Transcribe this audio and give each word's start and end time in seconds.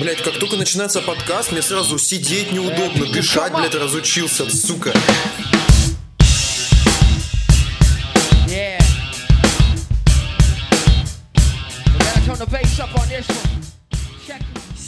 Блять, 0.00 0.22
как 0.22 0.38
только 0.38 0.56
начинается 0.56 1.02
подкаст, 1.02 1.52
мне 1.52 1.60
сразу 1.60 1.98
сидеть 1.98 2.52
неудобно, 2.52 3.04
дышать, 3.04 3.52
блядь, 3.52 3.74
разучился, 3.74 4.48
сука. 4.48 4.94
Yeah. 8.48 8.80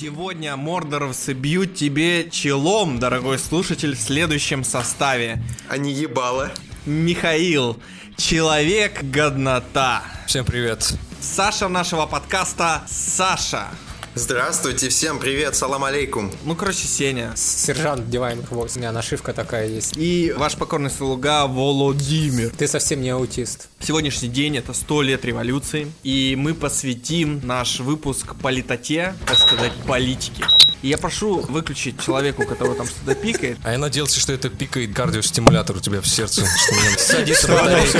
Сегодня 0.00 0.56
мордоровцы 0.56 1.34
бьют 1.34 1.74
тебе 1.74 2.30
челом, 2.30 2.98
дорогой 2.98 3.38
слушатель, 3.38 3.94
в 3.94 4.00
следующем 4.00 4.64
составе. 4.64 5.42
А 5.68 5.76
не 5.76 5.92
ебало. 5.92 6.50
Михаил, 6.86 7.78
человек 8.16 9.02
годнота. 9.02 10.04
Всем 10.26 10.46
привет. 10.46 10.94
Саша 11.20 11.68
нашего 11.68 12.06
подкаста 12.06 12.82
Саша. 12.88 13.68
Здравствуйте, 14.14 14.90
всем 14.90 15.18
привет, 15.18 15.56
салам 15.56 15.84
алейкум. 15.84 16.30
Ну, 16.44 16.54
короче, 16.54 16.86
Сеня. 16.86 17.32
Сержант 17.34 18.10
Дивайн 18.10 18.44
Хвост. 18.44 18.76
У 18.76 18.78
меня 18.78 18.92
нашивка 18.92 19.32
такая 19.32 19.66
есть. 19.66 19.96
И 19.96 20.34
ваш 20.36 20.56
покорный 20.56 20.90
слуга 20.90 21.46
Володимир. 21.46 22.50
Ты 22.50 22.68
совсем 22.68 23.00
не 23.00 23.08
аутист. 23.08 23.70
Сегодняшний 23.80 24.28
день 24.28 24.58
это 24.58 24.74
100 24.74 25.00
лет 25.00 25.24
революции, 25.24 25.90
и 26.02 26.34
мы 26.36 26.52
посвятим 26.52 27.40
наш 27.42 27.80
выпуск 27.80 28.34
политоте, 28.34 29.14
так 29.26 29.38
сказать, 29.38 29.72
политике. 29.86 30.44
И 30.82 30.88
я 30.88 30.98
прошу 30.98 31.40
выключить 31.48 32.00
человеку, 32.04 32.44
который 32.44 32.74
там 32.76 32.86
что-то 32.86 33.14
пикает. 33.14 33.58
А 33.62 33.72
я 33.72 33.78
надеялся, 33.78 34.18
что 34.20 34.32
это 34.32 34.48
пикает 34.48 34.94
кардиостимулятор 34.94 35.76
у 35.76 35.80
тебя 35.80 36.00
в 36.00 36.06
сердце, 36.08 36.44
что 36.44 36.74
меня 36.74 36.98
садится 36.98 37.48
батарейка. 37.48 37.98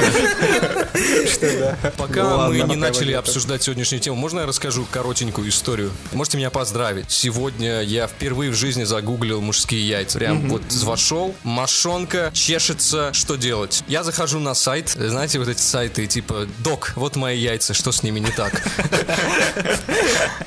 Пока 1.96 2.22
Ну 2.22 2.48
мы 2.48 2.60
не 2.62 2.77
начали 2.77 3.12
обсуждать 3.12 3.62
сегодняшнюю 3.62 4.00
тему, 4.00 4.16
можно 4.16 4.41
я 4.41 4.46
расскажу 4.46 4.86
коротенькую 4.91 5.48
историю? 5.48 5.92
Можете 6.12 6.38
меня 6.38 6.50
поздравить. 6.50 7.11
Сегодня 7.11 7.83
я 7.83 8.06
впервые 8.06 8.50
в 8.50 8.55
жизни 8.55 8.84
загуглил 8.84 9.41
мужские 9.41 9.86
яйца. 9.86 10.19
Прям 10.19 10.48
вот 10.48 10.62
вошел, 10.83 11.34
мошонка, 11.44 12.30
чешется, 12.34 13.12
что 13.12 13.36
делать? 13.36 13.84
Я 13.89 14.02
захожу 14.05 14.39
на 14.41 14.55
сайт, 14.55 14.91
знаете, 14.91 15.39
вот 15.39 15.48
эти 15.48 15.61
сайты 15.61 16.06
типа 16.06 16.46
«Док, 16.58 16.92
вот 16.96 17.17
мои 17.17 17.39
яйца, 17.39 17.74
что 17.74 17.92
с 17.92 18.02
ними 18.02 18.19
не 18.20 18.30
так?» 18.30 18.62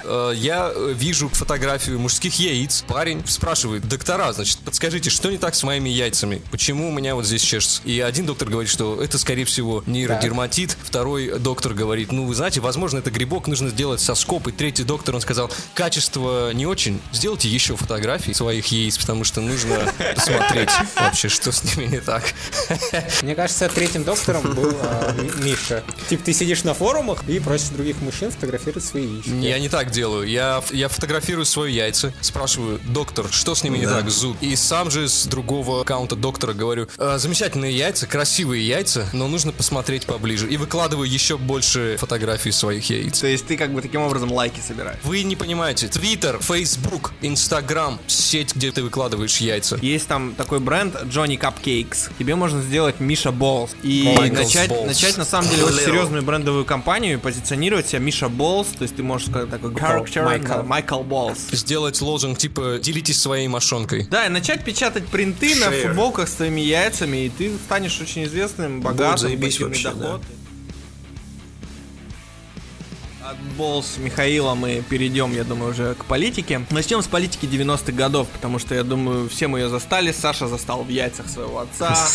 Э, 0.08 0.34
Я 0.36 0.72
вижу 0.76 1.30
фотографию 1.30 2.00
мужских 2.00 2.25
яиц. 2.34 2.84
Парень 2.88 3.24
спрашивает, 3.28 3.88
доктора, 3.88 4.34
значит, 4.34 4.60
подскажите, 4.60 5.10
что 5.10 5.30
не 5.32 5.38
так 5.38 5.56
с 5.56 5.64
моими 5.64 5.90
яйцами? 5.90 6.42
Почему 6.52 6.90
у 6.90 6.92
меня 6.92 7.16
вот 7.16 7.26
здесь 7.26 7.42
чешется? 7.42 7.82
И 7.86 8.00
один 8.00 8.26
доктор 8.26 8.50
говорит, 8.50 8.70
что 8.70 9.02
это, 9.02 9.18
скорее 9.18 9.46
всего, 9.46 9.84
нейродерматит. 9.86 10.78
Второй 10.84 11.40
доктор 11.40 11.74
говорит, 11.74 12.12
ну, 12.12 12.26
вы 12.26 12.36
знаете, 12.36 12.62
возможно, 12.62 13.00
это 13.00 13.12
грибок, 13.12 13.48
нужно 13.48 13.70
сделать 13.70 14.02
соскоб. 14.02 14.48
И 14.48 14.52
третий 14.52 14.84
доктор, 14.84 15.16
он 15.16 15.22
сказал, 15.22 15.52
качество 15.74 16.52
не 16.52 16.66
очень. 16.66 17.00
Сделайте 17.12 17.50
еще 17.50 17.76
фотографии 17.76 18.32
своих 18.32 18.66
яиц, 18.68 18.98
потому 18.98 19.24
что 19.24 19.42
нужно 19.42 19.92
посмотреть 20.16 20.70
вообще, 20.96 21.30
что 21.30 21.52
с 21.52 21.64
ними 21.64 21.88
не 21.88 22.00
так. 22.00 22.24
Мне 23.22 23.36
кажется, 23.36 23.70
третьим 23.70 24.04
доктором 24.04 24.54
был 24.54 24.76
а, 24.82 25.14
Ми- 25.14 25.44
Миша. 25.52 25.84
Типа 26.10 26.24
ты 26.24 26.34
сидишь 26.34 26.64
на 26.64 26.74
форумах 26.74 27.28
и 27.28 27.40
просишь 27.40 27.70
других 27.70 28.00
мужчин 28.02 28.32
фотографировать 28.32 28.84
свои 28.84 29.06
яички. 29.08 29.30
Я 29.30 29.60
не 29.60 29.70
так 29.70 29.92
делаю. 29.92 30.28
Я, 30.28 30.64
я 30.72 30.88
фотографирую 30.88 31.46
свои 31.46 31.74
яйца, 31.74 32.14
спрашиваю, 32.22 32.80
доктор, 32.86 33.28
что 33.32 33.56
с 33.56 33.64
ними 33.64 33.80
не 33.80 33.86
так, 33.86 34.10
зуд? 34.10 34.38
И 34.42 34.56
сам 34.56 34.92
же 34.92 35.08
с 35.08 35.26
другого 35.26 35.82
аккаунта 35.82 36.16
доктора 36.16 36.54
говорю, 36.54 36.88
«Э, 36.98 37.18
замечательные 37.18 37.76
яйца, 37.76 38.08
красивые 38.08 38.66
яйца, 38.68 39.08
но 39.14 39.28
нужно 39.28 39.52
посмотреть 39.52 40.06
поближе. 40.06 40.48
И 40.50 40.58
выкладываю 40.58 41.10
еще 41.10 41.38
больше 41.38 41.98
фотографий 42.00 42.52
своих 42.52 42.90
яиц. 42.90 43.20
То 43.20 43.28
есть 43.28 43.48
ты 43.48 43.58
как 43.58 43.74
бы 43.74 43.82
таким 43.82 44.02
образом 44.02 44.32
лайки 44.32 44.60
собираешь. 44.66 45.00
Вы 45.04 45.24
не 45.24 45.36
понимаете, 45.36 45.88
Твиттер, 45.88 46.40
Фейсбук, 46.40 47.14
Инстаграм, 47.22 48.00
сеть, 48.08 48.56
где 48.56 48.72
ты 48.72 48.84
выкладываешь 48.84 49.38
яйца. 49.38 49.78
Есть 49.82 50.08
там 50.08 50.36
такой 50.36 50.60
бренд 50.60 50.96
Johnny 51.06 51.40
Cupcakes. 51.40 52.12
Тебе 52.20 52.36
можно 52.36 52.62
сделать 52.62 53.00
Миша 53.00 53.30
Balls. 53.30 53.72
И 53.84 54.04
Michael's 54.06 54.32
начать, 54.32 54.70
Balls. 54.70 54.86
начать 54.88 55.18
на 55.18 55.26
самом 55.26 55.50
деле 55.50 55.64
очень. 55.66 55.95
Серьезную 55.96 56.24
брендовую 56.24 56.66
компанию 56.66 57.14
и 57.16 57.18
позиционировать 57.18 57.88
себя 57.88 58.00
Миша 58.00 58.28
Balls. 58.28 58.78
То 58.78 58.84
есть 58.84 58.96
ты 58.96 59.04
можешь 59.04 59.28
сказать 59.28 59.50
такой 59.50 59.72
character 59.72 60.26
Майкл. 60.26 60.64
Майкл 60.64 61.02
Balls. 61.02 61.56
Сделать 61.56 62.00
лозунг 62.02 62.38
типа 62.38 62.80
«делитесь 62.82 63.22
своей 63.22 63.48
мошонкой». 63.48 64.08
Да, 64.10 64.26
и 64.26 64.30
начать 64.30 64.64
печатать 64.64 65.08
принты 65.08 65.56
на 65.56 65.66
Share. 65.66 65.88
футболках 65.88 66.28
с 66.30 66.34
твоими 66.36 66.62
яйцами, 66.62 67.26
и 67.26 67.30
ты 67.30 67.52
станешь 67.66 68.00
очень 68.02 68.26
известным, 68.26 68.82
богатым, 68.82 69.18
заебись 69.18 69.58
пассивный 69.58 69.70
вообще, 69.70 69.90
доход. 69.92 70.22
От 73.28 73.38
Болс 73.58 73.98
Михаила 73.98 74.54
мы 74.54 74.84
перейдем, 74.88 75.34
я 75.34 75.44
думаю, 75.44 75.72
уже 75.72 75.96
к 75.96 76.06
политике. 76.06 76.62
Начнем 76.70 77.02
с 77.02 77.08
политики 77.08 77.48
90-х 77.48 77.92
годов, 77.92 78.28
потому 78.28 78.60
что, 78.60 78.76
я 78.76 78.84
думаю, 78.84 79.28
все 79.30 79.48
мы 79.48 79.62
ее 79.62 79.70
застали. 79.70 80.12
Саша 80.12 80.48
застал 80.48 80.84
в 80.84 80.90
яйцах 80.90 81.28
своего 81.28 81.60
отца. 81.60 81.98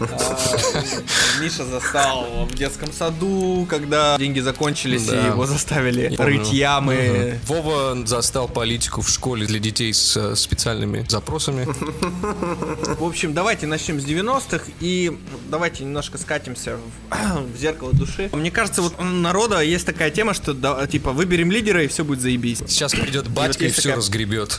А, 0.00 1.40
Миша 1.40 1.64
застал 1.64 2.46
в 2.50 2.54
детском 2.54 2.92
саду, 2.92 3.64
когда 3.70 4.18
деньги 4.18 4.40
закончились, 4.40 5.08
и 5.08 5.14
его 5.14 5.46
заставили 5.46 6.12
рыть 6.18 6.52
ямы. 6.52 7.38
Вова 7.46 7.96
застал 8.04 8.48
политику 8.48 9.02
в 9.02 9.08
школе 9.08 9.46
для 9.46 9.60
детей 9.60 9.94
с 9.94 10.16
э, 10.16 10.34
специальными 10.34 11.06
запросами. 11.08 11.64
В 12.98 13.04
общем, 13.04 13.34
давайте 13.34 13.68
начнем 13.68 14.00
с 14.00 14.04
90-х 14.04 14.64
и 14.80 15.16
давайте 15.48 15.84
немножко 15.84 16.18
скатимся 16.18 16.78
в 17.54 17.56
зеркало 17.56 17.92
души. 17.92 18.30
Мне 18.32 18.50
кажется, 18.50 18.82
вот 18.82 18.94
у 18.98 19.04
народа 19.04 19.60
есть 19.60 19.86
такая 19.86 20.10
тема, 20.10 20.34
что 20.34 20.53
да, 20.60 20.86
типа 20.86 21.12
выберем 21.12 21.50
лидера 21.50 21.82
и 21.84 21.88
все 21.88 22.04
будет 22.04 22.20
заебись. 22.20 22.58
Сейчас 22.66 22.92
придет 22.92 23.28
батька 23.28 23.64
и 23.64 23.66
есть 23.66 23.74
все 23.78 23.82
такая- 23.90 23.96
разгребет. 23.96 24.58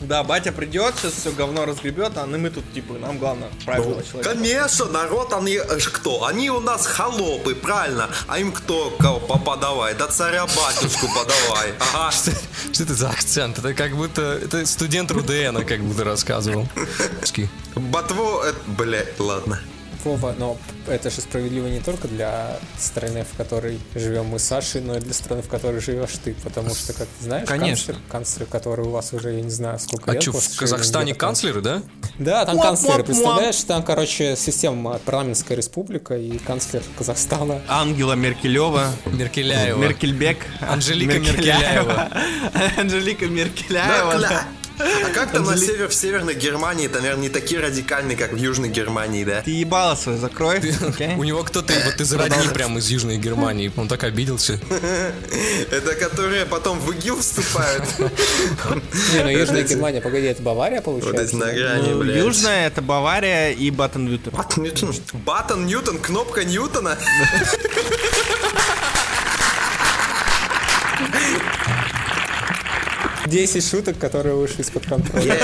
Да, 0.00 0.24
батя 0.24 0.50
придет, 0.50 0.94
сейчас 0.98 1.12
все 1.12 1.30
говно 1.30 1.66
разгребет, 1.66 2.12
а 2.16 2.24
мы 2.24 2.48
тут 2.48 2.64
типа 2.72 2.94
нам 2.94 3.18
главное 3.18 3.50
правильного 3.66 4.02
человека. 4.02 4.30
Конечно, 4.34 4.86
народ, 4.86 5.30
они 5.34 5.56
э, 5.56 5.78
кто? 5.92 6.24
Они 6.24 6.48
у 6.48 6.58
нас 6.58 6.86
холопы, 6.86 7.54
правильно? 7.54 8.08
А 8.26 8.38
им 8.38 8.50
кто 8.50 8.90
кого 8.98 9.20
по- 9.20 9.38
подавай? 9.38 9.94
Да 9.94 10.06
царя 10.08 10.46
батюшку 10.46 11.06
подавай. 11.08 11.74
Ага. 11.94 12.12
Что 12.12 12.82
это 12.82 12.94
за 12.94 13.10
акцент? 13.10 13.58
Это 13.58 13.74
как 13.74 13.94
будто 13.94 14.22
это 14.42 14.64
студент 14.64 15.10
РУДН 15.10 15.58
как 15.66 15.82
будто 15.82 16.04
рассказывал. 16.04 16.66
Ски. 17.22 17.50
Ботво, 17.74 18.46
э, 18.46 18.52
блядь, 18.68 19.20
ладно. 19.20 19.60
Вова, 20.04 20.34
но 20.38 20.56
это 20.86 21.10
же 21.10 21.20
справедливо 21.20 21.66
не 21.68 21.80
только 21.80 22.08
для 22.08 22.56
страны, 22.78 23.24
в 23.30 23.36
которой 23.36 23.78
живем 23.94 24.26
мы 24.26 24.38
с 24.38 24.44
Сашей, 24.44 24.80
но 24.80 24.96
и 24.96 25.00
для 25.00 25.14
страны, 25.14 25.42
в 25.42 25.48
которой 25.48 25.80
живешь 25.80 26.12
ты. 26.22 26.34
Потому 26.42 26.74
что, 26.74 26.92
как 26.92 27.06
ты 27.18 27.24
знаешь, 27.24 27.48
Конечно. 27.48 27.94
канцлер, 27.94 28.10
канцлер, 28.10 28.46
который 28.46 28.86
у 28.86 28.90
вас 28.90 29.12
уже, 29.12 29.32
я 29.34 29.40
не 29.42 29.50
знаю, 29.50 29.78
сколько 29.78 30.10
А 30.10 30.14
лет. 30.14 30.22
что, 30.22 30.32
после 30.32 30.54
в 30.54 30.58
Казахстане 30.58 31.14
канцлеры, 31.14 31.60
да? 31.60 31.82
Да, 32.18 32.44
там 32.44 32.56
Муа, 32.56 32.64
канцлеры, 32.66 32.98
муа, 32.98 33.04
представляешь? 33.04 33.62
Там, 33.64 33.82
короче, 33.82 34.36
система 34.36 34.98
парламентская 35.04 35.56
республика 35.56 36.16
и 36.16 36.38
канцлер 36.38 36.82
Казахстана. 36.98 37.60
Ангела 37.68 38.14
Меркелева, 38.14 38.88
Меркеляева. 39.06 39.78
Меркельбек, 39.78 40.38
Анжелика 40.60 41.18
Меркеляева. 41.18 42.08
Анжелика 42.78 43.26
Меркеляева. 43.26 44.44
А 44.80 45.10
как 45.14 45.32
там 45.32 45.44
на 45.44 45.56
север, 45.56 45.88
в 45.88 45.94
Северной 45.94 46.34
Германии, 46.34 46.86
это, 46.86 47.00
наверное, 47.00 47.22
не 47.22 47.28
такие 47.28 47.60
радикальные, 47.60 48.16
как 48.16 48.32
в 48.32 48.36
Южной 48.36 48.68
Германии, 48.68 49.24
да? 49.24 49.42
Ты 49.42 49.50
ебало 49.50 49.94
свое 49.94 50.18
закрой? 50.18 50.60
У 51.16 51.24
него 51.24 51.42
кто-то 51.42 51.72
вот 51.84 52.00
из 52.00 52.12
родни 52.12 52.48
прям 52.52 52.78
из 52.78 52.88
Южной 52.88 53.18
Германии. 53.18 53.70
Он 53.76 53.88
так 53.88 54.04
обиделся. 54.04 54.58
Это 55.70 55.94
которые 55.94 56.46
потом 56.46 56.78
в 56.80 56.90
ИГИЛ 56.92 57.20
вступают. 57.20 57.84
Не, 57.98 59.22
ну 59.22 59.28
Южная 59.30 59.62
Германия, 59.62 60.00
погоди, 60.00 60.26
это 60.26 60.42
Бавария 60.42 60.82
Вот 60.84 60.98
эти 60.98 61.04
получается? 61.04 61.36
на 61.36 61.52
грани, 61.52 61.88
Ну, 61.90 61.98
блядь. 62.00 62.16
Южная 62.16 62.66
это 62.66 62.82
Бавария 62.82 63.50
и 63.50 63.70
Баттен-Вютер. 63.70 64.32
Баттон 64.32 64.64
Ньютон. 64.64 64.94
Баттон 65.24 65.66
Ньютон, 65.66 65.98
кнопка 65.98 66.44
Ньютона. 66.44 66.96
10 73.30 73.70
шуток, 73.70 73.98
которые 73.98 74.34
вышли 74.34 74.62
из-под 74.62 74.86
контроля. 74.86 75.38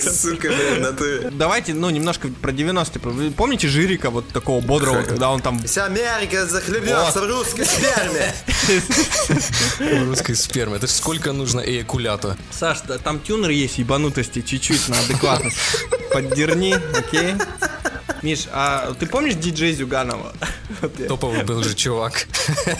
Сука, 0.00 0.48
блядь, 0.48 0.80
на 0.80 0.92
ты. 0.92 1.30
Давайте, 1.30 1.74
ну, 1.74 1.90
немножко 1.90 2.28
про 2.28 2.52
90-е. 2.52 3.00
Вы 3.10 3.30
помните 3.30 3.68
Жирика, 3.68 4.10
вот 4.10 4.28
такого 4.28 4.60
бодрого, 4.60 5.02
когда 5.02 5.30
он 5.30 5.40
там... 5.40 5.62
Вся 5.64 5.86
Америка 5.86 6.46
захлебнется 6.46 7.20
в 7.20 7.26
русской 7.26 7.64
сперме. 7.64 8.34
В 9.78 10.04
русской 10.08 10.34
сперме. 10.34 10.76
Это 10.76 10.86
сколько 10.86 11.32
нужно 11.32 11.60
эякулята? 11.60 12.36
Саш, 12.50 12.78
там 13.02 13.20
тюнер 13.20 13.50
есть 13.50 13.78
ебанутости, 13.78 14.42
чуть-чуть 14.42 14.88
на 14.88 14.98
адекватность. 14.98 15.56
Поддерни, 16.12 16.74
окей? 16.74 17.34
Миш, 18.26 18.48
а 18.52 18.92
ты 18.98 19.06
помнишь 19.06 19.36
диджей 19.36 19.72
Зюганова? 19.72 20.32
Топовый 21.08 21.44
был 21.44 21.62
же 21.62 21.74
чувак. 21.76 22.26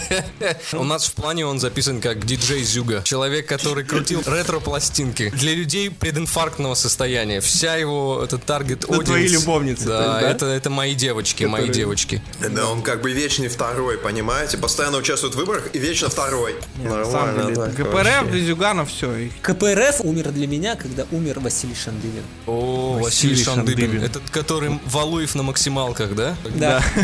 У 0.73 0.83
нас 0.83 1.05
в 1.05 1.13
плане 1.13 1.45
он 1.45 1.61
записан 1.61 2.01
как 2.01 2.25
диджей 2.25 2.63
Зюга. 2.63 3.01
Человек, 3.03 3.47
который 3.47 3.85
крутил 3.85 4.21
ретро-пластинки 4.25 5.29
для 5.29 5.53
людей 5.53 5.89
прединфарктного 5.89 6.75
состояния. 6.75 7.39
Вся 7.39 7.77
его, 7.77 8.21
это 8.21 8.37
таргет 8.37 8.83
Это 8.83 8.99
твои 8.99 9.29
любовницы, 9.29 9.85
Да, 9.85 10.19
это, 10.19 10.47
это 10.47 10.69
мои 10.69 10.93
девочки, 10.93 11.45
мои 11.45 11.69
девочки. 11.69 12.21
Да, 12.41 12.67
он 12.67 12.81
как 12.81 13.01
бы 13.01 13.13
вечный 13.13 13.47
второй, 13.47 13.97
понимаете? 13.97 14.57
Постоянно 14.57 14.97
участвует 14.97 15.35
в 15.35 15.37
выборах 15.37 15.69
и 15.71 15.79
вечно 15.79 16.09
второй. 16.09 16.55
ГПРФ, 16.75 17.93
вообще. 17.93 18.31
для 18.31 18.45
Зюгана, 18.45 18.85
все. 18.85 19.29
КПРФ 19.41 20.01
умер 20.01 20.31
для 20.31 20.47
меня, 20.47 20.75
когда 20.75 21.05
умер 21.11 21.39
Василий 21.39 21.75
Шандыбин. 21.75 22.23
О, 22.47 22.99
Василий. 23.01 23.41
Шандыбин. 23.41 24.03
Этот, 24.03 24.29
который 24.29 24.77
Валуев 24.85 25.36
на 25.37 25.43
максималках, 25.43 26.13
да? 26.15 26.35
Да. 26.55 26.83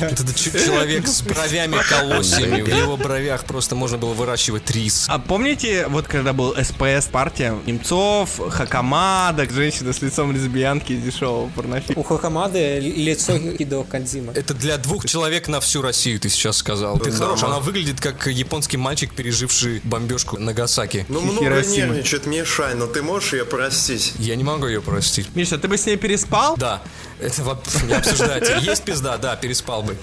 Это 0.00 0.34
ч- 0.34 0.50
человек 0.52 1.06
с 1.06 1.22
бровями 1.22 1.76
колосьями. 1.88 2.62
В 2.62 2.68
его 2.68 2.96
бровях 2.96 3.44
просто 3.44 3.74
можно 3.74 3.98
было 3.98 4.14
выращивать 4.14 4.70
рис. 4.70 5.06
А 5.08 5.18
помните, 5.18 5.86
вот 5.88 6.06
когда 6.08 6.32
был 6.32 6.54
СПС 6.54 7.06
партия, 7.10 7.54
Немцов, 7.66 8.40
Хакамада, 8.50 9.48
женщина 9.48 9.92
с 9.92 10.00
лицом 10.02 10.32
лесбиянки 10.32 10.96
дешевого 10.96 11.48
порнофильма. 11.50 12.00
У 12.00 12.04
Хакамады 12.04 12.78
лицо 12.80 13.38
Хидо 13.38 13.82
Кадзима. 13.84 14.32
Это 14.34 14.54
для 14.54 14.78
двух 14.78 15.04
человек 15.06 15.48
на 15.48 15.60
всю 15.60 15.82
Россию, 15.82 16.20
ты 16.20 16.28
сейчас 16.28 16.56
сказал. 16.56 16.98
Ты 16.98 17.10
хорош. 17.10 17.42
Она 17.42 17.58
выглядит 17.60 18.00
как 18.00 18.26
японский 18.26 18.76
мальчик, 18.76 19.12
переживший 19.14 19.80
бомбежку 19.84 20.38
Нагасаки. 20.38 21.04
Ну, 21.08 21.20
много 21.20 21.44
нервничает 21.62 22.26
Мишань, 22.26 22.76
но 22.76 22.86
ты 22.86 23.02
можешь 23.02 23.32
ее 23.32 23.44
простить? 23.44 24.14
Я 24.18 24.36
не 24.36 24.44
могу 24.44 24.66
ее 24.66 24.80
простить. 24.80 25.28
Миша, 25.34 25.58
ты 25.58 25.68
бы 25.68 25.76
с 25.76 25.86
ней 25.86 25.96
переспал? 25.96 26.56
Да, 26.56 26.82
это 27.20 27.42
не 27.84 27.92
обсуждать. 27.94 28.62
Есть 28.62 28.84
пизда, 28.84 29.18
да, 29.18 29.36
переспал 29.36 29.82
бы. 29.82 29.96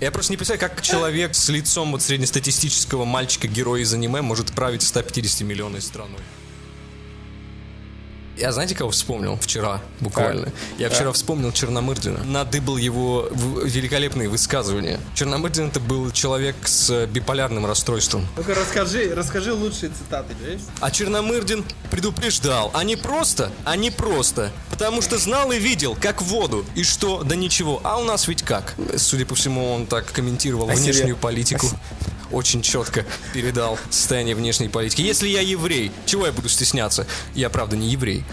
Я 0.00 0.10
просто 0.10 0.32
не 0.32 0.36
представляю, 0.36 0.70
как 0.70 0.82
человек 0.82 1.34
с 1.34 1.48
лицом 1.48 1.92
вот 1.92 2.02
среднестатистического 2.02 3.04
мальчика-героя 3.04 3.82
из 3.82 3.92
аниме 3.94 4.22
может 4.22 4.52
править 4.52 4.82
150 4.82 5.42
миллионной 5.42 5.80
страной. 5.80 6.20
Я 8.36 8.50
знаете, 8.52 8.74
кого 8.74 8.90
вспомнил 8.90 9.36
вчера, 9.40 9.80
буквально? 10.00 10.52
Я 10.78 10.90
вчера 10.90 11.12
вспомнил 11.12 11.52
Черномырдина. 11.52 12.24
Надыбал 12.24 12.76
его 12.76 13.28
великолепные 13.30 14.28
высказывания. 14.28 14.98
Черномырдин 15.14 15.68
это 15.68 15.78
был 15.78 16.10
человек 16.10 16.56
с 16.64 17.06
биполярным 17.06 17.64
расстройством. 17.64 18.26
Ну-ка 18.36 18.54
расскажи, 18.54 19.14
расскажи 19.14 19.52
лучшие 19.52 19.90
цитаты, 19.90 20.34
есть? 20.50 20.64
А 20.80 20.90
Черномырдин 20.90 21.64
предупреждал, 21.90 22.70
а 22.74 22.82
не 22.82 22.96
просто, 22.96 23.52
а 23.64 23.76
не 23.76 23.90
просто, 23.90 24.50
потому 24.70 25.00
что 25.00 25.16
знал 25.18 25.52
и 25.52 25.58
видел, 25.58 25.96
как 26.00 26.20
воду, 26.20 26.64
и 26.74 26.82
что, 26.82 27.22
да 27.22 27.36
ничего. 27.36 27.80
А 27.84 27.98
у 27.98 28.04
нас 28.04 28.26
ведь 28.26 28.42
как? 28.42 28.74
Судя 28.96 29.26
по 29.26 29.36
всему, 29.36 29.72
он 29.72 29.86
так 29.86 30.10
комментировал 30.10 30.68
себе. 30.70 30.78
внешнюю 30.78 31.16
политику. 31.16 31.68
Очень 32.32 32.62
четко 32.62 33.04
передал 33.32 33.78
состояние 33.90 34.34
внешней 34.34 34.68
политики. 34.68 35.02
Если 35.02 35.28
я 35.28 35.40
еврей, 35.40 35.92
чего 36.04 36.26
я 36.26 36.32
буду 36.32 36.48
стесняться? 36.48 37.06
Я, 37.34 37.48
правда, 37.48 37.76
не 37.76 37.90
еврей. 37.90 38.23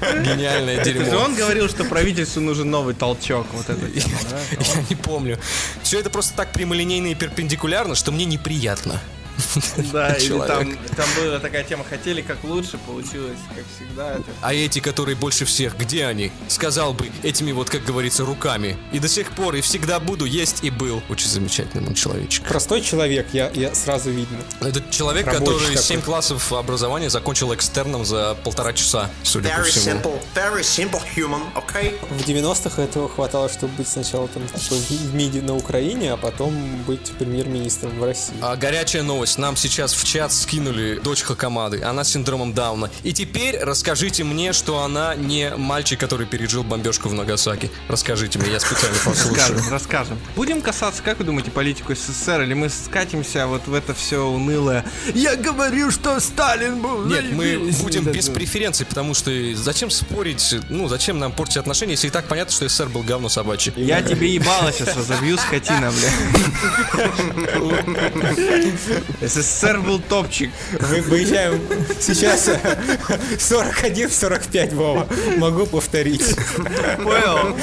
Гениальное 0.00 0.76
Это 0.76 0.84
же 0.92 1.04
дерьмо. 1.04 1.18
он 1.18 1.34
говорил, 1.34 1.68
что 1.68 1.84
правительству 1.84 2.40
нужен 2.40 2.70
новый 2.70 2.94
толчок. 2.94 3.46
Вот 3.52 3.68
это. 3.68 3.86
Я 3.86 4.82
не 4.88 4.96
помню. 4.96 5.38
Все 5.82 5.98
это 6.00 6.10
просто 6.10 6.34
так 6.34 6.52
прямолинейно 6.52 7.08
и 7.08 7.14
перпендикулярно, 7.14 7.94
что 7.94 8.12
мне 8.12 8.24
неприятно. 8.24 9.00
Да, 9.92 10.14
или 10.14 10.26
Человек. 10.26 10.46
там, 10.46 10.96
там 10.96 11.06
была 11.16 11.38
такая 11.38 11.64
тема, 11.64 11.84
хотели 11.84 12.22
как 12.22 12.42
лучше, 12.44 12.78
получилось, 12.86 13.38
как 13.54 13.64
всегда. 13.74 14.12
Это... 14.14 14.24
А 14.42 14.54
эти, 14.54 14.80
которые 14.80 15.16
больше 15.16 15.44
всех, 15.44 15.76
где 15.78 16.06
они? 16.06 16.32
Сказал 16.48 16.92
бы 16.92 17.10
этими 17.22 17.52
вот, 17.52 17.70
как 17.70 17.84
говорится, 17.84 18.24
руками. 18.24 18.76
И 18.92 18.98
до 18.98 19.08
сих 19.08 19.30
пор, 19.32 19.54
и 19.54 19.60
всегда 19.60 20.00
буду 20.00 20.24
есть 20.24 20.64
и 20.64 20.70
был. 20.70 21.02
Очень 21.08 21.28
замечательный 21.28 21.86
он 21.86 21.94
человечек. 21.94 22.44
Простой 22.46 22.80
человек, 22.82 23.28
я, 23.32 23.50
я 23.54 23.74
сразу 23.74 24.10
видно. 24.10 24.38
Это 24.60 24.82
человек, 24.90 25.26
Рабочий 25.26 25.44
который 25.44 25.68
такой. 25.68 25.82
7 25.82 26.02
классов 26.02 26.52
образования 26.52 27.10
закончил 27.10 27.54
экстерном 27.54 28.04
за 28.04 28.36
полтора 28.44 28.72
часа, 28.72 29.10
судя 29.22 29.50
по 29.50 29.60
Very 29.60 29.64
всему. 29.64 30.00
simple, 30.00 30.20
very 30.34 30.60
simple 30.62 31.02
human, 31.16 31.42
okay? 31.54 31.98
В 32.10 32.26
90-х 32.26 32.82
этого 32.82 33.08
хватало, 33.08 33.48
чтобы 33.48 33.74
быть 33.74 33.88
сначала 33.88 34.28
там 34.28 34.46
типа, 34.48 34.74
в 34.74 35.14
МИДе 35.14 35.42
на 35.42 35.54
Украине, 35.56 36.12
а 36.12 36.16
потом 36.16 36.54
быть 36.86 37.12
премьер-министром 37.18 37.98
в 37.98 38.04
России. 38.04 38.34
А 38.40 38.56
горячая 38.56 39.02
новость. 39.02 39.25
Нам 39.36 39.56
сейчас 39.56 39.92
в 39.92 40.04
чат 40.04 40.32
скинули 40.32 41.00
дочь 41.02 41.22
Хакамады. 41.22 41.82
Она 41.82 42.04
с 42.04 42.12
синдромом 42.12 42.52
Дауна. 42.54 42.90
И 43.02 43.12
теперь 43.12 43.58
расскажите 43.58 44.24
мне, 44.24 44.52
что 44.52 44.82
она 44.82 45.14
не 45.14 45.54
мальчик, 45.56 45.98
который 45.98 46.26
пережил 46.26 46.62
бомбежку 46.62 47.08
в 47.08 47.14
Нагасаки. 47.14 47.70
Расскажите 47.88 48.38
мне, 48.38 48.52
я 48.52 48.60
специально 48.60 48.96
послушаю. 49.04 49.34
Расскажем, 49.36 49.72
расскажем. 49.72 50.18
Будем 50.36 50.62
касаться, 50.62 51.02
как 51.02 51.18
вы 51.18 51.24
думаете, 51.24 51.50
политику 51.50 51.94
СССР, 51.94 52.42
или 52.42 52.54
мы 52.54 52.68
скатимся 52.68 53.46
вот 53.46 53.66
в 53.66 53.74
это 53.74 53.92
все 53.94 54.24
унылое? 54.24 54.84
Я 55.14 55.36
говорю, 55.36 55.90
что 55.90 56.20
Сталин 56.20 56.80
был. 56.80 57.04
Нет, 57.06 57.32
мы 57.32 57.44
заебись». 57.44 57.78
будем 57.78 58.04
без 58.04 58.28
преференций, 58.28 58.86
потому 58.86 59.14
что 59.14 59.30
зачем 59.54 59.90
спорить, 59.90 60.54
ну, 60.70 60.88
зачем 60.88 61.18
нам 61.18 61.32
портить 61.32 61.56
отношения, 61.56 61.92
если 61.92 62.06
и 62.06 62.10
так 62.10 62.26
понятно, 62.28 62.52
что 62.52 62.68
СССР 62.68 62.88
был 62.88 63.02
говно 63.02 63.28
собачье. 63.28 63.72
Я 63.76 64.02
тебе 64.02 64.32
ебало 64.32 64.72
сейчас 64.72 64.96
разобью, 64.96 65.36
скотина, 65.38 65.90
бля. 65.90 66.10
СССР 69.20 69.80
был 69.80 69.98
топчик. 69.98 70.50
Мы 70.72 71.00
выезжаем 71.00 71.60
сейчас 71.98 72.48
41-45, 73.38 74.74
Вова. 74.74 75.08
Могу 75.38 75.66
повторить. 75.66 76.36
Понял? 76.98 77.56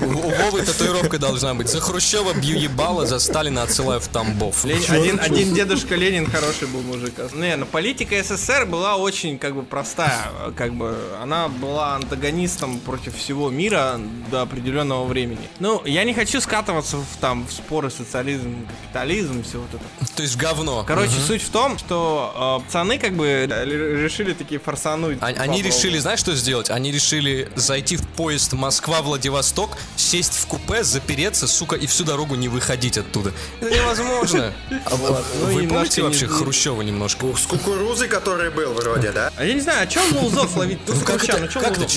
У 0.00 0.30
Вовы 0.30 0.62
татуировка 0.62 1.18
должна 1.18 1.54
быть. 1.54 1.68
За 1.68 1.80
Хрущева 1.80 2.32
бью 2.32 2.58
ебало, 2.58 3.06
за 3.06 3.18
Сталина 3.18 3.62
отсылаю 3.62 4.00
в 4.00 4.08
Тамбов. 4.08 4.64
Один, 4.64 5.20
один 5.20 5.52
дедушка 5.54 5.96
Ленин 5.96 6.30
хороший 6.30 6.66
был 6.68 6.80
мужик. 6.80 7.12
Не, 7.34 7.56
ну 7.56 7.66
политика 7.66 8.22
СССР 8.22 8.64
была 8.64 8.96
очень 8.96 9.38
как 9.38 9.54
бы 9.54 9.62
простая. 9.62 10.30
Как 10.56 10.72
бы 10.74 10.96
она 11.22 11.48
была 11.48 11.96
антагонистом 11.96 12.80
против 12.80 13.16
всего 13.16 13.50
мира 13.50 14.00
до 14.30 14.42
определенного 14.42 15.04
времени. 15.04 15.46
Ну, 15.60 15.82
я 15.84 16.04
не 16.04 16.14
хочу 16.14 16.40
скатываться 16.40 16.96
в, 16.96 17.06
там, 17.20 17.46
в 17.46 17.52
споры 17.52 17.90
социализм, 17.90 18.66
капитализм, 18.82 19.42
все 19.42 19.58
вот 19.58 19.68
это. 19.74 20.14
То 20.14 20.22
есть 20.22 20.36
говно. 20.36 20.53
Короче, 20.86 21.12
суть 21.26 21.42
в 21.42 21.50
том, 21.50 21.78
что 21.78 22.60
э, 22.62 22.66
пацаны 22.66 22.98
как 22.98 23.14
бы 23.14 23.46
решили 23.46 24.32
такие 24.32 24.60
форсануть. 24.60 25.18
А- 25.20 25.26
Они 25.26 25.62
решили, 25.62 25.98
знаешь, 25.98 26.20
что 26.20 26.34
сделать? 26.34 26.70
Они 26.70 26.92
решили 26.92 27.48
зайти 27.56 27.96
в 27.96 28.06
поезд 28.06 28.52
Москва-Владивосток, 28.52 29.70
сесть 29.96 30.34
в 30.34 30.46
купе, 30.46 30.84
запереться, 30.84 31.46
сука, 31.46 31.76
и 31.76 31.86
всю 31.86 32.04
дорогу 32.04 32.34
не 32.36 32.48
выходить 32.48 32.98
оттуда. 32.98 33.32
Это 33.60 33.70
невозможно. 33.74 34.52
А 34.86 34.96
вы- 34.96 35.08
Ну, 35.40 35.46
Вы 35.46 35.62
немножко 35.62 35.74
помните 35.74 36.02
вообще 36.02 36.26
Хрущева 36.26 36.82
немножко? 36.82 37.26
С 37.36 37.46
кукурузой, 37.46 38.08
который 38.08 38.50
был 38.50 38.72
вроде, 38.74 39.12
да? 39.12 39.32
А 39.36 39.44
я 39.44 39.54
не 39.54 39.60
знаю, 39.60 39.82
а 39.82 39.86
чем 39.86 40.02
Лузов 40.16 40.56
ловить? 40.56 40.78
Ну, 40.86 40.94
Как 41.00 41.24
это, 41.24 41.48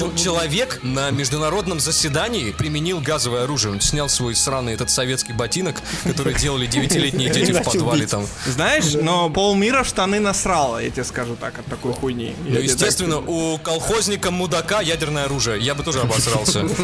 ну 0.02 0.08
Ну, 0.08 0.18
человек 0.18 0.80
на 0.84 1.12
международном 1.12 1.80
заседании 1.80 2.52
применил 2.52 3.00
газовое 3.02 3.44
оружие? 3.44 3.74
Он 3.74 3.82
снял 3.82 4.10
свой 4.10 4.36
сраный 4.36 4.74
этот 4.74 4.90
советский 4.90 5.34
ботинок, 5.34 5.78
который 6.04 6.34
делали 6.34 6.66
девятилетние 6.66 7.30
дети 7.34 7.52
в 7.52 7.64
подвале 7.64 8.08
там. 8.08 8.28
Знаешь, 8.48 8.94
но 8.94 9.30
полмира 9.30 9.84
в 9.84 9.88
штаны 9.88 10.20
насрало, 10.20 10.80
я 10.80 10.90
тебе 10.90 11.04
скажу 11.04 11.36
так, 11.36 11.60
от 11.60 11.66
такой 11.66 11.94
хуйни. 11.94 12.36
Ну, 12.46 12.60
естественно, 12.60 13.20
у 13.20 13.58
колхозника 13.58 14.32
мудака 14.32 14.82
ядерное 14.82 15.26
оружие. 15.26 15.60
Я 15.60 15.76
бы 15.76 15.84
тоже 15.84 16.02
обосрался. 16.02 16.66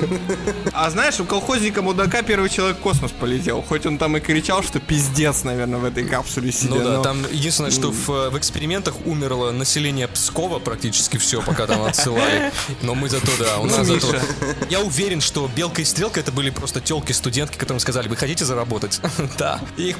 А 0.75 0.89
знаешь, 0.89 1.19
у 1.19 1.25
колхозника 1.25 1.81
мудака 1.81 2.23
первый 2.23 2.49
человек 2.49 2.77
в 2.77 2.79
космос 2.81 3.11
полетел. 3.11 3.61
Хоть 3.61 3.85
он 3.85 3.97
там 3.97 4.17
и 4.17 4.19
кричал, 4.19 4.63
что 4.63 4.79
пиздец, 4.79 5.43
наверное, 5.43 5.79
в 5.79 5.85
этой 5.85 6.03
капсуле 6.03 6.51
сидя. 6.51 6.73
Ну 6.75 6.83
да, 6.83 6.97
но- 6.97 7.03
там 7.03 7.25
единственное, 7.31 7.71
что 7.71 7.91
в, 7.91 8.29
в 8.31 8.37
экспериментах 8.37 8.95
умерло 9.05 9.51
население 9.51 10.07
Пскова 10.07 10.59
практически 10.59 11.17
все, 11.17 11.41
пока 11.41 11.67
там 11.67 11.83
отсылали. 11.83 12.51
Но 12.81 12.95
мы 12.95 13.07
зато, 13.09 13.31
да, 13.39 13.59
у 13.59 13.65
нас 13.65 13.85
зато... 13.85 14.07
Я 14.69 14.79
уверен, 14.81 15.21
что 15.21 15.49
Белка 15.55 15.81
и 15.81 15.85
Стрелка 15.85 16.19
это 16.19 16.31
были 16.31 16.49
просто 16.49 16.81
телки-студентки, 16.81 17.57
которым 17.57 17.79
сказали, 17.79 18.07
вы 18.07 18.15
хотите 18.15 18.45
заработать? 18.45 18.99
Да. 19.37 19.59
И 19.77 19.89
их 19.89 19.97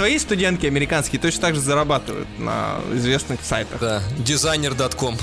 Твои 0.00 0.18
студентки 0.18 0.64
американские 0.64 1.20
точно 1.20 1.42
так 1.42 1.54
же 1.54 1.60
зарабатывают 1.60 2.26
на 2.38 2.80
известных 2.94 3.40
сайтах. 3.44 3.78
Да, 3.82 4.02
дизайнер.ком. 4.16 5.18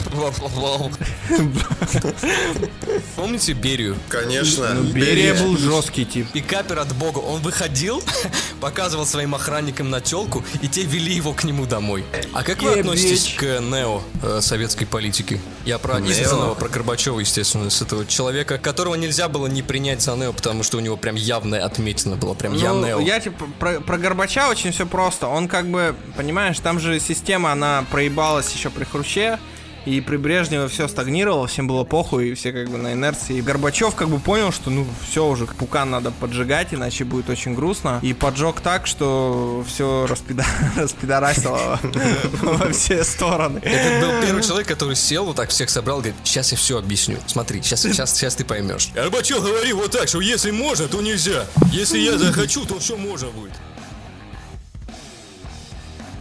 Помните 3.16 3.54
Берию? 3.54 3.98
Конечно. 4.08 4.76
Берия 4.94 5.34
был 5.34 5.58
жесткий 5.58 6.06
тип. 6.06 6.28
И 6.36 6.42
капер 6.42 6.78
от 6.78 6.94
бога, 6.94 7.18
он 7.18 7.42
выходил, 7.42 8.04
показывал 8.62 9.08
своим 9.08 9.34
охранникам 9.34 9.90
на 9.90 10.00
телку, 10.00 10.46
и 10.62 10.68
те 10.68 10.84
вели 10.84 11.12
его 11.12 11.34
к 11.34 11.44
нему 11.44 11.66
домой. 11.66 12.06
А 12.34 12.44
как 12.44 12.62
вы 12.62 12.80
относитесь 12.80 13.34
к 13.36 13.60
Нео 13.60 14.04
э, 14.22 14.42
советской 14.42 14.86
политики? 14.86 15.42
Я 15.66 15.80
про 15.80 16.00
Нео? 16.00 16.12
истинного, 16.12 16.54
про 16.54 16.70
Горбачева, 16.70 17.20
естественно, 17.20 17.72
с 17.72 17.82
этого 17.82 18.06
человека, 18.06 18.60
которого 18.60 18.94
нельзя 18.94 19.28
было 19.28 19.48
не 19.48 19.64
принять 19.64 20.04
за 20.04 20.16
Нео, 20.16 20.34
потому 20.34 20.62
что 20.62 20.78
у 20.78 20.82
него 20.82 20.98
прям 20.98 21.16
явная 21.16 21.66
отметина 21.66 22.16
была, 22.16 22.36
прям 22.36 22.54
я 22.54 22.74
Ну, 22.74 22.86
Нео. 22.86 23.00
я 23.00 23.20
типа 23.20 23.46
про, 23.60 23.80
про 23.80 23.98
Горбача 23.98 24.50
очень 24.50 24.67
все 24.72 24.86
просто. 24.86 25.28
Он 25.28 25.48
как 25.48 25.68
бы, 25.68 25.96
понимаешь, 26.16 26.60
там 26.60 26.80
же 26.80 27.00
система, 27.00 27.52
она 27.52 27.86
проебалась 27.92 28.54
еще 28.54 28.70
при 28.70 28.84
Хруще. 28.84 29.40
И 29.88 30.02
при 30.02 30.18
Брежневе 30.18 30.68
все 30.68 30.90
стагнировало, 30.90 31.48
всем 31.48 31.66
было 31.66 31.86
похуй, 31.86 32.32
и 32.32 32.34
все 32.34 32.52
как 32.52 32.70
бы 32.70 32.78
на 32.78 32.92
инерции. 32.92 33.38
И 33.38 33.42
Горбачев 33.42 33.96
как 33.96 34.10
бы 34.10 34.20
понял, 34.20 34.52
что 34.52 34.70
ну 34.70 34.86
все 35.10 35.26
уже, 35.26 35.46
пукан 35.46 35.90
надо 35.90 36.12
поджигать, 36.12 36.74
иначе 36.74 37.06
будет 37.06 37.30
очень 37.30 37.54
грустно. 37.54 38.00
И 38.02 38.14
поджег 38.14 38.60
так, 38.60 38.86
что 38.86 39.64
все 39.66 40.06
распида... 40.06 40.44
распидорасило 40.76 41.80
во 42.42 42.70
все 42.74 43.06
стороны. 43.06 43.60
Это 43.64 44.06
был 44.06 44.22
первый 44.22 44.44
человек, 44.44 44.68
который 44.68 44.98
сел, 44.98 45.24
вот 45.24 45.38
так 45.38 45.52
всех 45.52 45.70
собрал, 45.70 46.00
говорит, 46.00 46.16
сейчас 46.26 46.52
я 46.52 46.58
все 46.58 46.78
объясню. 46.80 47.20
Смотри, 47.26 47.62
сейчас, 47.62 47.84
сейчас, 47.84 48.14
сейчас 48.14 48.36
ты 48.36 48.44
поймешь. 48.44 48.90
Горбачев 48.94 49.42
говорил 49.42 49.78
вот 49.78 49.92
так, 49.92 50.10
что 50.10 50.20
если 50.20 50.52
можно, 50.52 50.90
то 50.90 51.02
нельзя. 51.02 51.46
Если 51.72 52.00
я 52.00 52.18
захочу, 52.18 52.66
то 52.66 52.78
все 52.80 52.98
можно 52.98 53.30
будет. 53.30 53.54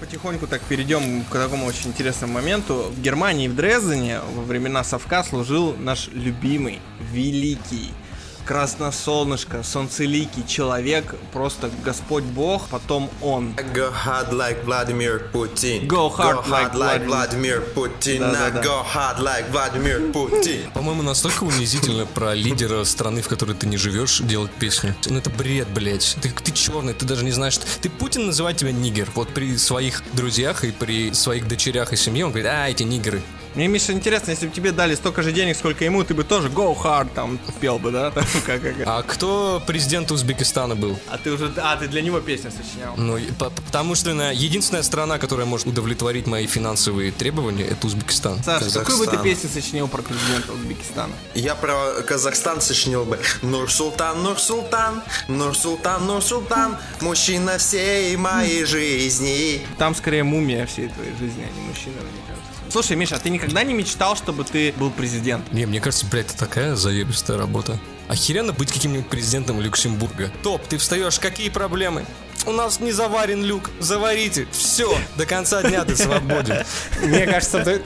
Потихоньку 0.07 0.47
так 0.47 0.61
перейдем 0.63 1.25
к 1.25 1.33
такому 1.33 1.67
очень 1.67 1.89
интересному 1.89 2.35
моменту. 2.35 2.93
В 2.97 3.01
Германии, 3.03 3.49
в 3.49 3.57
Дрездене 3.57 4.21
во 4.37 4.43
времена 4.43 4.85
Совка 4.85 5.25
служил 5.25 5.75
наш 5.81 6.07
любимый, 6.13 6.79
великий, 7.13 7.91
красносолнышко, 8.47 9.63
солнцеликий 9.63 10.47
человек, 10.47 11.17
просто 11.33 11.71
Господь 11.85 12.25
Бог, 12.25 12.69
потом 12.69 13.11
он. 13.21 13.55
Go 13.75 13.93
hard 13.93 14.33
like 14.33 14.65
Vladimir 14.65 15.31
Putin. 15.33 15.87
Go 15.87 16.09
hard 16.17 16.47
like 16.47 16.73
Vladimir 17.07 17.63
Putin. 17.75 18.21
Да-да-да. 18.21 18.61
Not 18.61 18.65
go 18.65 18.83
hard 18.83 19.19
like 19.19 19.51
Vladimir 19.51 20.13
Putin. 20.13 20.71
По-моему, 20.75 21.03
настолько 21.03 21.45
унизительно 21.45 22.07
про 22.07 22.35
лидера 22.35 22.85
страны, 22.85 23.21
в 23.21 23.29
которой 23.29 23.57
ты 23.57 23.67
не 23.67 23.77
живешь, 23.77 24.21
делать 24.21 24.53
песню. 24.53 24.95
Ну 25.07 25.19
это 25.19 25.31
бред, 25.31 25.69
блядь. 25.69 26.17
Ты, 26.23 26.31
ты 26.31 26.53
черный, 26.53 26.95
ты 26.95 27.05
даже 27.05 27.25
не 27.25 27.33
знаешь, 27.33 27.55
что... 27.55 27.67
Ты 27.81 27.91
Путин 27.91 28.27
называет 28.27 28.57
тебя 28.57 28.71
нигер. 28.71 29.09
Вот 29.15 29.29
при 29.35 29.57
своих 29.57 30.03
друзьях 30.13 30.65
и 30.65 30.71
при 30.71 31.13
своих 31.13 31.49
дочерях 31.49 31.93
и 31.93 31.97
семье 31.97 32.27
он 32.27 32.31
говорит, 32.31 32.49
а, 32.51 32.69
эти 32.69 32.85
нигеры. 32.85 33.23
Мне, 33.57 33.69
Миша, 33.69 33.93
интересно, 33.93 34.31
если 34.33 34.47
бы 34.47 34.53
тебе 34.55 34.71
дали 34.71 34.95
столько 34.95 35.23
же 35.23 35.33
денег, 35.33 35.57
сколько 35.57 35.83
ему, 35.85 36.05
ты 36.05 36.13
бы 36.13 36.25
тоже 36.25 36.49
Go 36.49 36.77
Hard 36.77 37.09
там 37.15 37.39
пел 37.61 37.79
бы, 37.79 37.91
да? 37.91 38.11
Там, 38.17 38.25
как- 38.45 38.63
как- 38.63 38.75
А 38.87 39.03
кто 39.03 39.63
президент 39.67 40.11
Узбекистана 40.13 40.75
был? 40.77 40.99
А 41.09 41.17
ты 41.17 41.33
уже, 41.33 41.53
а, 41.57 41.77
ты 41.77 41.89
для 41.89 42.03
него 42.03 42.21
песню 42.21 42.51
сочинял. 42.51 42.95
Ну, 42.99 43.19
по- 43.39 43.49
потому 43.51 43.95
что 43.95 44.13
на- 44.13 44.31
единственная 44.31 44.83
страна, 44.83 45.19
которая 45.19 45.47
может 45.47 45.67
удовлетворить 45.67 46.27
мои 46.27 46.47
финансовые 46.47 47.13
требования, 47.13 47.65
это 47.65 47.87
Узбекистан. 47.87 48.43
Саша, 48.45 48.71
какую 48.71 48.99
бы 48.99 49.07
ты 49.07 49.17
песню 49.19 49.49
сочинил 49.53 49.89
про 49.89 50.03
президента 50.03 50.53
Узбекистана? 50.53 51.15
Я 51.35 51.55
про 51.55 52.03
Казахстан 52.07 52.61
сочинил 52.61 53.05
бы. 53.07 53.19
Нур-Султан, 53.43 54.23
Нур-Султан, 54.23 55.03
Нур-Султан, 55.29 56.07
Нур-Султан, 56.07 56.77
мужчина 57.01 57.57
всей 57.57 58.17
моей 58.17 58.65
жизни. 58.65 59.63
Там 59.79 59.95
скорее 59.95 60.25
мумия 60.25 60.67
всей 60.67 60.89
твоей 60.89 61.13
жизни, 61.19 61.43
а 61.49 61.55
не 61.59 61.67
мужчина, 61.69 61.95
мне 62.03 62.21
кажется. 62.29 62.47
Слушай, 62.69 62.97
Миша, 62.97 63.15
а 63.15 63.19
ты 63.21 63.31
никогда 63.31 63.46
не 63.63 63.75
мечтал, 63.75 64.17
чтобы 64.17 64.45
ты 64.45 64.73
был 64.77 64.91
президент? 64.91 65.53
Не, 65.53 65.67
мне 65.67 65.81
кажется, 65.81 66.07
блядь, 66.07 66.27
это 66.27 66.39
такая 66.39 66.77
заебистая 66.77 67.39
работа. 67.39 67.79
Охеренно 68.09 68.53
быть 68.53 68.73
каким-нибудь 68.73 69.09
президентом 69.09 69.61
Люксембурга. 69.61 70.31
Топ, 70.43 70.67
ты 70.67 70.79
встаешь, 70.79 71.19
какие 71.19 71.49
проблемы? 71.49 72.05
У 72.47 72.53
нас 72.53 72.79
не 72.79 72.93
заварен 72.93 73.43
люк, 73.45 73.71
заварите. 73.81 74.47
Все, 74.53 74.97
до 75.17 75.27
конца 75.27 75.63
дня 75.63 75.85
ты 75.85 75.97
свободен. 75.97 76.59
Мне 77.03 77.27
кажется, 77.27 77.59
это 77.59 77.83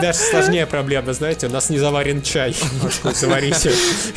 даже 0.00 0.18
сложнее 0.18 0.66
проблема, 0.66 1.12
знаете, 1.12 1.48
у 1.48 1.50
нас 1.50 1.68
не 1.68 1.78
заварен 1.78 2.22
чай. 2.22 2.54
Заварите, 3.12 3.72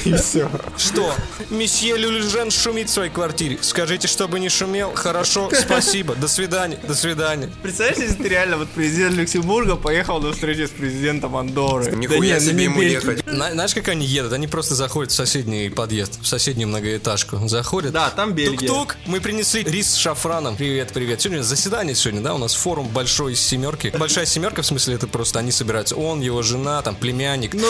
и 0.05 0.13
все. 0.13 0.51
Что? 0.77 1.11
Месье 1.49 1.97
Люльжен 1.97 2.51
шумит 2.51 2.89
в 2.89 2.93
своей 2.93 3.09
квартире. 3.09 3.57
Скажите, 3.61 4.07
чтобы 4.07 4.39
не 4.39 4.49
шумел. 4.49 4.91
Хорошо, 4.93 5.49
спасибо. 5.53 6.13
До 6.15 6.27
свидания, 6.27 6.77
до 6.87 6.93
свидания. 6.93 7.49
Представляешь, 7.63 7.97
если 7.99 8.21
ты 8.21 8.29
реально 8.29 8.57
вот 8.57 8.69
президент 8.69 9.15
Люксембурга 9.15 9.77
поехал 9.77 10.19
на 10.21 10.31
встречу 10.31 10.67
с 10.67 10.71
президентом 10.71 11.35
Андорры? 11.35 11.91
Нихуя 11.91 12.35
Да 12.35 12.39
не, 12.39 12.45
себе 12.45 12.53
не 12.53 12.63
ему 12.65 12.81
ехать. 12.81 13.23
Зна- 13.25 13.51
Знаешь, 13.51 13.73
как 13.73 13.87
они 13.87 14.05
едут? 14.05 14.33
Они 14.33 14.47
просто 14.47 14.75
заходят 14.75 15.11
в 15.11 15.15
соседний 15.15 15.69
подъезд, 15.69 16.19
в 16.21 16.27
соседнюю 16.27 16.67
многоэтажку. 16.67 17.47
Заходят. 17.47 17.91
Да, 17.93 18.11
там 18.11 18.33
Бельгия. 18.33 18.67
Тук-тук, 18.67 18.97
мы 19.07 19.21
принесли 19.21 19.63
рис 19.63 19.86
с 19.87 19.95
шафраном. 19.95 20.55
Привет, 20.57 20.91
привет. 20.93 21.21
Сегодня 21.21 21.41
заседание 21.41 21.95
сегодня, 21.95 22.21
да, 22.21 22.35
у 22.35 22.37
нас 22.37 22.53
форум 22.53 22.87
большой 22.87 23.35
семерки. 23.35 23.93
Большая 23.97 24.25
семерка, 24.25 24.61
в 24.61 24.65
смысле, 24.65 24.95
это 24.95 25.07
просто 25.07 25.39
они 25.39 25.51
собираются. 25.51 25.95
Он, 25.95 26.21
его 26.21 26.41
жена, 26.41 26.81
там, 26.81 26.95
племянник. 26.95 27.53
Ну. 27.53 27.67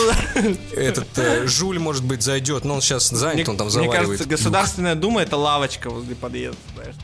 Этот 0.72 1.06
э, 1.16 1.46
Жуль, 1.46 1.78
может 1.78 2.04
быть, 2.04 2.22
зайдет, 2.22 2.64
но 2.64 2.74
он 2.74 2.80
сейчас 2.80 3.10
Мне, 3.10 3.20
занят, 3.20 3.48
он 3.48 3.56
там 3.56 3.66
мне 3.66 3.74
заваривает. 3.74 4.08
кажется, 4.08 4.28
Государственная 4.28 4.94
Дума 4.94 5.22
это 5.22 5.36
лавочка 5.36 5.90
возле 5.90 6.14
подъезда, 6.14 6.58
знаешь. 6.74 6.94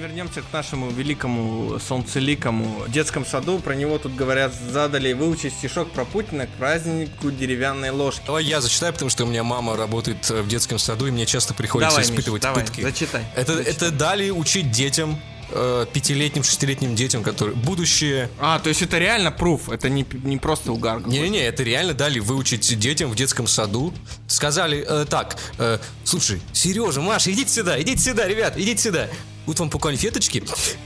Вернемся 0.00 0.40
к 0.40 0.50
нашему 0.50 0.90
великому 0.90 1.78
солнцеликому 1.78 2.84
детскому 2.88 3.26
саду. 3.26 3.58
Про 3.58 3.74
него 3.74 3.98
тут 3.98 4.14
говорят, 4.14 4.50
задали 4.54 5.12
выучить 5.12 5.52
стишок 5.52 5.90
про 5.90 6.06
Путина 6.06 6.46
к 6.46 6.50
празднику 6.50 7.30
деревянной 7.30 7.90
ложки. 7.90 8.22
Давай 8.24 8.44
я 8.44 8.62
зачитаю, 8.62 8.94
потому 8.94 9.10
что 9.10 9.24
у 9.24 9.26
меня 9.26 9.44
мама 9.44 9.76
работает 9.76 10.30
э, 10.30 10.40
в 10.40 10.48
детском 10.48 10.78
саду, 10.78 11.06
и 11.06 11.10
мне 11.10 11.26
часто 11.26 11.52
приходится 11.52 11.96
Давай, 11.96 12.06
Миш, 12.06 12.12
испытывать 12.12 12.40
давай, 12.42 12.64
пытки. 12.64 12.80
зачитай. 12.80 13.26
Это, 13.36 13.52
это 13.52 13.90
дали 13.90 14.30
учить 14.30 14.70
детям, 14.70 15.20
э, 15.50 15.84
пятилетним, 15.92 16.44
шестилетним 16.44 16.94
детям, 16.94 17.22
которые 17.22 17.54
будущее 17.54 18.30
А, 18.38 18.58
то 18.58 18.70
есть 18.70 18.80
это 18.80 18.96
реально 18.96 19.30
пруф, 19.30 19.68
это 19.68 19.90
не, 19.90 20.06
не 20.24 20.38
просто 20.38 20.72
угар. 20.72 21.06
Не-не-не, 21.06 21.40
это 21.40 21.62
реально 21.62 21.92
дали 21.92 22.20
выучить 22.20 22.78
детям 22.78 23.10
в 23.10 23.16
детском 23.16 23.46
саду. 23.46 23.92
Сказали 24.28 24.82
э, 24.88 25.04
так, 25.04 25.36
э, 25.58 25.78
слушай, 26.04 26.40
Сережа, 26.54 27.02
Маша, 27.02 27.30
идите 27.30 27.50
сюда, 27.50 27.78
идите 27.82 28.00
сюда, 28.00 28.26
ребят, 28.26 28.56
идите 28.56 28.80
сюда. 28.82 29.08
Вот 29.46 29.58
вам 29.58 29.70
по 29.70 29.78
конфеточке. 29.78 30.42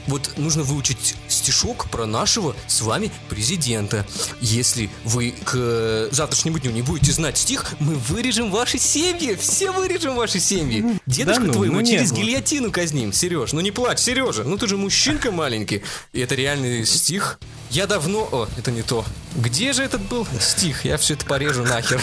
Вот 0.07 0.31
нужно 0.37 0.63
выучить 0.63 1.15
стишок 1.27 1.89
про 1.89 2.05
нашего 2.05 2.55
с 2.67 2.81
вами 2.81 3.11
президента. 3.29 4.05
Если 4.41 4.89
вы 5.03 5.33
к 5.43 5.53
э, 5.55 6.09
завтрашнему 6.11 6.59
дню 6.59 6.71
не 6.71 6.81
будете 6.81 7.11
знать 7.11 7.37
стих, 7.37 7.75
мы 7.79 7.95
вырежем 7.95 8.51
ваши 8.51 8.77
семьи. 8.77 9.35
Все 9.35 9.71
вырежем 9.71 10.15
ваши 10.15 10.39
семьи. 10.39 10.99
Дедушка 11.05 11.43
ну, 11.43 11.53
твоего 11.53 11.75
ну 11.75 11.81
не 11.81 11.91
через 11.91 12.11
было. 12.11 12.19
гильотину 12.21 12.71
казним. 12.71 13.13
Сереж, 13.13 13.53
ну 13.53 13.61
не 13.61 13.71
плачь, 13.71 13.99
Сережа. 13.99 14.43
Ну 14.43 14.57
ты 14.57 14.67
же 14.67 14.77
мужчинка 14.77 15.31
маленький. 15.31 15.83
И 16.13 16.19
это 16.19 16.35
реальный 16.35 16.85
стих. 16.85 17.39
Я 17.69 17.87
давно... 17.87 18.27
О, 18.31 18.47
это 18.57 18.71
не 18.71 18.81
то. 18.81 19.03
Где 19.35 19.73
же 19.73 19.83
этот 19.83 20.01
был 20.01 20.25
стих? 20.39 20.85
Я 20.85 20.97
все 20.97 21.15
это 21.15 21.25
порежу 21.25 21.63
нахер. 21.63 22.01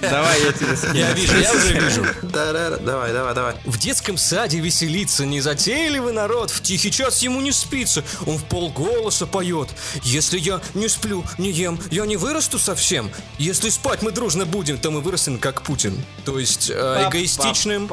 Давай 0.00 0.42
я 0.42 0.52
тебе 0.52 0.76
скину. 0.76 0.94
Я 0.94 1.12
вижу, 1.12 1.38
я 1.38 1.52
уже 1.52 1.78
вижу. 1.78 2.06
Давай, 2.22 3.12
давай, 3.12 3.34
давай. 3.34 3.54
В 3.66 3.78
детском 3.78 4.16
саде 4.16 4.60
веселится 4.60 5.26
незатейливый 5.26 6.12
народ, 6.12 6.50
в 6.50 6.62
тихий 6.62 6.90
час 6.90 7.22
ему 7.22 7.40
не 7.40 7.52
спится, 7.52 8.02
он 8.26 8.38
в 8.38 8.44
полголоса 8.44 9.26
поет. 9.26 9.68
Если 10.02 10.38
я 10.38 10.60
не 10.74 10.88
сплю, 10.88 11.24
не 11.38 11.50
ем, 11.50 11.78
я 11.90 12.06
не 12.06 12.16
вырасту 12.16 12.58
совсем. 12.58 13.10
Если 13.38 13.68
спать 13.68 14.02
мы 14.02 14.12
дружно 14.12 14.46
будем, 14.46 14.78
то 14.78 14.90
мы 14.90 15.00
вырастем 15.00 15.38
как 15.38 15.62
Путин. 15.62 16.02
То 16.24 16.38
есть 16.38 16.70
э, 16.70 17.08
эгоистичным, 17.08 17.90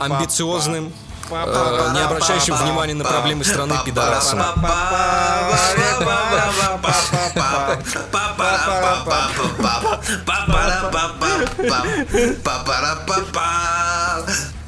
амбициозным, 0.00 0.92
не 1.30 2.00
обращающим 2.00 2.54
внимания 2.56 2.94
на 2.94 3.04
проблемы 3.04 3.44
страны 3.44 3.74
пидорасом. 3.84 4.40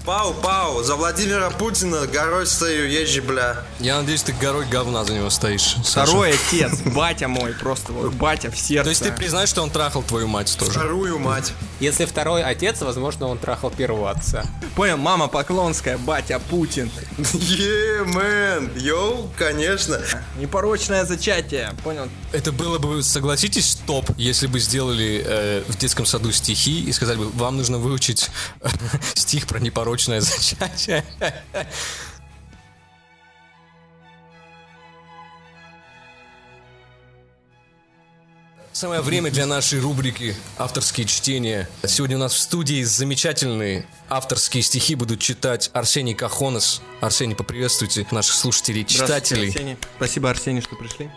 Пау, 0.06 0.82
за 0.84 0.94
Владимира 0.94 1.50
Путина 1.50 2.06
горой 2.06 2.46
стою, 2.46 2.86
езжи, 2.86 3.20
бля. 3.20 3.64
Я 3.80 4.00
надеюсь, 4.00 4.22
ты 4.22 4.32
горой 4.32 4.64
говна 4.66 5.04
за 5.04 5.14
него 5.14 5.30
стоишь. 5.30 5.76
Саша. 5.84 6.06
Второй 6.06 6.32
отец, 6.32 6.80
батя 6.94 7.26
мой, 7.26 7.52
просто 7.52 7.92
вот 7.92 8.14
батя 8.14 8.50
в 8.52 8.56
сердце. 8.56 8.84
То 8.84 8.90
есть 8.90 9.02
ты 9.02 9.10
признаешь, 9.10 9.48
что 9.48 9.62
он 9.62 9.70
трахал 9.70 10.04
твою 10.04 10.28
мать 10.28 10.56
тоже? 10.56 10.70
Вторую 10.70 11.18
мать. 11.18 11.52
Если 11.80 12.04
второй 12.04 12.44
отец, 12.44 12.80
возможно, 12.82 13.26
он 13.26 13.38
трахал 13.38 13.70
первого 13.70 14.10
отца. 14.10 14.44
Понял, 14.76 14.96
мама 14.96 15.26
Поклонская, 15.26 15.98
батя 15.98 16.38
Путин. 16.38 16.88
Е, 17.18 18.04
мэн, 18.04 18.70
йоу, 18.76 19.28
конечно. 19.36 20.00
Непорочное 20.38 21.04
зачатие, 21.04 21.75
понял? 21.82 22.08
Это 22.32 22.52
было 22.52 22.78
бы, 22.78 23.02
согласитесь, 23.02 23.78
топ, 23.86 24.08
если 24.16 24.46
бы 24.46 24.60
сделали 24.60 25.25
э, 25.26 25.62
в 25.66 25.76
детском 25.76 26.06
саду 26.06 26.30
стихи 26.30 26.84
и 26.84 26.92
сказали 26.92 27.18
бы, 27.18 27.28
вам 27.30 27.56
нужно 27.56 27.78
выучить 27.78 28.30
э, 28.60 28.68
стих 29.14 29.46
про 29.46 29.58
непорочное 29.58 29.95
зачатие. 29.98 31.04
Самое 38.72 39.00
время 39.00 39.30
для 39.30 39.46
нашей 39.46 39.80
рубрики 39.80 40.36
«Авторские 40.58 41.06
чтения». 41.06 41.66
Сегодня 41.86 42.16
у 42.16 42.20
нас 42.20 42.34
в 42.34 42.38
студии 42.38 42.82
замечательные 42.82 43.86
авторские 44.10 44.62
стихи 44.62 44.94
будут 44.94 45.18
читать 45.18 45.70
Арсений 45.72 46.12
Кахонес. 46.12 46.82
Арсений, 47.00 47.34
поприветствуйте 47.34 48.06
наших 48.10 48.34
слушателей, 48.34 48.84
читателей. 48.84 49.48
Арсений. 49.48 49.78
Спасибо, 49.96 50.28
Арсений, 50.28 50.60
что 50.60 50.76
пришли. 50.76 51.10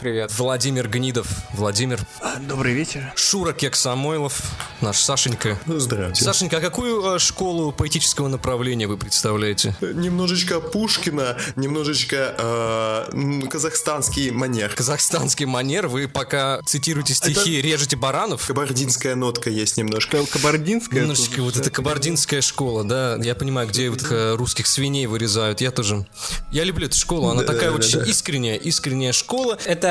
Привет. 0.00 0.30
Владимир 0.38 0.88
Гнидов. 0.88 1.26
Владимир. 1.54 1.98
Добрый 2.42 2.72
вечер. 2.72 3.12
Шура 3.16 3.52
Кек 3.52 3.74
Самойлов. 3.74 4.40
Наш 4.80 4.98
Сашенька. 4.98 5.58
Здравствуйте. 5.66 6.22
Сашенька, 6.24 6.58
а 6.58 6.60
какую 6.60 7.16
э, 7.16 7.18
школу 7.18 7.72
поэтического 7.72 8.28
направления 8.28 8.86
вы 8.86 8.96
представляете? 8.96 9.74
Немножечко 9.80 10.60
Пушкина, 10.60 11.36
немножечко 11.56 12.36
э, 12.38 13.46
казахстанский 13.50 14.30
манер. 14.30 14.72
Казахстанский 14.76 15.46
манер. 15.46 15.88
Вы 15.88 16.06
пока 16.06 16.60
цитируете 16.64 17.14
стихи 17.14 17.60
«Режете 17.60 17.96
баранов». 17.96 18.46
Кабардинская 18.46 19.16
нотка 19.16 19.50
есть 19.50 19.76
немножко. 19.78 20.24
Кабардинская? 20.26 21.00
Немножечко 21.00 21.42
вот 21.42 21.56
эта 21.56 21.70
кабардинская 21.70 22.40
школа, 22.40 22.84
да. 22.84 23.16
Я 23.20 23.34
понимаю, 23.34 23.66
где 23.66 23.90
вот 23.90 24.06
э, 24.10 24.36
русских 24.36 24.68
свиней 24.68 25.06
вырезают. 25.06 25.60
Я 25.60 25.72
тоже. 25.72 26.06
Я 26.52 26.62
люблю 26.62 26.86
эту 26.86 26.96
школу. 26.96 27.30
Она 27.30 27.42
такая 27.42 27.72
очень 27.72 28.06
искренняя, 28.06 28.54
искренняя 28.54 29.12
школа. 29.12 29.58
Это 29.64 29.87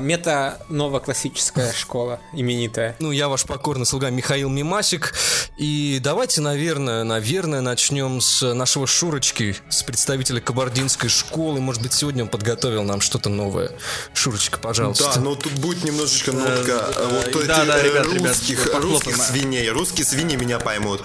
мета-новоклассическая 0.00 1.72
школа, 1.72 2.20
именитая. 2.32 2.96
Ну, 2.98 3.10
я 3.12 3.28
ваш 3.28 3.44
покорный 3.44 3.86
слуга 3.86 4.10
Михаил 4.10 4.48
Мимасик. 4.48 5.14
И 5.56 6.00
давайте, 6.02 6.40
наверное, 6.40 7.04
наверное, 7.04 7.60
начнем 7.60 8.20
с 8.20 8.54
нашего 8.54 8.86
Шурочки, 8.86 9.56
с 9.68 9.82
представителя 9.82 10.40
кабардинской 10.40 11.08
школы. 11.08 11.60
Может 11.60 11.82
быть, 11.82 11.92
сегодня 11.92 12.24
он 12.24 12.28
подготовил 12.28 12.82
нам 12.82 13.00
что-то 13.00 13.28
новое. 13.28 13.72
Шурочка, 14.14 14.58
пожалуйста. 14.58 15.12
Да, 15.14 15.20
но 15.20 15.34
тут 15.34 15.52
будет 15.52 15.84
немножечко 15.84 16.32
нотка 16.32 16.88
э, 16.96 17.08
вот 17.10 17.46
да, 17.46 17.62
этих, 17.62 17.66
да, 17.66 17.78
э, 17.78 17.82
ребят, 17.82 18.06
ребят, 18.06 18.28
русских, 18.28 18.58
похлопаем, 18.64 18.92
русских 18.92 19.18
а. 19.18 19.22
свиней. 19.22 19.68
Русские 19.68 20.06
свиньи 20.06 20.36
меня 20.36 20.58
поймут. 20.58 21.02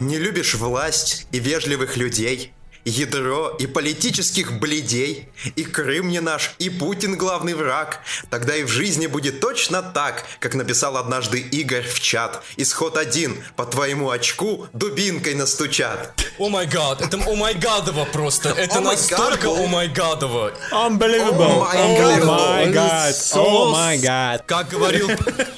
Не 0.00 0.18
любишь 0.18 0.54
власть 0.54 1.26
и 1.30 1.38
вежливых 1.38 1.96
людей, 1.96 2.53
ядро 2.84 3.48
и 3.58 3.66
политических 3.66 4.58
бледей, 4.58 5.28
и 5.56 5.64
Крым 5.64 6.08
не 6.08 6.20
наш, 6.20 6.54
и 6.58 6.70
Путин 6.70 7.16
главный 7.16 7.54
враг. 7.54 8.00
Тогда 8.30 8.56
и 8.56 8.64
в 8.64 8.68
жизни 8.68 9.06
будет 9.06 9.40
точно 9.40 9.82
так, 9.82 10.24
как 10.40 10.54
написал 10.54 10.96
однажды 10.96 11.40
Игорь 11.40 11.86
в 11.86 12.00
чат. 12.00 12.42
Исход 12.56 12.96
один, 12.96 13.42
по 13.56 13.64
твоему 13.64 14.10
очку 14.10 14.66
дубинкой 14.72 15.34
настучат. 15.34 16.12
О 16.38 16.48
май 16.48 16.66
гад, 16.66 17.00
это 17.00 17.16
о 17.16 17.34
май 17.36 17.54
гадово 17.54 18.04
просто. 18.04 18.50
Это 18.50 18.78
О 18.78 18.80
май 18.80 18.96
настолько 18.96 19.46
о 19.46 19.66
май 19.66 19.88
гадово. 19.88 20.52
Unbelievable! 20.70 21.64
Oh 21.64 22.24
my 22.24 22.72
god! 22.72 23.14
So 23.14 23.44
Oh 23.44 23.72
my 23.72 23.96
god! 23.96 24.42
Как 24.46 24.68
говорил, 24.68 25.08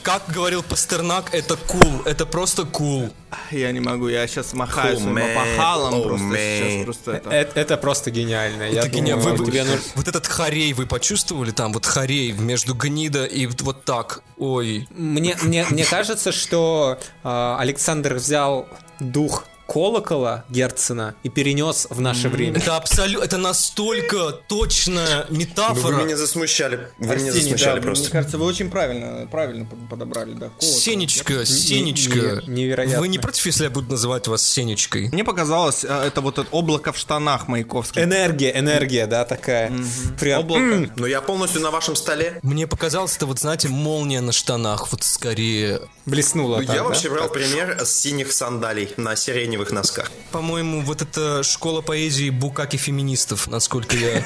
как 0.02 0.22
говорил 0.28 0.62
Пастернак, 0.62 1.34
это 1.34 1.58
cool, 1.68 2.02
это 2.04 2.26
просто 2.26 2.62
cool. 2.62 3.12
Я 3.50 3.72
не 3.72 3.80
могу, 3.80 4.08
я 4.08 4.26
сейчас 4.26 4.52
махаю 4.54 4.98
своим 4.98 5.16
опахалом 5.18 5.94
Oh, 5.94 6.02
просто 6.04 6.26
man. 6.26 6.58
сейчас 6.58 6.84
просто 6.84 7.12
это. 7.12 7.30
Это, 7.30 7.60
это 7.60 7.76
просто 7.76 8.10
гениально. 8.10 8.64
Я 8.64 8.80
Это 8.80 8.88
гениально. 8.88 9.22
думаю, 9.22 9.38
Вы- 9.38 9.46
тебе 9.46 9.64
нужно- 9.64 9.80
Вот 9.94 10.08
этот 10.08 10.26
хорей 10.26 10.72
вы 10.72 10.86
почувствовали 10.86 11.50
там, 11.50 11.72
вот 11.72 11.86
хорей 11.86 12.32
между 12.32 12.74
гнида 12.74 13.24
и 13.24 13.46
вот- 13.46 13.60
вот 13.62 13.84
так. 13.84 14.22
Ой, 14.38 14.86
Мне, 14.90 15.36
мне, 15.42 15.64
мне 15.70 15.84
кажется, 15.84 16.32
что 16.32 16.98
э, 17.24 17.56
Александр 17.58 18.14
взял 18.14 18.68
дух 19.00 19.44
колокола 19.66 20.44
Герцена 20.48 21.14
и 21.22 21.28
перенес 21.28 21.86
в 21.90 22.00
наше 22.00 22.28
время. 22.28 22.58
это 22.58 22.76
абсолютно, 22.76 23.24
это 23.24 23.36
настолько 23.36 24.32
точная 24.48 25.26
Вы 25.28 25.36
метафора. 25.38 25.96
меня 26.04 26.16
засмущали. 26.16 26.88
Вы 26.98 27.16
меня 27.16 27.32
засмущали 27.32 27.76
да, 27.80 27.82
просто. 27.82 28.04
Мне 28.04 28.12
кажется, 28.12 28.38
вы 28.38 28.46
очень 28.46 28.70
правильно, 28.70 29.26
правильно 29.30 29.64
под- 29.66 29.88
подобрали, 29.88 30.32
да. 30.32 30.46
колокол. 30.48 30.68
Сенечка, 30.68 31.44
Сенечка. 31.44 32.42
не- 32.46 32.62
невероятно. 32.62 33.00
Вы 33.00 33.08
не 33.08 33.18
против, 33.18 33.44
если 33.46 33.64
я 33.64 33.70
буду 33.70 33.90
называть 33.90 34.28
вас 34.28 34.46
Сенечкой? 34.46 35.08
Мне 35.12 35.24
показалось, 35.24 35.84
э, 35.84 35.88
это 36.06 36.20
вот 36.20 36.38
это 36.38 36.48
облако 36.50 36.92
в 36.92 36.98
штанах 36.98 37.48
Маяковских. 37.48 38.02
Энергия, 38.02 38.56
энергия, 38.58 39.06
да, 39.06 39.24
такая. 39.24 39.72
Прям. 40.20 40.40
Облако. 40.40 40.90
Но 40.96 41.06
я 41.06 41.20
полностью 41.20 41.60
на 41.60 41.70
вашем 41.70 41.96
столе. 41.96 42.38
Мне 42.42 42.66
показалось, 42.66 43.16
это 43.16 43.26
вот, 43.26 43.38
знаете, 43.40 43.68
молния 43.68 44.20
на 44.20 44.32
штанах, 44.32 44.90
вот 44.92 45.02
скорее. 45.02 45.80
Блеснула 46.06 46.60
Я 46.60 46.84
вообще 46.84 47.10
брал 47.10 47.28
пример 47.28 47.80
с 47.84 47.90
синих 47.92 48.32
сандалий 48.32 48.90
на 48.96 49.16
сиреневых 49.56 49.72
носках. 49.72 50.10
По-моему, 50.30 50.82
вот 50.82 51.02
это 51.02 51.42
школа 51.42 51.80
поэзии 51.80 52.30
букаки 52.30 52.76
феминистов, 52.76 53.48
насколько 53.48 53.96
я, 53.96 54.22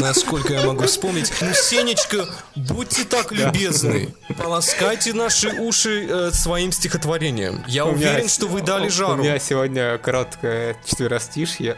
насколько 0.00 0.54
я 0.54 0.66
могу 0.66 0.84
вспомнить. 0.86 1.32
Ну, 1.40 1.52
Сенечка, 1.52 2.26
будьте 2.56 3.04
так 3.04 3.32
любезны, 3.32 4.14
полоскайте 4.36 5.12
наши 5.12 5.50
уши 5.60 6.06
э, 6.08 6.30
своим 6.32 6.72
стихотворением. 6.72 7.62
Я 7.66 7.84
У 7.84 7.92
уверен, 7.92 8.28
что 8.28 8.46
вы 8.46 8.62
дали 8.62 8.86
У 8.86 8.90
жару. 8.90 9.22
меня 9.22 9.38
сегодня 9.38 9.98
короткое 9.98 10.76
четверостишье. 10.86 11.76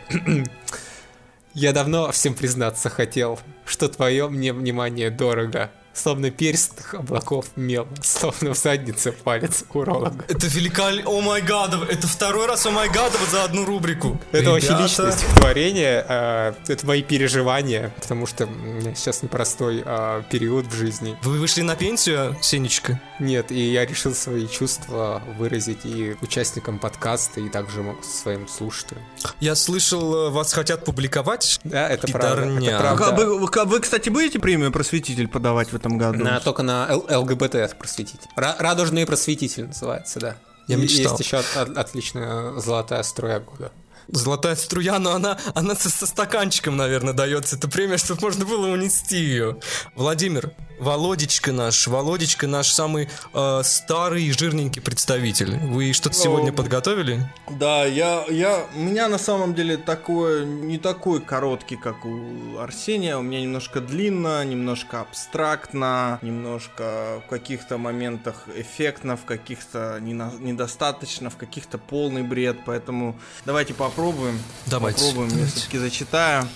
Я 1.53 1.73
давно 1.73 2.13
всем 2.13 2.35
признаться 2.35 2.89
хотел, 2.91 3.41
что 3.67 3.89
твое 3.89 4.29
мне 4.29 4.53
внимание 4.53 5.11
дорого. 5.11 5.71
Словно 5.93 6.31
перст 6.31 6.95
облаков 6.95 7.47
мел, 7.57 7.87
словно 8.03 8.55
в 8.55 8.57
заднице 8.57 9.13
палец 9.13 9.65
уролога. 9.75 10.25
Это 10.29 10.47
великолепно. 10.47 11.11
О 11.11 11.21
май 11.21 11.43
гадов, 11.43 11.89
это 11.89 12.07
второй 12.07 12.47
раз 12.47 12.65
о 12.67 12.71
май 12.71 12.89
гадов 12.89 13.21
за 13.31 13.45
одну 13.45 13.65
рубрику. 13.65 14.21
Это 14.33 14.53
очень 14.53 14.77
личное 14.81 15.13
стихотворение, 15.13 16.05
а, 16.09 16.55
это 16.69 16.87
мои 16.87 17.03
переживания, 17.03 17.93
потому 18.01 18.27
что 18.27 18.47
у 18.47 18.51
меня 18.51 18.95
сейчас 18.95 19.23
непростой 19.23 19.83
а, 19.85 20.23
период 20.31 20.67
в 20.67 20.75
жизни. 20.75 21.17
Вы 21.23 21.39
вышли 21.39 21.63
на 21.63 21.75
пенсию, 21.77 22.37
Сенечка? 22.41 23.01
Нет, 23.19 23.51
и 23.51 23.61
я 23.73 23.85
решил 23.85 24.15
свои 24.15 24.47
чувства 24.47 25.23
выразить 25.39 25.85
и 25.85 26.17
участникам 26.23 26.79
подкаста, 26.79 27.41
и 27.41 27.49
также 27.49 27.85
своим 28.03 28.49
слушателям. 28.49 29.03
Я 29.41 29.55
слышал, 29.55 30.29
э, 30.29 30.31
вас 30.31 30.53
хотят 30.53 30.85
публиковать. 30.85 31.61
Да, 31.65 31.89
это 31.89 32.07
правда. 32.09 32.43
Пидорня. 32.43 32.69
Это 32.71 32.79
А 32.93 32.97
правда. 32.97 33.15
Вы, 33.25 33.39
вы- 33.39 33.65
вы, 33.67 33.81
кстати, 33.81 34.09
будете 34.09 34.39
премию 34.39 34.73
просветитель 34.73 35.29
подавать 35.29 35.73
в 35.73 35.77
этом 35.77 35.99
году? 35.99 36.23
На, 36.25 36.41
только 36.41 36.63
на 36.63 36.87
Л- 36.89 37.07
ЛГБТ 37.09 37.77
просветитель. 37.79 38.29
Ра- 38.37 38.57
Радужный 38.59 39.07
просветитель 39.07 39.67
называется, 39.69 40.21
да. 40.21 40.37
Я 40.67 40.77
мечтал. 40.77 41.13
Есть 41.13 41.21
еще 41.21 41.39
от- 41.39 41.57
от- 41.57 41.77
отличная 41.77 42.59
золотая 42.61 43.03
струя 43.03 43.41
года. 43.41 43.73
Золотая 44.09 44.57
струя, 44.57 44.99
но 44.99 45.13
она, 45.13 45.39
она 45.55 45.75
со, 45.75 45.91
со 45.91 46.07
стаканчиком, 46.07 46.77
наверное, 46.77 47.13
дается. 47.13 47.57
Это 47.57 47.69
премия, 47.69 47.99
чтобы 47.99 48.21
можно 48.23 48.45
было 48.45 48.69
унести 48.69 49.17
ее. 49.17 49.59
Владимир, 49.95 50.53
Володечка 50.81 51.53
наш, 51.53 51.87
Володечка 51.87 52.47
наш 52.47 52.73
самый 52.73 53.11
э, 53.35 53.61
старый 53.65 54.25
и 54.25 54.33
жирненький 54.33 54.81
представитель. 54.81 55.59
Вы 55.59 55.93
что-то 55.93 56.15
сегодня 56.15 56.55
подготовили? 56.55 57.31
Да, 57.51 57.85
я, 57.85 58.25
я, 58.31 58.67
у 58.75 58.79
меня 58.81 59.09
на 59.09 59.19
самом 59.19 59.55
деле 59.55 59.77
такое, 59.77 60.47
не 60.47 60.79
такой 60.79 61.21
короткий, 61.21 61.77
как 61.77 62.07
у 62.07 62.57
Арсения, 62.59 63.19
у 63.19 63.23
меня 63.23 63.43
немножко 63.43 63.83
длинно, 63.83 64.43
немножко 64.43 65.03
абстрактно, 65.03 66.19
немножко 66.23 67.23
в 67.27 67.29
каких-то 67.29 67.77
моментах 67.77 68.47
эффектно, 68.57 69.19
в 69.19 69.27
каких-то 69.27 69.99
недостаточно, 70.01 71.29
в 71.29 71.37
каких-то 71.37 71.77
полный 71.77 72.23
бред, 72.23 72.57
поэтому 72.65 73.21
давайте 73.45 73.75
попробуем. 73.91 74.39
Давайте, 74.67 74.99
Попробуем, 75.01 75.29
я 75.31 75.35
давайте. 75.37 75.57
все-таки 75.57 75.79
зачитаю. 75.79 76.49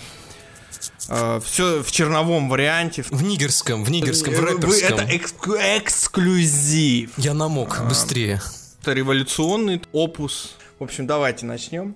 все 1.45 1.83
в 1.83 1.91
черновом 1.91 2.49
варианте. 2.49 3.03
В 3.11 3.23
нигерском, 3.23 3.85
в 3.85 3.91
нигерском, 3.91 4.35
в 4.35 4.41
рэперском. 4.41 4.99
Это 4.99 5.03
экск- 5.13 5.57
эксклюзив. 5.79 7.11
Я 7.19 7.35
намок, 7.35 7.83
быстрее. 7.89 8.41
Это 8.83 8.93
революционный 8.93 9.83
опус. 9.93 10.57
В 10.79 10.85
общем, 10.85 11.07
давайте 11.07 11.47
начнем. 11.47 11.95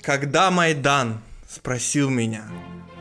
Когда 0.00 0.50
Майдан 0.50 1.20
спросил 1.48 2.10
меня, 2.10 2.44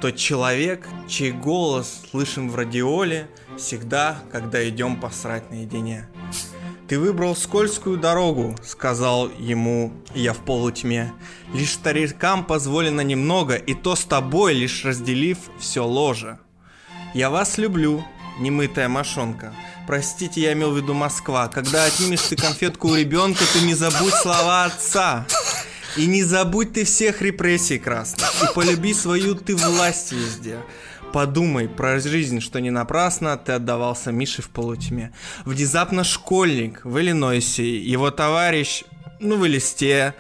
тот 0.01 0.17
человек, 0.17 0.87
чей 1.07 1.31
голос 1.31 2.01
слышим 2.11 2.49
в 2.49 2.55
радиоле, 2.55 3.27
всегда, 3.57 4.19
когда 4.31 4.67
идем 4.67 4.99
посрать 4.99 5.49
наедине. 5.51 6.07
Ты 6.91 6.99
выбрал 6.99 7.37
скользкую 7.37 7.97
дорогу, 7.97 8.53
сказал 8.65 9.31
ему 9.39 9.93
я 10.13 10.33
в 10.33 10.39
полутьме. 10.39 11.13
Лишь 11.53 11.71
старикам 11.71 12.43
позволено 12.43 12.99
немного, 12.99 13.55
и 13.55 13.73
то 13.73 13.95
с 13.95 14.03
тобой, 14.03 14.55
лишь 14.55 14.83
разделив 14.83 15.37
все 15.57 15.85
ложе. 15.85 16.37
Я 17.13 17.29
вас 17.29 17.57
люблю, 17.57 18.03
немытая 18.39 18.89
мошонка. 18.89 19.53
Простите, 19.87 20.41
я 20.41 20.51
имел 20.51 20.73
в 20.73 20.75
виду 20.75 20.93
Москва. 20.93 21.47
Когда 21.47 21.85
отнимешь 21.85 22.23
ты 22.23 22.35
конфетку 22.35 22.89
у 22.89 22.95
ребенка, 22.95 23.45
ты 23.53 23.65
не 23.65 23.73
забудь 23.73 24.13
слова 24.15 24.65
отца. 24.65 25.25
И 25.95 26.07
не 26.07 26.23
забудь 26.23 26.73
ты 26.73 26.83
всех 26.83 27.21
репрессий 27.21 27.79
красных. 27.79 28.29
И 28.43 28.53
полюби 28.53 28.93
свою 28.93 29.35
ты 29.35 29.55
власть 29.55 30.11
везде. 30.11 30.57
Подумай 31.13 31.67
про 31.67 31.99
жизнь, 31.99 32.39
что 32.39 32.59
не 32.59 32.71
напрасно 32.71 33.37
ты 33.37 33.53
отдавался 33.53 34.11
Мише 34.11 34.41
в 34.41 34.49
полутьме. 34.49 35.11
Внезапно 35.45 36.03
школьник 36.03 36.81
в 36.85 36.97
Иллинойсе, 36.99 37.77
его 37.77 38.11
товарищ, 38.11 38.83
ну 39.19 39.37
в 39.37 39.45
листе, 39.45 40.15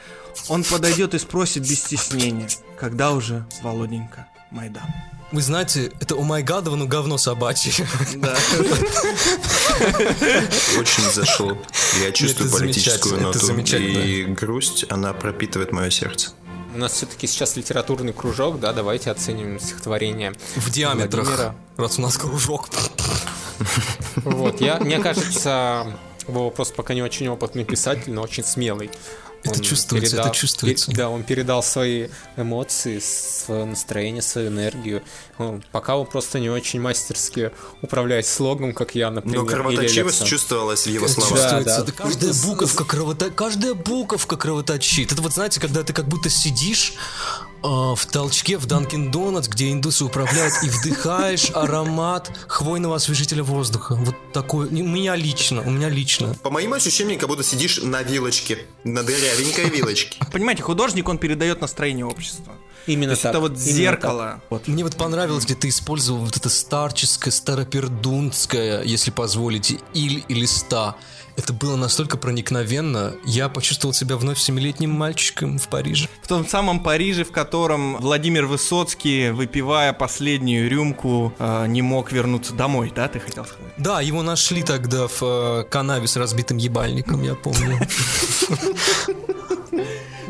он 0.49 0.63
подойдет 0.63 1.13
и 1.13 1.19
спросит 1.19 1.63
без 1.63 1.79
стеснения, 1.79 2.47
когда 2.77 3.11
уже, 3.11 3.45
Володенька, 3.61 4.27
Майдан. 4.51 4.83
Вы 5.31 5.41
знаете, 5.41 5.93
это 6.01 6.17
у 6.17 6.23
Майгадова, 6.23 6.75
ну 6.75 6.87
говно 6.87 7.17
собачье. 7.17 7.87
Да. 8.15 8.35
Очень 10.77 11.09
зашло. 11.13 11.57
Я 12.03 12.11
чувствую 12.11 12.51
политическую 12.51 13.21
ноту. 13.21 13.55
И 13.77 14.25
грусть, 14.25 14.85
она 14.89 15.13
пропитывает 15.13 15.71
мое 15.71 15.89
сердце. 15.89 16.31
У 16.73 16.77
нас 16.77 16.93
все-таки 16.93 17.27
сейчас 17.27 17.55
литературный 17.55 18.13
кружок, 18.13 18.59
да, 18.59 18.73
давайте 18.73 19.11
оценим 19.11 19.59
стихотворение 19.59 20.33
В 20.55 20.69
диаметрах. 20.71 21.25
Владимира. 21.25 21.55
Раз 21.77 21.97
у 21.99 22.01
нас 22.01 22.17
кружок. 22.17 22.69
Вот, 24.15 24.59
я, 24.61 24.79
мне 24.79 24.99
кажется, 24.99 25.85
Вова 26.27 26.49
просто 26.49 26.73
пока 26.73 26.93
не 26.93 27.01
очень 27.03 27.27
опытный 27.27 27.63
писатель, 27.63 28.11
но 28.11 28.21
очень 28.21 28.43
смелый. 28.43 28.89
Это 29.43 29.55
Он 29.55 29.61
чувствуется, 29.61 30.21
это 30.21 30.29
чувствуется. 30.29 30.91
пер- 30.91 30.95
да, 30.97 31.09
он 31.09 31.23
передал 31.23 31.63
свои 31.63 32.09
эмоции, 32.37 32.99
свое 32.99 33.65
настроение, 33.65 34.21
свою 34.21 34.49
энергию. 34.49 35.01
Пока 35.71 35.97
он 35.97 36.05
просто 36.05 36.39
не 36.39 36.49
очень 36.49 36.79
мастерски 36.79 37.51
управляет 37.81 38.25
слогом, 38.25 38.73
как 38.73 38.95
я, 38.95 39.11
например. 39.11 39.39
Но 39.39 39.43
или 39.43 39.51
кровоточивость 39.51 40.25
чувствовалась 40.25 40.85
в 40.85 40.89
его 40.89 41.07
словах. 41.07 41.39
чувствуется. 41.39 41.77
да. 41.77 41.83
Это 41.83 41.91
каждая 41.91 42.33
буковка 42.33 42.85
кровота... 42.85 43.29
каждая 43.29 43.73
буковка 43.73 44.37
кровоточит. 44.37 45.11
Это 45.11 45.21
вот 45.21 45.33
знаете, 45.33 45.59
когда 45.59 45.83
ты 45.83 45.93
как 45.93 46.07
будто 46.07 46.29
сидишь 46.29 46.93
а, 47.63 47.95
в 47.95 48.05
толчке 48.07 48.57
в 48.57 48.65
Данкин 48.65 49.11
Донатс, 49.11 49.47
где 49.47 49.71
индусы 49.71 50.03
управляют, 50.03 50.53
и 50.63 50.69
вдыхаешь 50.69 51.51
аромат 51.53 52.31
хвойного 52.47 52.95
освежителя 52.95 53.43
воздуха. 53.43 53.95
Вот 53.95 54.15
такой. 54.33 54.69
не, 54.69 54.81
У 54.81 54.87
меня 54.87 55.15
лично, 55.15 55.61
у 55.61 55.69
меня 55.69 55.89
лично. 55.89 56.33
По 56.41 56.49
моим 56.49 56.73
ощущениям, 56.73 57.19
как 57.19 57.29
будто 57.29 57.43
сидишь 57.43 57.79
на 57.81 58.01
вилочке, 58.01 58.65
на 58.83 59.03
дырявенькой 59.03 59.69
вилочке. 59.69 60.17
Понимаете, 60.31 60.63
художник, 60.63 61.07
он 61.07 61.17
передает 61.17 61.61
настроение 61.61 62.05
общества. 62.05 62.53
Именно 62.87 63.07
То 63.07 63.11
есть 63.11 63.21
так, 63.23 63.31
это 63.31 63.39
вот 63.39 63.51
именно 63.51 63.63
зеркало. 63.63 64.41
Вот. 64.49 64.67
Мне 64.67 64.83
вот 64.83 64.95
понравилось, 64.95 65.45
где 65.45 65.55
ты 65.55 65.69
использовал 65.69 66.25
вот 66.25 66.37
это 66.37 66.49
старческое, 66.49 67.31
старопердунское, 67.31 68.83
если 68.83 69.11
позволите, 69.11 69.79
иль 69.93 70.23
и 70.27 70.33
листа. 70.33 70.95
Это 71.37 71.53
было 71.53 71.75
настолько 71.75 72.17
проникновенно, 72.17 73.15
я 73.25 73.47
почувствовал 73.47 73.93
себя 73.93 74.17
вновь 74.17 74.37
семилетним 74.37 74.91
мальчиком 74.91 75.59
в 75.59 75.69
Париже. 75.69 76.09
В 76.21 76.27
том 76.27 76.45
самом 76.47 76.81
Париже, 76.81 77.23
в 77.23 77.31
котором 77.31 77.97
Владимир 77.97 78.45
Высоцкий, 78.45 79.31
выпивая 79.31 79.93
последнюю 79.93 80.69
рюмку, 80.69 81.33
э, 81.39 81.67
не 81.67 81.81
мог 81.81 82.11
вернуться 82.11 82.53
домой, 82.53 82.91
да, 82.93 83.07
ты 83.07 83.19
хотел 83.19 83.45
сказать? 83.45 83.73
Да, 83.77 84.01
его 84.01 84.23
нашли 84.23 84.61
тогда 84.61 85.07
в 85.07 85.21
э, 85.21 85.63
канаве 85.69 86.07
с 86.07 86.17
разбитым 86.17 86.57
ебальником, 86.57 87.23
я 87.23 87.35
помню. 87.35 87.79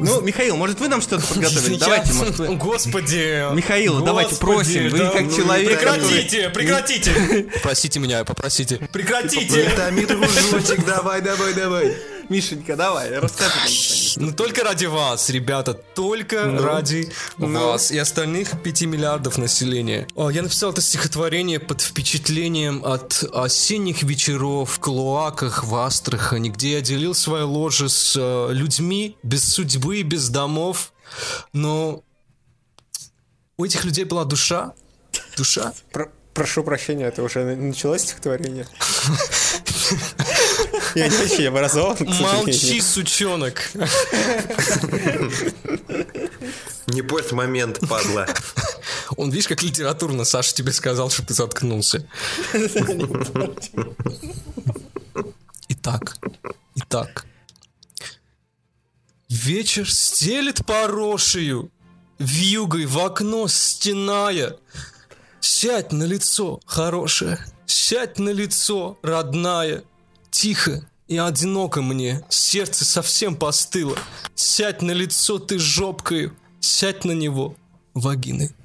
Ну, 0.03 0.21
Михаил, 0.21 0.57
может 0.57 0.79
вы 0.79 0.87
нам 0.87 1.01
что-то 1.01 1.25
подготовили? 1.25 1.77
Давайте, 1.77 2.13
может, 2.13 2.37
вы- 2.39 2.55
Господи! 2.55 3.53
Михаил, 3.55 4.03
давайте 4.03 4.35
просим, 4.35 4.89
вы 4.89 4.99
как 4.99 5.33
человек, 5.33 5.79
Прекратите, 5.79 6.49
прекратите! 6.49 7.45
Простите 7.61 7.99
меня, 7.99 8.23
попросите. 8.25 8.77
Прекратите! 8.91 9.69
Томи, 9.75 10.05
дружочек, 10.05 10.85
давай, 10.85 11.21
давай, 11.21 11.53
давай. 11.53 11.95
Мишенька, 12.31 12.77
давай, 12.77 13.19
расскажи 13.19 14.13
нам. 14.15 14.29
Ну 14.29 14.33
только 14.33 14.63
ради 14.63 14.85
вас, 14.85 15.29
ребята, 15.29 15.73
только 15.73 16.45
ради 16.45 17.11
вас 17.37 17.91
и 17.91 17.97
остальных 17.97 18.61
5 18.63 18.81
миллиардов 18.83 19.37
населения. 19.37 20.07
О, 20.15 20.29
я 20.29 20.41
написал 20.41 20.71
это 20.71 20.81
стихотворение 20.81 21.59
под 21.59 21.81
впечатлением 21.81 22.85
от 22.85 23.25
осенних 23.33 24.03
вечеров 24.03 24.71
в 24.71 24.79
Клоаках 24.79 25.65
в 25.65 25.75
Астрахани, 25.75 26.47
где 26.47 26.71
я 26.75 26.81
делил 26.81 27.13
свое 27.13 27.43
ложе 27.43 27.89
с 27.89 28.15
э, 28.17 28.53
людьми 28.53 29.17
без 29.23 29.43
судьбы 29.53 29.97
и 29.97 30.03
без 30.03 30.29
домов, 30.29 30.93
но 31.51 32.01
у 33.57 33.65
этих 33.65 33.83
людей 33.83 34.05
была 34.05 34.23
душа, 34.23 34.71
душа. 35.35 35.73
Про- 35.91 36.09
прошу 36.33 36.63
прощения, 36.63 37.07
это 37.07 37.23
уже 37.23 37.43
на- 37.43 37.57
началось 37.57 38.03
стихотворение? 38.03 38.65
Я 40.95 41.07
не 41.07 41.17
очень 41.17 41.47
образован. 41.47 41.97
Молчи, 42.19 42.81
сучонок. 42.81 43.71
Не 46.87 47.01
порть 47.01 47.31
момент, 47.31 47.79
падла. 47.87 48.27
Он, 49.17 49.29
видишь, 49.29 49.47
как 49.47 49.61
литературно 49.61 50.23
Саша 50.25 50.53
тебе 50.53 50.71
сказал, 50.71 51.09
чтобы 51.09 51.27
ты 51.29 51.33
заткнулся. 51.33 52.07
Итак, 55.69 56.17
итак. 56.75 57.25
Вечер 59.29 59.89
стелет 59.91 60.65
порошию, 60.65 61.71
вьюгой 62.19 62.85
в 62.85 62.99
окно 62.99 63.47
стеная. 63.47 64.57
Сядь 65.39 65.91
на 65.91 66.03
лицо, 66.03 66.59
хорошая, 66.65 67.39
сядь 67.65 68.19
на 68.19 68.29
лицо, 68.29 68.99
родная. 69.01 69.83
Тихо 70.31 70.81
и 71.07 71.17
одиноко 71.17 71.81
мне, 71.81 72.23
сердце 72.29 72.85
совсем 72.85 73.35
постыло. 73.35 73.97
Сядь 74.33 74.81
на 74.81 74.91
лицо 74.91 75.37
ты 75.39 75.59
жопкою, 75.59 76.33
сядь 76.61 77.03
на 77.03 77.11
него 77.11 77.55
вагиной. 77.93 78.55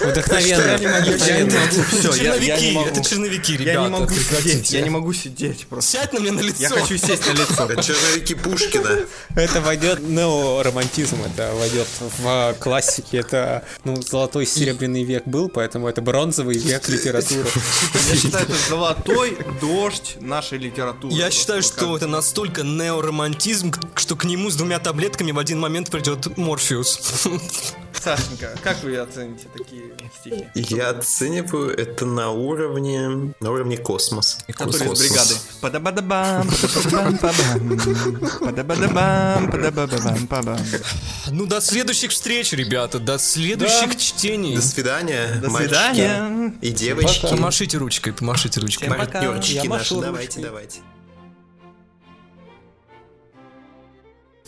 Вдохновенно. 0.00 0.78
Я- 0.78 1.38
это 2.86 3.04
черновики, 3.04 3.56
ребята. 3.56 3.70
Я 3.80 3.88
не 3.88 3.90
могу 3.90 4.10
сидеть, 4.14 4.70
я 4.72 4.80
не 4.80 4.90
могу 4.90 5.12
сидеть 5.12 5.66
просто. 5.66 5.90
Сядь 5.92 6.12
на 6.12 6.18
меня 6.18 6.32
на 6.32 6.40
лицо. 6.40 6.56
Я 6.62 6.68
хочу 6.68 6.96
сесть 6.98 7.26
на 7.26 7.32
лицо. 7.32 7.64
Это 7.68 7.82
черновики 7.82 8.34
Пушкина. 8.34 9.00
Это 9.34 9.60
войдет 9.60 10.00
неоромантизм, 10.00 11.16
это 11.24 11.52
войдет 11.54 11.86
в 12.18 12.54
классики. 12.58 13.16
Это, 13.16 13.64
ну, 13.84 14.00
золотой 14.02 14.46
серебряный 14.46 15.04
век 15.04 15.24
был, 15.26 15.48
поэтому 15.48 15.88
это 15.88 16.00
бронзовый 16.02 16.56
век 16.58 16.88
литературы. 16.88 17.44
Я 18.10 18.16
считаю, 18.16 18.44
это 18.44 18.54
золотой 18.68 19.36
дождь 19.60 20.16
нашей 20.20 20.58
литературы. 20.58 21.14
Я 21.14 21.30
считаю, 21.30 21.62
что 21.62 21.96
это 21.96 22.06
настолько 22.06 22.62
неоромантизм, 22.62 23.72
что 23.96 24.16
к 24.16 24.24
нему 24.24 24.50
с 24.50 24.56
двумя 24.56 24.78
таблетками 24.78 25.32
в 25.32 25.38
один 25.38 25.58
момент 25.60 25.90
придет 25.90 26.36
Морфеус. 26.36 27.00
Сашенька, 28.02 28.54
как 28.62 28.82
вы 28.82 28.96
оцените 28.96 29.48
такие 29.56 29.92
стихи? 30.20 30.46
Я 30.54 30.90
оцениваю 30.90 31.76
это 31.76 32.06
на 32.06 32.30
уровне, 32.30 33.34
на 33.40 33.50
уровне 33.50 33.76
космоса. 33.76 34.38
Которые 34.46 34.92
из 34.92 34.98
бригады. 35.00 35.34
Падабадабам, 35.60 36.48
падабадабам. 36.48 37.78
Падабадабам, 38.40 39.50
падабадабам, 39.50 40.26
падам. 40.26 40.58
Ну, 41.30 41.46
до 41.46 41.60
следующих 41.60 42.12
встреч, 42.12 42.52
ребята, 42.52 42.98
до 42.98 43.18
следующих 43.18 43.96
чтений. 43.96 44.56
До 44.56 44.62
свидания, 44.62 45.38
До 45.42 45.50
мальчики 45.50 45.74
свидания. 45.74 46.54
и 46.60 46.70
девочки. 46.70 47.26
Помашите 47.28 47.78
ручкой, 47.78 48.12
помашите 48.12 48.60
ручкой. 48.60 48.88
Партнерчики 48.88 49.66
наши, 49.66 49.94
давайте, 49.96 50.40
давайте. 50.40 50.80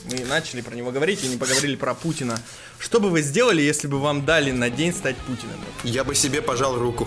Мы 0.05 0.25
начали 0.25 0.61
про 0.61 0.75
него 0.75 0.91
говорить 0.91 1.25
и 1.25 1.29
не 1.29 1.37
поговорили 1.37 1.77
про 1.77 1.95
Путина. 1.95 2.41
Что 2.79 2.99
бы 2.99 3.11
вы 3.11 3.21
сделали, 3.21 3.61
если 3.61 3.87
бы 3.87 3.99
вам 3.99 4.25
дали 4.25 4.51
на 4.51 4.71
день 4.71 4.95
стать 4.95 5.17
Путиным? 5.17 5.59
Я 5.85 6.03
бы 6.03 6.15
себе 6.15 6.41
пожал 6.41 6.79
руку. 6.79 7.07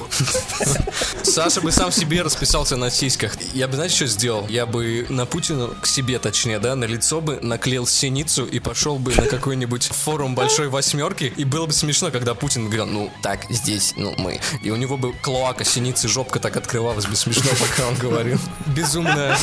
Саша 1.23 1.62
бы 1.62 1.71
сам 1.71 1.91
себе 1.91 2.21
расписался 2.21 2.77
на 2.77 2.91
сиськах. 2.91 3.36
Я 3.53 3.67
бы, 3.67 3.75
знаете, 3.75 3.95
что 3.95 4.06
сделал? 4.06 4.47
Я 4.47 4.67
бы 4.67 5.08
на 5.10 5.25
Путину, 5.25 5.73
к 5.82 5.88
себе 5.88 6.19
точнее, 6.19 6.60
да, 6.60 6.75
на 6.75 6.86
лицо 6.86 7.21
бы 7.21 7.39
наклеил 7.41 7.88
синицу 7.88 8.45
и 8.45 8.60
пошел 8.60 8.99
бы 8.99 9.15
на 9.15 9.25
какой-нибудь 9.25 9.88
форум 9.88 10.36
большой 10.36 10.67
восьмерки. 10.67 11.34
И 11.36 11.43
было 11.43 11.65
бы 11.65 11.73
смешно, 11.73 12.12
когда 12.12 12.36
Путин 12.36 12.65
говорил, 12.65 12.86
ну, 12.86 13.12
так, 13.23 13.45
здесь, 13.49 13.93
ну, 13.97 14.13
мы. 14.17 14.39
И 14.62 14.69
у 14.69 14.75
него 14.75 14.97
бы 14.97 15.13
клоака, 15.13 15.63
синицы, 15.63 16.08
жопка 16.08 16.39
так 16.39 16.56
открывалась 16.56 17.08
бы 17.08 17.15
смешно, 17.15 17.49
пока 17.60 17.88
он 17.88 17.95
говорил. 17.95 18.38
Безумная. 18.67 19.36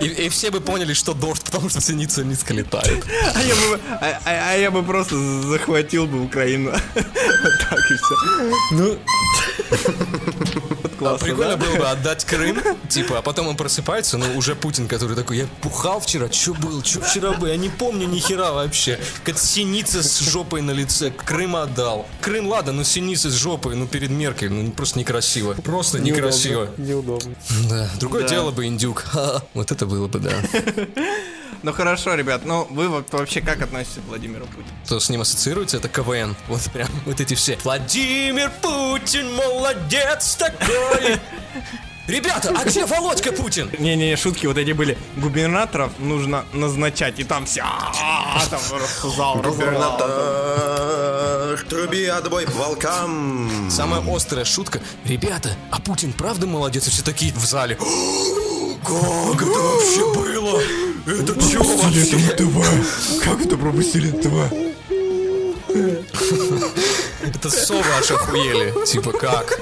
И, 0.00 0.06
и 0.06 0.28
все 0.28 0.50
бы 0.50 0.60
поняли, 0.60 0.92
что 0.94 1.14
дождь, 1.14 1.42
потому 1.44 1.68
что 1.68 1.80
синица 1.80 2.24
низко 2.24 2.54
летает. 2.54 3.04
А 3.34 3.42
я 3.42 3.54
бы, 3.54 3.80
а, 4.00 4.20
а- 4.24 4.50
а 4.52 4.56
я 4.56 4.70
бы 4.70 4.82
просто 4.82 5.16
захватил 5.42 6.06
бы 6.06 6.22
Украину. 6.24 6.70
Вот 7.40 7.52
так 7.70 7.78
и 7.90 7.94
все. 7.94 8.16
Ну, 8.72 8.98
классно, 10.98 11.26
Прикольно 11.26 11.56
да? 11.56 11.64
было 11.64 11.76
бы 11.76 11.86
отдать 11.88 12.24
Крым, 12.24 12.60
типа, 12.88 13.18
а 13.18 13.22
потом 13.22 13.48
он 13.48 13.56
просыпается, 13.56 14.18
ну, 14.18 14.36
уже 14.36 14.54
Путин, 14.54 14.88
который 14.88 15.16
такой, 15.16 15.38
я 15.38 15.46
пухал 15.62 16.00
вчера, 16.00 16.30
что 16.30 16.54
был, 16.54 16.82
что 16.84 17.00
вчера 17.00 17.32
был, 17.32 17.46
я 17.46 17.56
не 17.56 17.68
помню 17.68 18.06
ни 18.06 18.18
хера 18.18 18.52
вообще. 18.52 18.98
Какая-то 19.18 19.40
синица 19.44 20.02
с 20.02 20.18
жопой 20.20 20.62
на 20.62 20.72
лице, 20.72 21.10
Крым 21.24 21.56
отдал. 21.56 22.06
Крым, 22.20 22.46
ладно, 22.48 22.72
но 22.72 22.82
синица 22.84 23.30
с 23.30 23.34
жопой, 23.34 23.76
ну, 23.76 23.86
перед 23.86 24.10
Меркель, 24.10 24.50
ну, 24.52 24.70
просто 24.72 24.98
некрасиво. 24.98 25.54
Просто 25.54 25.98
некрасиво. 25.98 26.68
Неудобно. 26.76 27.34
Да. 27.68 27.88
Другое 28.00 28.22
Да. 28.22 28.28
дело 28.28 28.50
бы 28.50 28.66
индюк. 28.66 29.04
Ха, 29.06 29.42
Вот 29.54 29.70
это 29.72 29.86
было 29.86 30.08
бы, 30.08 30.18
да. 30.18 30.32
Ну 31.62 31.72
хорошо, 31.72 32.14
ребят, 32.14 32.44
ну 32.44 32.66
вы 32.70 32.88
вообще 32.88 33.40
как 33.40 33.62
относитесь 33.62 34.02
к 34.02 34.08
Владимиру 34.08 34.46
Путину? 34.46 34.68
Кто 34.84 35.00
с 35.00 35.08
ним 35.10 35.22
ассоциируется, 35.22 35.78
это 35.78 35.88
КВН. 35.88 36.36
Вот 36.46 36.62
прям, 36.72 36.88
вот 37.04 37.20
эти 37.20 37.34
все. 37.34 37.58
Владимир 37.64 38.50
Путин, 38.62 39.34
молодец 39.34 40.36
такой. 40.36 41.18
Ребята, 42.08 42.54
а 42.58 42.64
где 42.64 42.86
Володька 42.86 43.32
Путин? 43.32 43.70
Не-не, 43.78 44.16
шутки 44.16 44.46
вот 44.46 44.56
эти 44.56 44.72
были. 44.72 44.96
Губернаторов 45.16 45.92
нужно 45.98 46.46
назначать, 46.54 47.20
и 47.20 47.24
там 47.24 47.44
все 47.44 47.60
а, 47.62 48.46
там 48.48 48.60
просто 48.66 49.10
зал 49.10 49.42
разорвал. 49.42 49.98
Губернатор, 49.98 51.58
труби 51.68 52.06
отбой 52.06 52.46
волкам. 52.46 53.68
Самая 53.70 54.00
острая 54.10 54.46
шутка. 54.46 54.80
Ребята, 55.04 55.50
а 55.70 55.80
Путин 55.80 56.14
правда 56.14 56.46
молодец? 56.46 56.86
И 56.86 56.90
все 56.90 57.02
такие 57.02 57.30
в 57.34 57.44
зале. 57.44 57.76
Как 58.82 59.42
это 59.42 59.58
вообще 59.58 60.14
было? 60.14 60.62
Это 61.08 61.40
что 61.40 61.62
вообще? 61.62 62.18
Как 63.24 63.40
это 63.44 63.56
пропустили 63.56 64.10
НТВ? 64.10 64.34
Это 67.24 67.50
совы 67.50 67.84
аж 67.98 68.10
охуели. 68.10 68.74
Типа 68.86 69.12
как? 69.12 69.58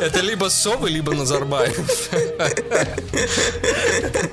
Это 0.00 0.20
либо 0.20 0.48
совы, 0.48 0.90
либо 0.90 1.14
Назарбаев. 1.14 2.10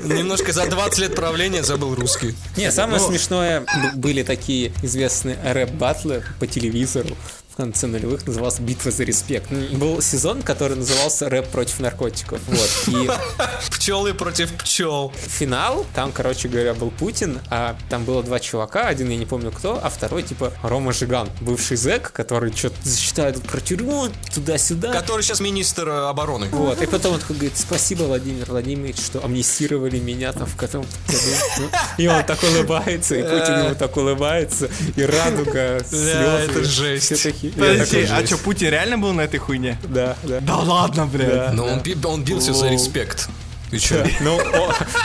Немножко 0.03 0.51
за 0.51 0.65
20 0.65 0.97
лет 0.99 1.15
правления 1.15 1.63
забыл 1.63 1.93
русский. 1.95 2.35
Не, 2.57 2.71
самое 2.71 2.99
смешное, 2.99 3.62
б- 3.62 3.67
были 3.95 4.23
такие 4.23 4.71
известные 4.81 5.38
рэп-баттлы 5.43 6.23
по 6.39 6.47
телевизору 6.47 7.15
конце 7.60 7.88
нулевых, 7.88 8.26
назывался 8.26 8.62
«Битва 8.62 8.89
за 8.89 9.04
респект». 9.04 9.52
М, 9.52 9.78
Был 9.80 10.02
сезон, 10.02 10.41
который 10.43 10.78
назывался 10.78 11.28
«Рэп 11.30 11.45
против 11.50 11.82
наркотиков». 11.82 12.39
Вот. 12.48 12.69
И 12.88 13.10
Пчелы 13.72 14.13
против 14.13 14.54
пчел. 14.54 15.12
финал, 15.28 15.86
там, 15.93 16.13
короче 16.13 16.48
говоря, 16.48 16.74
был 16.74 16.89
Путин, 16.89 17.39
а 17.50 17.76
там 17.89 18.06
было 18.06 18.24
два 18.24 18.39
чувака, 18.39 18.88
один 18.88 19.10
я 19.10 19.17
не 19.17 19.26
помню 19.26 19.52
кто, 19.52 19.78
а 19.84 19.89
второй, 19.89 20.24
типа, 20.24 20.54
Рома 20.63 20.93
Жиган, 20.93 21.30
бывший 21.41 21.76
зэк, 21.76 22.12
который 22.13 22.54
что-то 22.56 22.78
засчитает 22.84 23.41
про 23.41 23.60
тюрьму, 23.60 24.08
туда-сюда. 24.34 24.93
Который 24.93 25.22
сейчас 25.24 25.41
министр 25.41 25.89
э, 25.89 26.08
обороны. 26.10 26.48
Вот, 26.52 26.82
и 26.82 26.86
потом 26.86 27.15
он 27.15 27.19
такой 27.19 27.36
говорит, 27.36 27.58
спасибо, 27.58 28.04
Владимир 28.04 28.45
Владимирович, 28.45 28.98
что 28.98 29.22
амнистировали 29.24 30.00
меня 30.00 30.32
там 30.32 30.45
в 30.45 30.56
каком 30.56 30.82
году. 30.82 31.19
Ну, 31.60 31.69
И 31.98 32.08
он 32.08 32.24
так 32.24 32.41
улыбается, 32.41 33.15
и 33.15 33.22
Путин 33.22 33.65
ему 33.65 33.76
так 33.76 33.98
улыбается, 33.98 34.69
и 34.95 35.04
радуга, 35.04 35.80
слезы. 35.89 36.10
это 36.19 36.63
жесть. 36.63 37.06
Все 37.06 37.32
такие, 37.32 37.48
Подожди, 37.55 38.07
а 38.09 38.25
что, 38.25 38.38
Путин 38.38 38.69
реально 38.69 38.97
был 38.97 39.13
на 39.13 39.21
этой 39.21 39.38
хуйне? 39.39 39.79
Да, 39.83 40.15
да. 40.23 40.39
Да 40.41 40.57
ладно, 40.57 41.05
блядь. 41.05 41.53
Но 41.53 41.65
он, 41.65 41.81
он 42.05 42.23
бился 42.23 42.53
за 42.53 42.69
респект. 42.69 43.29
Ты 43.69 43.77
чё? 43.77 44.03
Ну, 44.21 44.39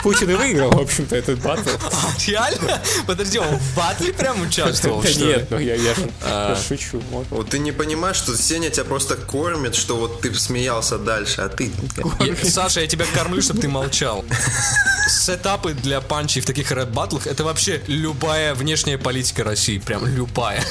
Путин 0.02 0.30
и 0.30 0.34
выиграл, 0.34 0.70
в 0.70 0.80
общем-то, 0.80 1.14
этот 1.14 1.38
батл. 1.40 1.68
Реально? 2.26 2.80
Подожди, 3.06 3.38
он 3.38 3.58
в 3.58 3.76
батле 3.76 4.12
прям 4.12 4.40
участвовал, 4.40 5.02
Да 5.02 5.08
что 5.08 5.20
ли? 5.20 5.26
нет, 5.26 5.50
ну 5.50 5.58
я, 5.58 5.74
я 5.74 6.56
шучу. 6.56 7.02
вот. 7.30 7.50
Ты 7.50 7.58
не 7.58 7.72
понимаешь, 7.72 8.16
что 8.16 8.36
Сеня 8.36 8.70
тебя 8.70 8.84
просто 8.84 9.16
кормит, 9.16 9.74
что 9.74 9.96
вот 9.96 10.22
ты 10.22 10.34
смеялся 10.34 10.96
дальше, 10.98 11.42
а 11.42 11.48
ты... 11.48 11.70
Саша, 12.42 12.80
я 12.80 12.86
тебя 12.86 13.04
кормлю, 13.14 13.42
чтобы 13.42 13.60
ты 13.60 13.68
молчал. 13.68 14.24
Сетапы 15.08 15.74
для 15.74 16.00
панчей 16.00 16.40
в 16.40 16.46
таких 16.46 16.70
рэп-баттлах 16.70 17.26
это 17.26 17.44
вообще 17.44 17.82
любая 17.86 18.54
внешняя 18.54 18.96
политика 18.96 19.44
России. 19.44 19.78
Прям 19.78 20.06
любая. 20.06 20.64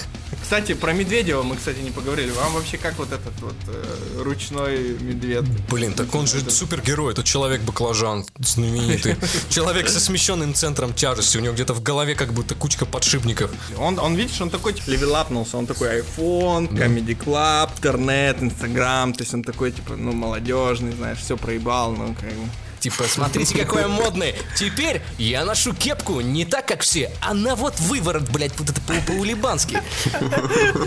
Кстати, 0.54 0.76
про 0.76 0.94
Медведева 0.94 1.42
мы, 1.42 1.56
кстати, 1.56 1.80
не 1.80 1.90
поговорили. 1.90 2.30
Вам 2.30 2.54
вообще 2.54 2.78
как 2.78 2.96
вот 3.00 3.12
этот 3.12 3.34
вот 3.42 3.56
э, 3.66 4.22
ручной 4.22 4.96
медведь? 5.00 5.46
Блин, 5.68 5.94
так 5.94 6.14
он 6.14 6.28
же 6.28 6.48
супергерой, 6.48 7.14
это 7.14 7.24
человек-баклажан, 7.24 8.24
знаменитый. 8.38 9.16
Человек 9.50 9.90
со 9.90 10.00
смещенным 10.00 10.54
центром 10.54 10.94
тяжести, 10.94 11.38
у 11.38 11.40
него 11.40 11.56
где-то 11.56 11.74
в 11.74 11.82
голове 11.82 12.14
как 12.14 12.34
будто 12.34 12.54
кучка 12.54 12.86
подшипников. 12.86 13.50
Он, 13.80 13.98
он, 13.98 14.14
видишь, 14.14 14.40
он 14.42 14.52
такой, 14.52 14.74
типа, 14.74 14.92
левелапнулся, 14.92 15.58
он 15.58 15.66
такой 15.66 16.02
iPhone, 16.02 16.70
Comedy 16.70 17.18
Club, 17.18 17.72
интернет, 17.76 18.44
Инстаграм, 18.44 19.12
то 19.12 19.24
есть 19.24 19.34
он 19.34 19.44
такой, 19.44 19.72
типа, 19.72 19.96
ну, 19.96 20.12
молодежный, 20.12 20.92
знаешь, 20.92 21.18
все 21.18 21.36
проебал, 21.36 21.94
ну, 21.94 22.14
как 22.14 22.30
бы. 22.30 22.48
Типа, 22.84 23.06
смотрите, 23.08 23.58
какой 23.58 23.84
я 23.84 23.88
модный. 23.88 24.36
Теперь 24.58 25.02
я 25.18 25.46
ношу 25.46 25.74
кепку 25.74 26.20
не 26.20 26.44
так, 26.44 26.68
как 26.68 26.82
все, 26.82 27.10
а 27.22 27.34
на 27.34 27.56
вот 27.56 27.80
выворот, 27.80 28.24
блядь, 28.30 28.52
вот 28.60 28.70
это 28.72 28.82
по- 28.82 29.14
по-улибански. 29.14 29.82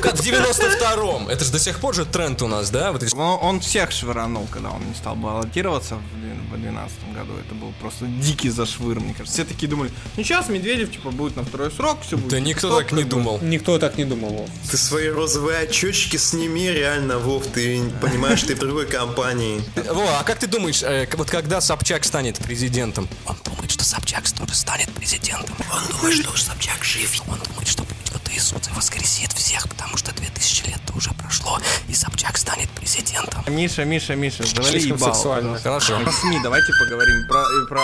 Как 0.03 0.17
в 0.19 0.21
92-м. 0.21 1.29
Это 1.31 1.43
же 1.43 1.51
до 1.53 1.59
сих 1.59 1.79
пор 1.79 1.95
же 1.95 2.05
тренд 2.05 2.43
у 2.43 2.49
нас, 2.49 2.69
да? 2.69 2.93
Вот 2.93 3.03
эти 3.03 3.15
Он, 3.15 3.39
он 3.41 3.61
всех 3.61 3.93
швырнул, 3.93 4.47
когда 4.53 4.69
он 4.73 4.87
не 4.87 4.95
стал 4.95 5.17
баллотироваться 5.17 5.95
в 5.95 6.21
2012 6.51 7.15
году. 7.15 7.33
Это 7.43 7.55
был 7.55 7.73
просто 7.81 8.05
дикий 8.05 8.51
зашвыр, 8.51 9.01
мне 9.01 9.15
кажется. 9.15 9.33
Все 9.33 9.45
такие 9.51 9.67
думали, 9.67 9.91
ну 10.19 10.23
сейчас 10.23 10.51
Медведев, 10.51 10.93
типа, 10.93 11.11
будет 11.11 11.37
на 11.37 11.45
второй 11.45 11.71
срок, 11.71 12.01
все 12.07 12.19
будет. 12.19 12.29
Да 12.29 12.41
никто 12.41 12.79
так 12.79 12.93
не 12.93 13.05
думал. 13.05 13.39
Никто 13.41 13.79
так 13.79 13.97
не 13.97 14.05
думал. 14.05 14.29
Вов. 14.29 14.51
Ты 14.71 14.77
свои 14.77 15.09
розовые 15.09 15.61
очечки 15.61 16.19
сними, 16.19 16.71
реально, 16.71 17.19
Вов, 17.19 17.47
ты 17.47 17.83
понимаешь, 18.03 18.43
ты 18.43 18.55
в 18.55 18.59
другой 18.59 18.87
компании. 18.87 19.63
Во, 19.91 20.05
а 20.21 20.25
как 20.25 20.39
ты 20.39 20.47
думаешь, 20.47 20.83
э, 20.83 21.07
вот 21.17 21.31
когда 21.31 21.61
Собчак 21.63 21.86
станет 21.87 22.37
президентом? 22.39 23.09
Он 23.27 23.37
думает, 23.45 23.71
что 23.71 23.85
Собчак 23.85 24.29
тоже 24.29 24.55
станет 24.55 24.91
президентом. 24.93 25.55
Он 25.73 25.87
думает, 25.97 26.17
что 26.17 26.37
Собчак 26.37 26.83
жив. 26.83 27.23
Он 27.29 27.39
думает, 27.39 27.69
что 27.69 27.85
вот 28.13 28.23
Иисус 28.35 28.69
воскресит 28.75 29.33
всех, 29.33 29.69
потому 29.69 29.97
что 29.97 30.13
2000 30.13 30.65
лет 30.67 30.81
уже 30.97 31.11
прошло, 31.15 31.61
и 31.89 31.95
Собчак 31.95 32.39
станет 32.39 32.69
президентом. 32.71 33.45
Миша, 33.47 33.85
Миша, 33.85 34.17
Миша, 34.17 34.45
завали 34.45 34.71
Слишком 34.81 34.97
ебало. 34.97 35.13
сексуально. 35.15 35.59
Хорошо. 35.61 36.01
Про 36.01 36.11
СМИ 36.13 36.41
давайте 36.43 36.73
поговорим. 36.73 37.29
Про, 37.29 37.45
и 37.45 37.67
про... 37.69 37.83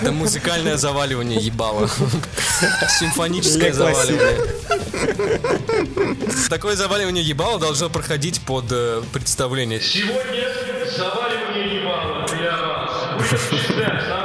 Это 0.00 0.12
музыкальное 0.12 0.78
заваливание 0.78 1.38
ебало. 1.38 1.90
Симфоническое 2.98 3.74
заваливание. 3.74 4.38
Такое 6.48 6.76
заваливание 6.76 7.22
ебала 7.22 7.58
должно 7.58 7.88
проходить 7.90 8.40
под 8.40 8.66
э, 8.70 9.02
представление. 9.12 9.80
Сегодня 9.80 10.48
заваливание 10.96 11.80
ебала 11.80 12.26
для 12.28 12.56
вас. 12.56 12.90
Будет 13.50 14.17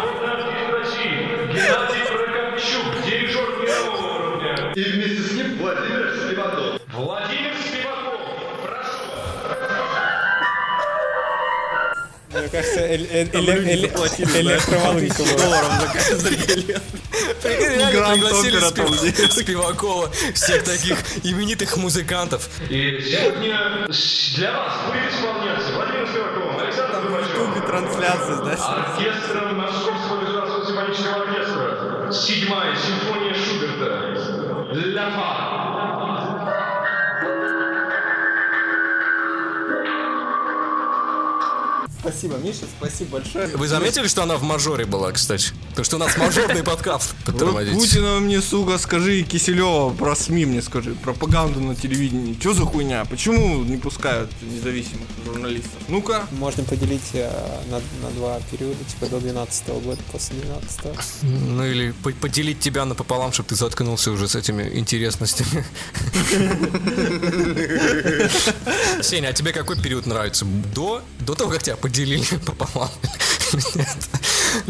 кажется, 12.53 12.81
была. 15.17 15.37
Долларом 15.37 15.71
за 15.81 15.87
каждый 15.93 16.35
билет. 16.45 16.83
Пригласили 17.41 18.59
Спивакова, 19.29 20.11
всех 20.33 20.63
таких 20.63 20.97
именитых 21.23 21.77
музыкантов. 21.77 22.49
И 22.69 23.01
сегодня 23.01 23.87
для 24.35 24.51
вас 24.51 24.73
будет 24.85 25.11
исполняться 25.13 25.73
Владимир 25.73 26.07
Спиваков, 26.07 26.61
Александр 26.61 26.97
Горбачев. 27.09 27.65
Трансляция, 27.65 28.35
знаешь. 28.35 28.59
Оркестром 28.59 29.57
Московского 29.57 30.19
государственного 30.19 30.65
симфонического 30.67 31.15
оркестра. 31.23 32.11
Седьмая 32.11 32.75
симфония 32.75 33.33
Шуберта. 33.33 33.89
Ля 34.73 35.09
фа. 35.11 35.42
Спасибо, 42.03 42.35
Миша, 42.35 42.65
спасибо 42.77 43.11
большое. 43.19 43.47
Вы 43.55 43.65
заметили, 43.69 44.07
что 44.07 44.23
она 44.23 44.35
в 44.35 44.43
мажоре 44.43 44.83
была, 44.83 45.13
кстати? 45.13 45.53
Потому 45.69 45.85
что 45.85 45.95
у 45.95 45.99
нас 45.99 46.17
мажорный 46.17 46.61
подкаст. 46.63 47.15
Вот. 47.43 47.71
Путина 47.71 48.19
мне, 48.19 48.41
сука, 48.41 48.77
скажи, 48.77 49.21
Киселева 49.23 49.89
про 49.91 50.15
СМИ 50.15 50.45
мне 50.45 50.61
скажи, 50.61 50.93
пропаганду 50.95 51.59
на 51.61 51.75
телевидении. 51.75 52.35
Что 52.39 52.53
за 52.53 52.65
хуйня? 52.65 53.05
Почему 53.05 53.63
не 53.63 53.77
пускают 53.77 54.29
независимых 54.41 55.07
журналистов? 55.25 55.71
Ну-ка. 55.87 56.27
Можно 56.31 56.63
поделить 56.63 57.01
э, 57.13 57.29
на, 57.69 57.77
на 58.05 58.11
два 58.15 58.39
периода, 58.51 58.83
типа 58.85 59.07
до 59.07 59.19
12 59.19 59.67
года, 59.83 59.99
после 60.11 60.35
12 60.37 60.79
Ну 61.23 61.65
или 61.65 61.91
по- 62.03 62.11
поделить 62.11 62.59
тебя 62.59 62.85
напополам, 62.85 63.31
чтобы 63.31 63.49
ты 63.49 63.55
заткнулся 63.55 64.11
уже 64.11 64.27
с 64.27 64.35
этими 64.35 64.69
интересностями. 64.77 65.65
Сеня, 69.01 69.29
а 69.29 69.33
тебе 69.33 69.51
какой 69.53 69.77
период 69.77 70.05
нравится? 70.05 70.45
До, 70.45 71.01
до 71.19 71.35
того, 71.35 71.49
как 71.51 71.63
тебя 71.63 71.75
поделили 71.93 72.25
пополам? 72.45 72.89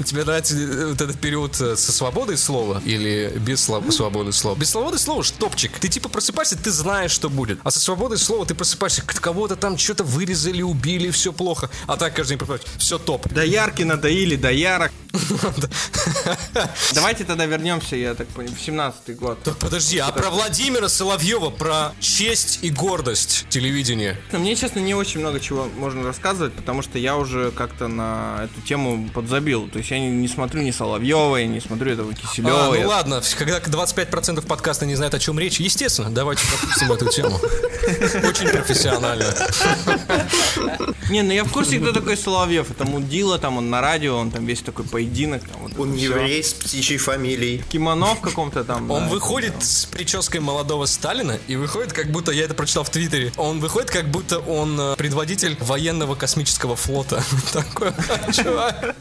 Тебе 0.06 0.24
нравится 0.24 0.56
э, 0.56 0.88
вот 0.88 1.02
этот 1.02 1.20
период 1.20 1.60
э, 1.62 1.76
со 1.76 1.92
свободой 1.92 2.38
слова 2.38 2.82
или 2.86 3.34
без 3.38 3.64
свободы 3.64 4.32
слова? 4.32 4.58
Без 4.58 4.70
свободы 4.70 4.98
слова 4.98 5.24
ж 5.24 5.32
топчик. 5.32 5.78
Ты 5.80 5.88
типа 5.88 6.10
просыпаешься, 6.10 6.58
ты 6.58 6.72
знаешь, 6.72 7.12
что 7.12 7.30
будет. 7.30 7.60
А 7.64 7.72
со 7.72 7.80
свободой 7.80 8.18
слова 8.18 8.46
ты 8.46 8.56
просыпаешься, 8.56 9.04
кого-то 9.04 9.56
там 9.56 9.78
что-то 9.78 10.04
вырезали, 10.04 10.62
убили, 10.62 11.12
все 11.12 11.34
плохо. 11.34 11.70
А 11.88 11.98
так 11.98 12.16
каждый 12.16 12.32
день 12.32 12.38
просыпаешься, 12.40 12.80
все 12.80 12.98
топ. 12.98 13.28
До 13.30 13.44
ярки 13.44 13.84
надоили, 13.84 14.36
до 14.36 14.52
ярок. 14.52 14.92
Давайте 16.94 17.24
тогда 17.24 17.46
вернемся, 17.46 17.96
я 17.96 18.16
так 18.16 18.28
понял, 18.30 18.52
в 18.52 18.68
17-й 18.68 19.14
год. 19.14 19.38
Подожди, 19.60 20.00
а 20.00 20.12
про 20.12 20.32
Владимира 20.32 20.90
Соловьева, 20.90 21.52
про 21.52 21.94
честь 22.00 22.60
и 22.64 22.70
гордость 22.70 23.46
телевидения? 23.50 24.20
Но 24.32 24.40
Мне, 24.40 24.56
честно, 24.56 24.80
не 24.80 24.96
очень 24.96 25.20
много 25.20 25.40
чего 25.40 25.68
можно 25.78 26.04
рассказывать, 26.04 26.54
потому 26.54 26.82
что 26.82 26.98
я 26.98 27.16
уже 27.16 27.52
как-то 27.52 27.88
на 27.88 28.46
эту 28.46 28.62
тему 28.62 29.08
подзабил. 29.14 29.70
То 29.74 29.80
есть 29.80 29.92
я 29.92 30.00
не, 30.00 30.10
не 30.10 30.28
смотрю 30.28 30.62
ни 30.62 30.72
Соловьева, 30.72 31.38
я 31.38 31.48
не 31.48 31.60
смотрю 31.60 31.92
этого 31.94 32.14
Киселева. 32.14 32.72
А, 32.72 32.76
я- 32.76 32.84
ну 32.84 32.90
ладно, 32.90 33.22
когда 33.38 33.60
25% 33.60 34.46
подкаста 34.46 34.86
не 34.86 34.96
знают, 34.96 35.14
о 35.14 35.20
чем 35.20 35.38
речь, 35.40 35.60
естественно, 35.60 36.10
давайте 36.10 36.44
пропустим 36.48 36.92
эту 36.92 37.10
тему. 37.10 37.40
Очень 38.28 38.50
профессионально. 38.50 39.26
Не, 41.10 41.22
ну 41.22 41.34
я 41.34 41.44
в 41.44 41.52
курсе, 41.52 41.80
кто 41.80 41.92
такой 41.92 42.18
Соловьев. 42.18 42.72
Это 42.72 42.86
мудила, 42.86 43.38
там 43.38 43.58
он 43.58 43.70
на 43.70 43.82
радио, 43.82 44.18
он 44.18 44.32
там 44.32 44.46
весь 44.46 44.62
такой 44.62 44.86
по 44.86 44.92
поединок. 45.04 45.42
Там, 45.42 45.62
вот 45.62 45.72
Он 45.78 45.94
еврей 45.96 46.44
с 46.44 46.54
птичьей 46.54 46.98
фамилией. 46.98 47.64
Кимоно 47.70 48.16
в 48.16 48.22
каком-то 48.22 48.64
там. 48.64 48.90
Он 48.90 49.04
да, 49.04 49.10
выходит 49.10 49.54
с 49.64 49.86
прической 49.86 50.40
молодого 50.40 50.86
Сталина 50.86 51.38
и 51.48 51.56
выходит 51.56 51.94
как 51.94 52.12
будто, 52.12 52.32
я 52.32 52.46
это 52.46 52.54
прочитал 52.54 52.84
в 52.84 52.90
Твиттере, 52.90 53.32
он 53.38 53.60
выходит 53.60 53.90
как 53.90 54.10
будто 54.10 54.40
он 54.40 54.80
э, 54.80 54.96
предводитель 54.96 55.58
военного 55.60 56.16
космического 56.16 56.76
флота. 56.76 57.24
Такой 57.54 57.92
чувак. 58.34 58.96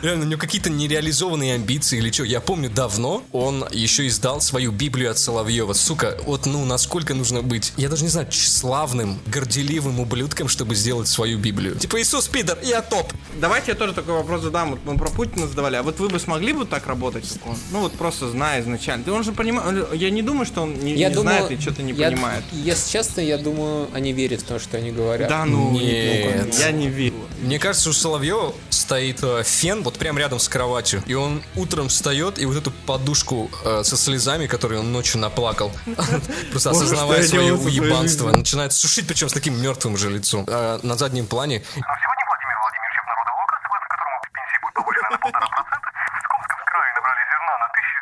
Реально, 0.00 0.26
у 0.26 0.28
него 0.28 0.40
какие-то 0.40 0.70
нереализованные 0.70 1.54
амбиции 1.54 1.98
или 1.98 2.10
что. 2.12 2.22
Я 2.22 2.40
помню 2.40 2.70
давно 2.70 3.22
он 3.32 3.66
еще 3.72 4.06
издал 4.06 4.40
свою 4.40 4.70
Библию 4.70 5.10
от 5.10 5.18
Соловьева. 5.18 5.72
Сука, 5.72 6.16
вот 6.24 6.46
ну 6.46 6.64
насколько 6.64 7.14
нужно 7.14 7.42
быть, 7.42 7.72
я 7.76 7.88
даже 7.88 8.04
не 8.04 8.08
знаю, 8.08 8.28
тщеславным, 8.30 9.18
горделивым 9.26 9.98
ублюдком, 9.98 10.46
чтобы 10.48 10.76
сделать 10.76 11.08
свою 11.08 11.38
Библию. 11.38 11.74
Типа 11.76 12.00
Иисус 12.00 12.28
Пидор, 12.28 12.58
я 12.62 12.80
топ. 12.80 13.12
Давайте 13.40 13.72
я 13.72 13.74
тоже 13.76 13.92
такой 13.92 14.14
вопрос 14.14 14.42
задам. 14.42 14.70
Вот 14.70 14.80
мы 14.84 14.96
про 14.96 15.08
Путина 15.10 15.48
задавали. 15.48 15.76
А 15.76 15.82
вот 15.82 15.98
вы 15.98 16.08
бы 16.08 16.20
смогли 16.20 16.52
бы 16.52 16.64
так 16.64 16.86
работать, 16.86 17.28
как 17.32 17.46
он? 17.48 17.56
Ну 17.72 17.80
вот 17.80 17.92
просто 17.94 18.28
зная 18.30 18.60
изначально. 18.60 19.04
Ты 19.04 19.10
он 19.10 19.24
же 19.24 19.32
понимает. 19.32 19.92
Я 19.94 20.10
не 20.10 20.22
думаю, 20.22 20.46
что 20.46 20.62
он 20.62 20.74
не, 20.78 20.94
Я 20.94 21.08
не 21.08 21.14
думаю, 21.14 21.38
знает 21.38 21.58
и 21.58 21.60
что-то 21.60 21.82
не 21.82 21.92
я- 21.92 22.10
понимает. 22.10 22.44
Если 22.52 22.92
честно, 22.92 23.20
я 23.20 23.36
думаю, 23.36 23.88
они 23.92 24.12
верят 24.12 24.42
в 24.42 24.44
то, 24.44 24.60
что 24.60 24.76
они 24.76 24.92
говорят. 24.92 25.28
Да 25.28 25.44
ну, 25.44 25.72
Нет. 25.72 26.46
ну, 26.52 26.58
я 26.60 26.70
не 26.70 26.88
верю. 26.88 27.16
Мне 27.42 27.58
кажется, 27.58 27.90
у 27.90 27.92
Соловьева 27.92 28.54
стоит 28.70 29.18
э, 29.22 29.42
фен 29.44 29.82
вот 29.88 29.98
прям 29.98 30.18
рядом 30.18 30.38
с 30.38 30.48
кроватью. 30.50 31.02
И 31.06 31.14
он 31.14 31.42
утром 31.56 31.88
встает 31.88 32.38
и 32.38 32.44
вот 32.44 32.56
эту 32.56 32.70
подушку 32.70 33.50
э, 33.64 33.82
со 33.84 33.96
слезами, 33.96 34.46
которую 34.46 34.80
он 34.80 34.92
ночью 34.92 35.18
наплакал, 35.18 35.72
просто 36.50 36.70
осознавая 36.70 37.26
свое 37.26 37.54
уебанство, 37.54 38.30
начинает 38.30 38.74
сушить, 38.74 39.06
причем 39.06 39.30
с 39.30 39.32
таким 39.32 39.60
мертвым 39.62 39.96
же 39.96 40.10
лицом. 40.10 40.44
А 40.46 40.78
на 40.82 40.96
заднем 40.96 41.26
плане 41.26 41.62
Но 41.74 41.80
сегодня 41.80 42.24
Владимир 42.28 42.56
Владимирович 42.60 42.98
обнародовал 43.00 43.44
указ, 43.44 43.60
согласно 43.62 43.88
которому 43.88 44.16
пенсии 44.36 44.58
будут 44.60 44.74
повышены 44.74 45.08
на 45.08 45.18
полтора 45.24 45.48
процента. 45.56 45.88
В 45.88 46.28
Томском 46.28 46.58
крае 46.68 46.92
набрали 46.98 47.22
зерна 47.32 47.54
на 47.64 47.68
тысячу 47.72 48.00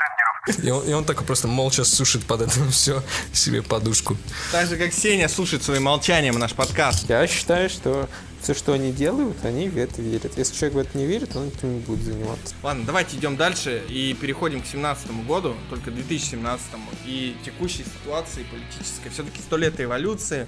центнеров. 0.00 0.64
и 0.64 0.70
он, 0.70 0.88
и 0.88 0.92
он 0.94 1.04
так 1.04 1.22
просто 1.24 1.48
молча 1.48 1.84
сушит 1.84 2.26
под 2.26 2.40
это 2.40 2.70
все 2.70 3.02
себе 3.34 3.60
подушку. 3.60 4.16
Так 4.52 4.68
же, 4.68 4.78
как 4.78 4.94
Сеня 4.94 5.28
слушает 5.28 5.62
своим 5.62 5.82
молчанием 5.82 6.38
наш 6.38 6.54
подкаст. 6.54 7.10
Я 7.10 7.26
считаю, 7.26 7.68
что 7.68 8.08
все, 8.44 8.52
что 8.52 8.74
они 8.74 8.92
делают, 8.92 9.42
они 9.44 9.70
в 9.70 9.78
это 9.78 10.02
верят. 10.02 10.36
Если 10.36 10.54
человек 10.54 10.74
в 10.74 10.78
это 10.78 10.98
не 10.98 11.06
верит, 11.06 11.34
он 11.34 11.48
этим 11.48 11.74
не 11.76 11.80
будет 11.80 12.02
заниматься. 12.04 12.54
Ладно, 12.62 12.84
давайте 12.84 13.16
идем 13.16 13.36
дальше 13.36 13.82
и 13.88 14.14
переходим 14.20 14.60
к 14.60 14.66
17 14.66 15.26
году, 15.26 15.54
только 15.70 15.90
2017 15.90 16.66
и 17.06 17.36
текущей 17.42 17.84
ситуации 17.84 18.44
политической. 18.44 19.08
Все-таки 19.08 19.40
сто 19.40 19.56
лет 19.56 19.80
эволюции, 19.80 20.46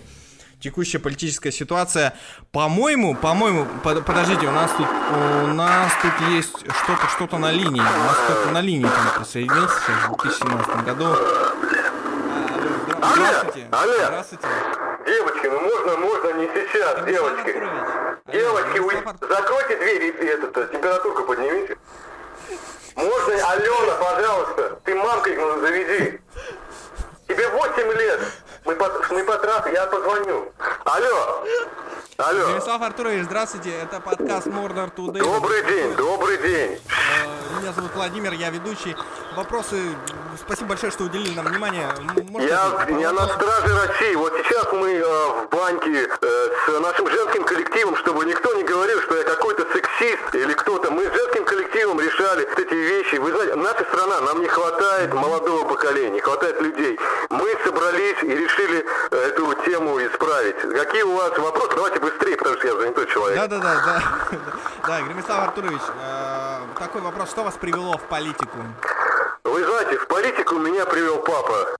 текущая 0.61 0.99
политическая 0.99 1.51
ситуация. 1.51 2.13
По-моему, 2.53 3.15
по-моему, 3.15 3.67
под- 3.83 4.05
подождите, 4.05 4.47
у 4.47 4.53
нас 4.53 4.71
тут, 4.77 4.87
у 4.87 5.47
нас 5.55 5.91
тут 6.03 6.29
есть 6.29 6.53
что-то, 6.83 7.09
что-то 7.17 7.39
на 7.39 7.51
линии. 7.51 7.81
У 7.81 8.05
нас 8.05 8.17
кто-то 8.29 8.51
на 8.51 8.61
линии 8.61 8.83
там 8.85 9.23
присоединился 9.23 9.75
сейчас 9.87 10.11
в 10.11 10.17
2017 10.23 10.85
году. 10.85 11.07
А, 13.01 13.13
Здравствуйте. 13.15 13.69
Здравствуйте. 13.71 14.47
Девочки, 15.07 15.47
ну 15.47 15.61
можно, 15.61 15.97
можно, 15.99 16.33
не 16.33 16.49
сейчас, 16.49 17.05
девочки. 17.05 17.55
Девочки, 18.27 18.79
вы 18.81 18.95
закройте 19.29 19.77
дверь 19.77 20.03
и 20.05 20.27
этот, 20.27 20.57
э, 20.57 20.69
температурку 20.73 21.23
поднимите. 21.23 21.79
Можно, 22.97 23.35
Алена, 23.51 23.95
пожалуйста, 24.01 24.81
ты 24.83 24.95
мамку 24.97 25.29
их 25.29 25.39
заведи. 25.61 26.21
Тебе 27.29 27.49
8 27.51 27.93
лет. 27.93 28.21
Мы 28.65 28.75
по, 28.75 28.91
мы 29.11 29.23
по 29.23 29.39
трассе, 29.39 29.73
я 29.73 29.87
позвоню. 29.87 30.53
Алло. 30.85 31.45
Алло. 32.17 32.43
Станислав 32.45 32.83
Артурович, 32.83 33.25
здравствуйте. 33.27 33.71
Это 33.79 34.01
подкаст 34.01 34.49
Murder 34.49 34.93
Today. 34.93 35.21
Добрый 35.21 35.63
день, 35.67 35.95
добрый 35.95 36.39
день. 36.39 36.81
Э, 36.89 37.61
Меня 37.61 37.73
зовут 37.73 37.95
Владимир, 37.95 38.33
я 38.33 38.51
ведущий. 38.51 38.97
Вопросы. 39.37 39.77
Спасибо 40.37 40.71
большое, 40.71 40.93
что 40.93 41.05
уделили 41.05 41.35
нам 41.35 41.47
внимание. 41.47 41.89
Я, 42.39 42.87
я 42.99 43.13
на 43.13 43.27
страже 43.29 43.87
России. 43.87 44.15
Вот 44.15 44.33
сейчас 44.45 44.67
мы 44.73 44.93
э, 44.93 45.03
в 45.03 45.49
банке 45.51 46.09
э, 46.09 46.49
с 46.67 46.81
нашим 46.81 47.09
женским 47.09 47.45
коллективом, 47.45 47.97
чтобы 47.97 48.25
никто 48.27 48.55
не 48.55 48.65
говорил, 48.65 49.01
что 49.03 49.17
я 49.17 49.25
какой-то 49.25 49.67
сексист 49.73 50.35
или 50.35 50.53
кто-то. 50.53 50.91
Мы 50.91 51.05
с 51.05 51.13
женским 51.13 51.45
коллективом 51.45 52.01
решали 52.01 52.47
эти 52.59 52.75
вещи. 52.75 53.17
Вы 53.17 53.31
знаете, 53.33 53.55
наша 53.55 53.85
страна, 53.85 54.21
нам 54.21 54.41
не 54.41 54.49
хватает 54.49 55.15
молодого 55.15 55.69
поколения, 55.69 56.11
не 56.11 56.21
хватает 56.21 56.61
людей. 56.61 56.99
Мы 57.31 57.55
собрались 57.65 58.23
и 58.23 58.35
решили 58.35 58.85
э, 59.11 59.17
эту 59.17 59.55
тему 59.65 59.99
исправить. 60.01 60.57
Какие 60.61 61.03
у 61.03 61.17
вас 61.17 61.37
вопросы? 61.39 61.71
Давайте 61.77 62.01
быстрее, 62.01 62.37
потому 62.37 62.57
что 62.57 62.67
я 62.67 62.77
занятой 62.77 63.07
человек. 63.07 63.39
Да, 63.39 63.47
да, 63.47 63.59
да, 63.59 63.75
да. 63.85 64.39
Да, 64.87 65.01
Гремислав 65.03 65.49
Артурович, 65.49 65.81
э, 66.01 66.61
такой 66.79 67.01
вопрос. 67.01 67.31
Что 67.31 67.43
вас 67.43 67.55
привело 67.55 67.99
в 67.99 68.03
политику? 68.03 68.59
Знаете, 69.87 70.03
в 70.03 70.09
политику 70.09 70.55
меня 70.57 70.85
привел 70.85 71.19
папа. 71.19 71.77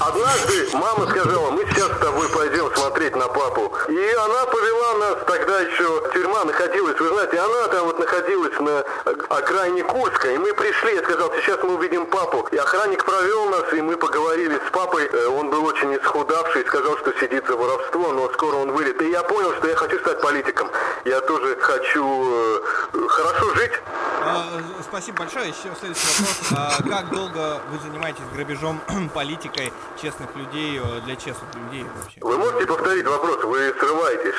Однажды 0.00 0.68
мама 0.72 1.08
сказала, 1.08 1.50
мы 1.50 1.64
сейчас 1.66 1.86
с 1.86 1.98
тобой 2.00 2.28
пойдем 2.30 2.74
смотреть 2.74 3.14
на 3.14 3.28
папу. 3.28 3.72
И 3.88 4.12
она 4.24 4.46
повела 4.46 4.94
нас, 4.94 5.18
тогда 5.26 5.60
еще 5.60 6.10
тюрьма 6.14 6.44
находилась, 6.44 6.98
вы 6.98 7.08
знаете, 7.08 7.38
она 7.38 7.68
там 7.68 7.86
вот 7.86 7.98
находилась 8.00 8.58
на 8.58 8.80
окраине 9.28 9.84
Курска, 9.84 10.30
и 10.30 10.38
мы 10.38 10.52
пришли, 10.54 10.94
я 10.96 11.02
сказал, 11.02 11.30
сейчас 11.34 11.62
мы 11.62 11.74
увидим 11.74 12.06
папу. 12.06 12.48
И 12.50 12.56
охранник 12.56 13.04
провел 13.04 13.50
нас, 13.50 13.72
и 13.72 13.80
мы 13.80 13.96
поговорили 13.96 14.56
с 14.56 14.70
папой, 14.72 15.08
Э, 15.18 15.26
он 15.28 15.50
был 15.50 15.64
очень 15.64 15.94
исхудавший, 15.96 16.64
сказал, 16.66 16.96
что 16.98 17.12
сидит 17.18 17.46
за 17.46 17.56
воровство, 17.56 18.12
но 18.12 18.28
скоро 18.32 18.56
он 18.56 18.72
вылет. 18.72 19.00
И 19.00 19.10
я 19.10 19.22
понял, 19.22 19.52
что 19.54 19.68
я 19.68 19.76
хочу 19.76 19.98
стать 20.00 20.20
политиком. 20.20 20.70
Я 21.04 21.20
тоже 21.22 21.56
хочу 21.56 22.04
э, 22.04 23.08
хорошо 23.08 23.54
жить. 23.54 23.72
Э, 24.20 24.60
Спасибо 24.82 25.18
большое. 25.18 25.48
Еще 25.48 25.74
следующий 25.78 26.22
вопрос. 26.22 26.52
А 26.56 26.82
Как 26.82 27.10
долго 27.10 27.60
вы 27.70 27.78
занимаетесь 27.78 28.24
грабежом, 28.34 28.80
политикой 29.14 29.72
честных 30.00 30.34
людей 30.36 30.80
э, 30.82 31.00
для 31.04 31.16
честных 31.16 31.54
людей 31.54 31.84
вообще? 31.84 32.20
Вы 32.20 32.38
можете 32.38 32.66
повторить 32.66 33.06
вопрос? 33.06 33.44
Вы 33.44 33.74
срываетесь. 33.78 34.34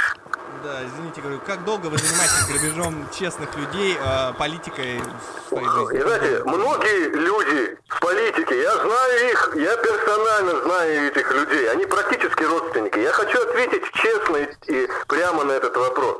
Да, 0.63 0.85
извините, 0.85 1.21
говорю, 1.21 1.39
как 1.45 1.63
долго 1.63 1.87
вы 1.87 1.97
занимаетесь 1.97 2.45
грабежом 2.47 3.07
честных 3.17 3.55
людей, 3.55 3.97
э, 3.97 4.33
политикой 4.37 4.99
в 4.99 5.47
своей 5.47 5.67
жизни? 5.69 5.97
И 5.97 6.01
знаете, 6.01 6.43
многие 6.43 7.09
люди 7.15 7.77
в 7.87 7.99
политике, 8.01 8.61
я 8.61 8.75
знаю 8.75 9.31
их, 9.31 9.51
я 9.55 9.77
персонально 9.77 10.61
знаю 10.61 11.07
этих 11.07 11.33
людей, 11.33 11.71
они 11.71 11.85
практически 11.85 12.43
родственники. 12.43 12.99
Я 12.99 13.11
хочу 13.11 13.41
ответить 13.41 13.83
честно 13.93 14.37
и 14.67 14.89
прямо 15.07 15.45
на 15.45 15.53
этот 15.53 15.77
вопрос. 15.77 16.17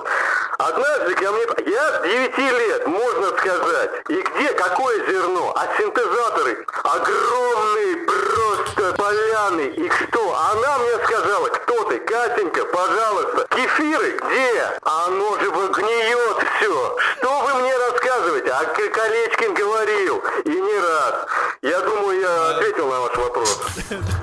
Однажды 0.59 1.15
ко 1.15 1.31
мне, 1.31 1.43
я 1.71 1.99
с 1.99 2.03
9 2.03 2.37
лет, 2.37 2.85
можно 2.85 3.29
сказать, 3.37 3.91
и 4.09 4.21
где, 4.21 4.49
какое 4.55 5.05
зерно, 5.07 5.53
а 5.55 5.65
синтезаторы 5.77 6.65
огромные, 6.83 7.95
просто 8.05 8.93
поляны, 8.97 9.61
и 9.61 9.89
что? 9.89 10.37
Она 10.51 10.79
мне 10.79 11.05
сказала, 11.05 11.47
кто 11.47 11.83
ты, 11.85 11.99
Катенька, 11.99 12.65
пожалуйста, 12.65 13.47
кефиры, 13.55 14.19
где? 14.19 14.79
А 14.83 15.05
оно 15.07 15.39
же 15.39 15.49
гниет 15.49 16.47
все. 16.57 16.97
Что 17.19 17.39
вы 17.39 17.61
мне 17.61 17.77
рассказываете? 17.77 18.51
А 18.51 18.65
Колечкин 18.65 19.53
говорил, 19.53 20.21
и 20.43 20.49
не 20.49 20.79
раз. 20.79 21.25
Я 21.61 21.79
думаю, 21.79 22.19
я 22.19 22.49
ответил 22.49 22.87
на 22.89 22.99
ваш 22.99 23.15
вопрос. 23.15 23.59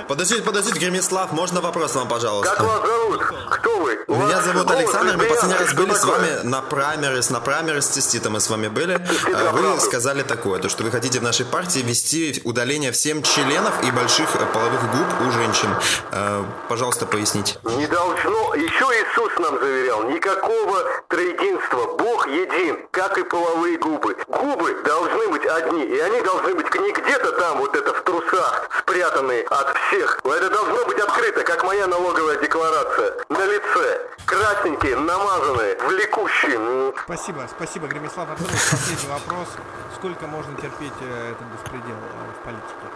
Подождите, 0.07 0.43
подождите, 0.43 0.79
Гремислав, 0.81 1.33
можно 1.33 1.61
вопрос 1.63 1.95
вам, 1.95 2.09
пожалуйста? 2.09 2.55
Как 2.55 2.63
вас 2.63 2.87
зовут? 2.87 3.23
Кто 3.51 3.79
вы? 3.79 4.05
Меня 4.07 4.41
зовут 4.41 4.71
Александр, 4.71 5.17
мы 5.17 5.25
последний 5.25 5.59
раз 5.59 5.75
были 5.75 5.95
с 5.95 6.05
вами 6.05 6.26
такое? 6.27 6.51
на 6.51 6.63
праймерис, 6.63 7.31
на 7.31 7.41
праймерис 7.41 7.85
с 7.85 7.89
Тестита 7.89 8.31
мы 8.31 8.41
с 8.41 8.49
вами 8.49 8.69
были. 8.69 9.01
А 9.35 9.53
Вы 9.53 9.81
сказали 9.81 10.23
такое, 10.23 10.61
то 10.61 10.69
что 10.69 10.85
вы 10.85 10.91
хотите 10.91 11.21
в 11.21 11.23
нашей 11.23 11.47
партии 11.47 11.81
ввести 11.81 12.41
удаление 12.45 12.93
всем 12.93 13.23
членов 13.23 13.73
и 13.85 13.91
больших 13.91 14.35
э, 14.37 14.47
половых 14.53 14.81
губ 14.91 15.29
у 15.29 15.33
женщин. 15.33 15.69
Э, 16.13 16.45
Пожалуйста, 16.69 17.07
поясните. 17.07 17.57
Не 17.65 17.87
должно, 17.87 18.46
еще 18.93 19.07
Иисус 19.07 19.33
нам 19.39 19.59
заверял, 19.59 20.03
никакого 20.05 20.85
троединства, 21.09 21.97
Бог 21.97 22.27
един, 22.27 22.87
как 22.91 23.19
и 23.19 23.23
половые 23.25 23.79
губы. 23.79 24.17
Губы 24.29 24.75
должны 24.85 25.29
быть 25.29 25.47
одни, 25.47 25.85
и 25.85 25.99
они 25.99 26.21
должны 26.23 26.55
быть 26.55 26.73
не 26.75 26.93
где-то 26.93 27.33
там, 27.33 27.59
вот 27.59 27.75
это 27.75 27.95
в 27.95 28.03
трусах, 28.03 28.69
спрятанные 28.81 29.45
от 29.45 29.77
всех. 29.77 30.21
Это 30.25 30.51
должно 30.51 30.85
быть 30.85 30.99
открыто, 30.99 31.43
как 31.43 31.65
моя 31.65 31.87
налоговая 31.87 32.37
декларация. 32.39 33.15
На 33.29 33.45
лице, 33.45 34.07
красненькие, 34.27 34.97
намазанные, 34.97 35.77
влекущие. 35.77 36.93
Спасибо, 37.05 37.49
спасибо, 37.57 37.87
Гремислав 37.87 38.31
Артурович. 38.31 38.61
Последний 38.71 39.09
вопрос. 39.09 39.49
Сколько 39.97 40.27
можно 40.27 40.55
терпеть 40.57 40.93
э, 41.01 41.33
этот 41.33 41.47
беспредел 41.49 41.97
э, 41.97 42.41
в 42.41 42.45
политике? 42.45 42.87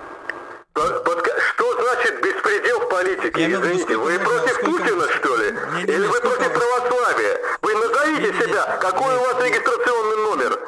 Значит 1.80 2.22
беспредел 2.22 2.80
в 2.80 2.88
политике? 2.88 3.42
Я 3.48 3.48
Извините, 3.60 3.96
вы 3.96 4.18
против 4.18 4.52
сколько- 4.54 4.64
Путина, 4.70 5.08
что 5.08 5.36
ли? 5.36 5.50
Не, 5.52 5.58
не, 5.58 5.82
не, 5.84 5.92
Или 5.94 6.06
вы 6.06 6.16
сколько 6.16 6.28
против 6.36 6.52
православия? 6.52 7.40
Вы 7.62 7.74
назовите 7.74 8.20
Не, 8.22 8.32
не, 8.32 8.38
не. 8.38 8.42
себя, 8.44 8.78
какой 8.80 9.16
у 9.16 9.20
вас 9.20 9.42
регистрационный 9.44 10.16
номер? 10.16 10.58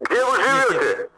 Где 0.00 0.24
вы 0.24 0.36
живете? 0.36 1.10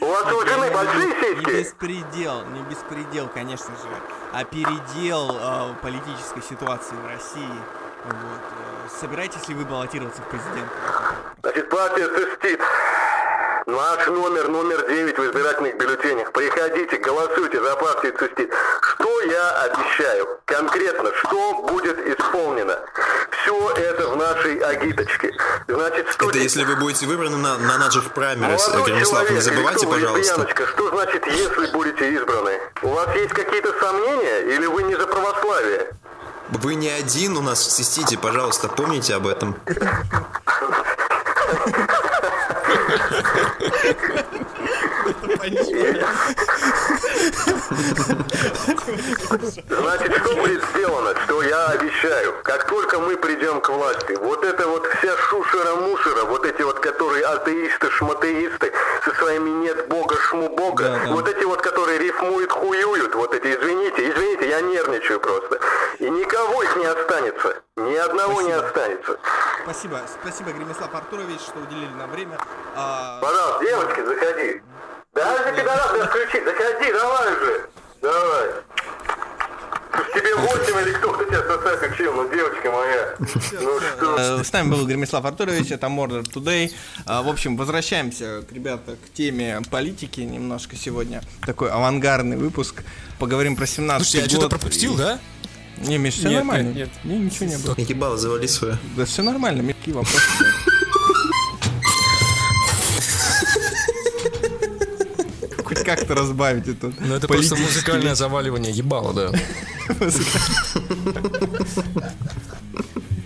У 0.00 0.06
вас 0.06 0.32
у 0.32 0.40
жены 0.46 0.70
большие 0.70 1.06
Не 1.06 1.12
сиськи? 1.14 1.50
беспредел, 1.50 2.44
не 2.46 2.62
беспредел, 2.62 3.28
конечно 3.32 3.70
же, 3.70 3.88
а 4.32 4.44
передел 4.44 5.36
э, 5.40 5.74
политической 5.82 6.42
ситуации 6.42 6.94
в 6.94 7.06
России. 7.06 7.60
Вот. 8.04 8.14
э, 8.14 8.88
Собираетесь 9.00 9.46
ли 9.48 9.54
вы 9.54 9.64
баллотироваться 9.64 10.22
в 10.22 10.26
президенты? 10.26 10.70
Значит, 11.42 11.68
партия 11.68 12.08
цистит. 12.08 12.60
Наш 13.68 14.06
номер, 14.06 14.48
номер 14.48 14.86
9 14.88 15.18
в 15.18 15.26
избирательных 15.26 15.76
бюллетенях. 15.76 16.32
Приходите, 16.32 16.96
голосуйте 16.96 17.62
за 17.62 17.76
партию 17.76 18.14
цистит. 18.18 18.50
Что 18.80 19.20
я 19.20 19.50
обещаю? 19.64 20.26
Конкретно, 20.46 21.12
что 21.16 21.66
будет 21.68 21.98
исполнено? 21.98 22.78
Все 23.30 23.70
это 23.72 24.08
в 24.08 24.16
нашей 24.16 24.56
агиточке. 24.60 25.34
Значит, 25.66 26.08
что 26.08 26.30
Это 26.30 26.38
если 26.38 26.64
вы 26.64 26.76
будете 26.76 27.04
выбраны 27.04 27.36
на, 27.36 27.58
на 27.58 27.76
наших 27.76 28.14
праймерис, 28.14 28.68
Молодой 28.68 28.86
Гремислав, 28.86 29.30
не 29.30 29.40
забывайте, 29.40 29.80
что 29.80 29.90
пожалуйста. 29.90 30.18
лесбияночка, 30.18 30.66
что 30.66 30.88
значит, 30.88 31.26
если 31.26 31.66
будете 31.70 32.10
избраны? 32.14 32.58
У 32.80 32.88
вас 32.88 33.14
есть 33.16 33.34
какие-то 33.34 33.78
сомнения 33.78 34.54
или 34.54 34.64
вы 34.64 34.84
не 34.84 34.94
за 34.94 35.06
православие? 35.06 35.90
Вы 36.48 36.74
не 36.74 36.88
один 36.88 37.36
у 37.36 37.42
нас 37.42 37.58
в 37.58 37.70
Систите, 37.70 38.16
пожалуйста, 38.16 38.68
помните 38.68 39.14
об 39.14 39.26
этом. 39.26 39.60
Значит, 49.68 50.16
что 50.18 50.34
будет 50.36 50.64
сделано, 50.74 51.14
что 51.24 51.42
я 51.42 51.66
обещаю? 51.68 52.34
Как 52.42 52.66
только 52.66 52.98
мы 52.98 53.16
придем 53.16 53.60
к 53.60 53.68
власти, 53.70 54.16
вот 54.20 54.44
это 54.44 54.66
вот 54.68 54.86
вся 54.86 55.16
шушера-мушера, 55.16 56.24
вот 56.24 56.44
эти 56.46 56.62
вот, 56.62 56.80
которые 56.80 57.24
атеисты, 57.24 57.90
шматеисты, 57.90 58.72
со 59.04 59.14
своими 59.16 59.50
нет 59.50 59.88
бога, 59.88 60.16
шму 60.28 60.48
бога, 60.48 60.84
Да, 60.84 61.00
да. 61.06 61.12
вот 61.12 61.28
эти 61.28 61.44
вот, 61.44 61.60
которые 61.62 61.98
рифмуют, 61.98 62.52
хуюют, 62.52 63.14
вот 63.14 63.34
эти, 63.34 63.46
извините, 63.48 64.10
извините, 64.10 64.48
я 64.48 64.60
нервничаю 64.60 65.20
просто. 65.20 65.60
И 66.00 66.04
никого 66.08 66.62
их 66.62 66.76
не 66.76 66.84
останется, 66.86 67.62
ни 67.76 67.94
одного 67.96 68.40
не 68.42 68.52
останется. 68.52 69.18
Спасибо, 69.64 70.00
спасибо, 70.22 70.52
Гремислав 70.52 70.94
Артурович, 70.94 71.40
что 71.40 71.58
уделили 71.58 71.92
нам 71.98 72.10
время. 72.10 72.38
А, 72.76 73.20
Пожалуйста, 73.20 73.64
девочки, 73.64 74.04
заходи. 74.04 74.62
Да, 75.14 75.36
за 75.44 75.52
пидорас, 75.52 76.08
включи, 76.08 76.44
заходи, 76.44 76.92
давай 76.92 77.32
уже. 77.32 77.68
Давай. 78.00 78.48
Тебе 80.14 80.34
8 80.36 80.80
или 80.86 80.92
кто, 80.94 81.12
кто 81.12 81.24
тебя 81.24 81.42
сосать 81.42 81.92
учил, 81.92 82.12
ну 82.14 82.28
девочка 82.32 82.70
моя. 82.70 83.16
Ну 83.18 83.80
что? 83.80 84.16
Э, 84.40 84.44
С 84.44 84.52
нами 84.52 84.70
был 84.70 84.86
Гремислав 84.86 85.24
Артурович, 85.24 85.72
это 85.72 85.88
Murder 85.88 86.22
Today. 86.22 86.72
А, 87.06 87.22
В 87.22 87.28
общем, 87.28 87.56
возвращаемся, 87.56 88.42
к- 88.48 88.52
ребята, 88.52 88.92
к 88.96 89.12
теме 89.12 89.60
политики 89.70 90.20
немножко 90.20 90.76
сегодня. 90.76 91.22
Такой 91.44 91.70
авангардный 91.70 92.36
выпуск. 92.36 92.84
Поговорим 93.18 93.56
про 93.56 93.66
17 93.66 94.06
Слушайте, 94.06 94.30
я 94.34 94.38
что-то 94.40 94.56
пропустил, 94.56 94.94
И- 94.94 94.98
да? 94.98 95.18
Не, 95.86 95.98
Миш, 95.98 96.14
все 96.14 96.28
Нет, 96.28 96.38
нормально. 96.38 96.68
нет, 96.68 96.76
нет. 96.76 96.90
Не, 97.04 97.18
ничего 97.18 97.46
не 97.46 97.56
было. 97.56 97.74
Ебало, 97.78 98.16
завали 98.16 98.46
свое. 98.46 98.78
Да 98.96 99.04
все 99.04 99.22
нормально, 99.22 99.62
Миш, 99.62 99.76
какие 99.76 99.94
вопросы? 99.94 100.20
Хоть 105.64 105.84
как-то 105.84 106.14
разбавить 106.14 106.66
эту 106.68 106.94
Ну 106.98 107.14
это 107.14 107.28
просто 107.28 107.56
музыкальное 107.56 108.14
заваливание 108.14 108.72
ебало, 108.72 109.12
да. 109.12 109.32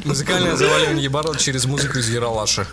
Музыкальное 0.04 0.56
заваливание 0.56 1.04
ебало 1.04 1.36
через 1.36 1.64
музыку 1.64 1.98
из 1.98 2.08
Яралаша. 2.10 2.66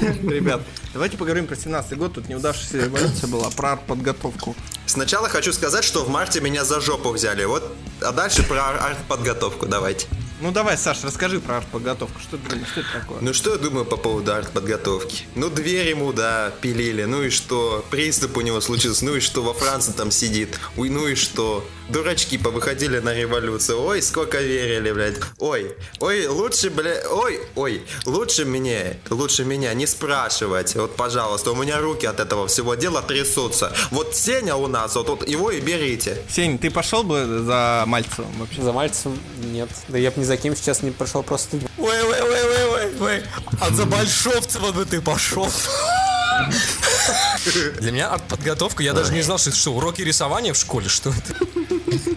Ребят, 0.00 0.62
давайте 0.92 1.16
поговорим 1.16 1.46
про 1.46 1.56
17 1.56 1.96
год. 1.98 2.14
Тут 2.14 2.28
неудавшаяся 2.28 2.78
революция 2.84 3.28
была, 3.28 3.50
про 3.50 3.76
подготовку. 3.76 4.54
Сначала 4.94 5.28
хочу 5.28 5.52
сказать, 5.52 5.82
что 5.82 6.04
в 6.04 6.08
марте 6.08 6.40
меня 6.40 6.64
за 6.64 6.80
жопу 6.80 7.10
взяли. 7.10 7.44
Вот, 7.44 7.64
а 8.00 8.12
дальше 8.12 8.44
про 8.44 8.68
артподготовку 8.68 9.66
давайте. 9.66 10.06
Ну 10.40 10.50
давай, 10.50 10.76
Саш, 10.76 11.04
расскажи 11.04 11.38
про 11.40 11.60
подготовку. 11.72 12.20
Что, 12.20 12.36
это- 12.36 12.56
что 12.66 12.80
это 12.80 12.88
такое? 13.00 13.18
Ну 13.20 13.32
что 13.32 13.52
я 13.52 13.56
думаю 13.58 13.84
по 13.84 13.96
поводу 13.96 14.32
артподготовки? 14.34 15.24
Ну 15.36 15.48
дверь 15.48 15.88
ему, 15.90 16.12
да, 16.12 16.52
пилили, 16.60 17.04
ну 17.04 17.22
и 17.22 17.30
что? 17.30 17.84
Приступ 17.90 18.36
у 18.36 18.40
него 18.40 18.60
случился, 18.60 19.04
ну 19.04 19.14
и 19.14 19.20
что? 19.20 19.42
Во 19.42 19.54
Франции 19.54 19.92
там 19.92 20.10
сидит, 20.10 20.58
Ой, 20.76 20.88
ну 20.90 21.06
и 21.06 21.14
что? 21.14 21.64
Дурачки 21.88 22.38
повыходили 22.38 22.98
на 22.98 23.12
революцию, 23.14 23.78
ой, 23.82 24.00
сколько 24.00 24.40
верили, 24.40 24.90
блядь. 24.90 25.16
Ой, 25.38 25.76
ой, 26.00 26.26
лучше, 26.28 26.70
блядь, 26.70 27.04
ой, 27.10 27.40
ой, 27.56 27.82
лучше 28.06 28.46
мне, 28.46 28.98
лучше 29.10 29.44
меня 29.44 29.72
не 29.74 29.86
спрашивать. 29.86 30.74
Вот, 30.76 30.96
пожалуйста, 30.96 31.52
у 31.52 31.54
меня 31.56 31.78
руки 31.80 32.06
от 32.06 32.20
этого 32.20 32.46
всего 32.48 32.74
дела 32.74 33.02
трясутся. 33.02 33.70
Вот 33.90 34.16
Сеня 34.16 34.56
у 34.56 34.66
нас, 34.66 34.94
вот, 34.96 35.08
вот 35.10 35.28
его 35.28 35.50
и 35.50 35.60
берите. 35.60 36.22
Сень, 36.28 36.58
ты 36.58 36.70
пошел 36.70 37.04
бы 37.04 37.42
за 37.46 37.84
Мальцевым 37.86 38.32
вообще? 38.38 38.62
За 38.62 38.72
Мальцем 38.72 39.18
нет. 39.52 39.68
Да 39.88 39.98
я 39.98 40.10
бы 40.10 40.18
ни 40.22 40.23
за 40.24 40.36
кем 40.36 40.56
сейчас 40.56 40.82
не 40.82 40.90
прошел 40.90 41.22
просто. 41.22 41.58
Ой, 41.78 42.02
ой, 42.02 42.20
ой, 42.20 42.42
ой, 42.42 42.64
ой, 42.66 43.00
ой. 43.00 43.22
А 43.60 43.70
за 43.70 43.86
Большовцева 43.86 44.72
бы 44.72 44.84
ты 44.84 45.00
пошел. 45.00 45.48
Для 47.80 47.92
меня 47.92 48.08
артподготовка, 48.08 48.82
я 48.82 48.92
даже 48.92 49.12
не 49.12 49.22
знал, 49.22 49.38
что 49.38 49.50
это 49.50 49.58
что, 49.58 49.74
уроки 49.74 50.02
рисования 50.02 50.52
в 50.52 50.56
школе, 50.56 50.88
что 50.88 51.10
это? 51.10 51.34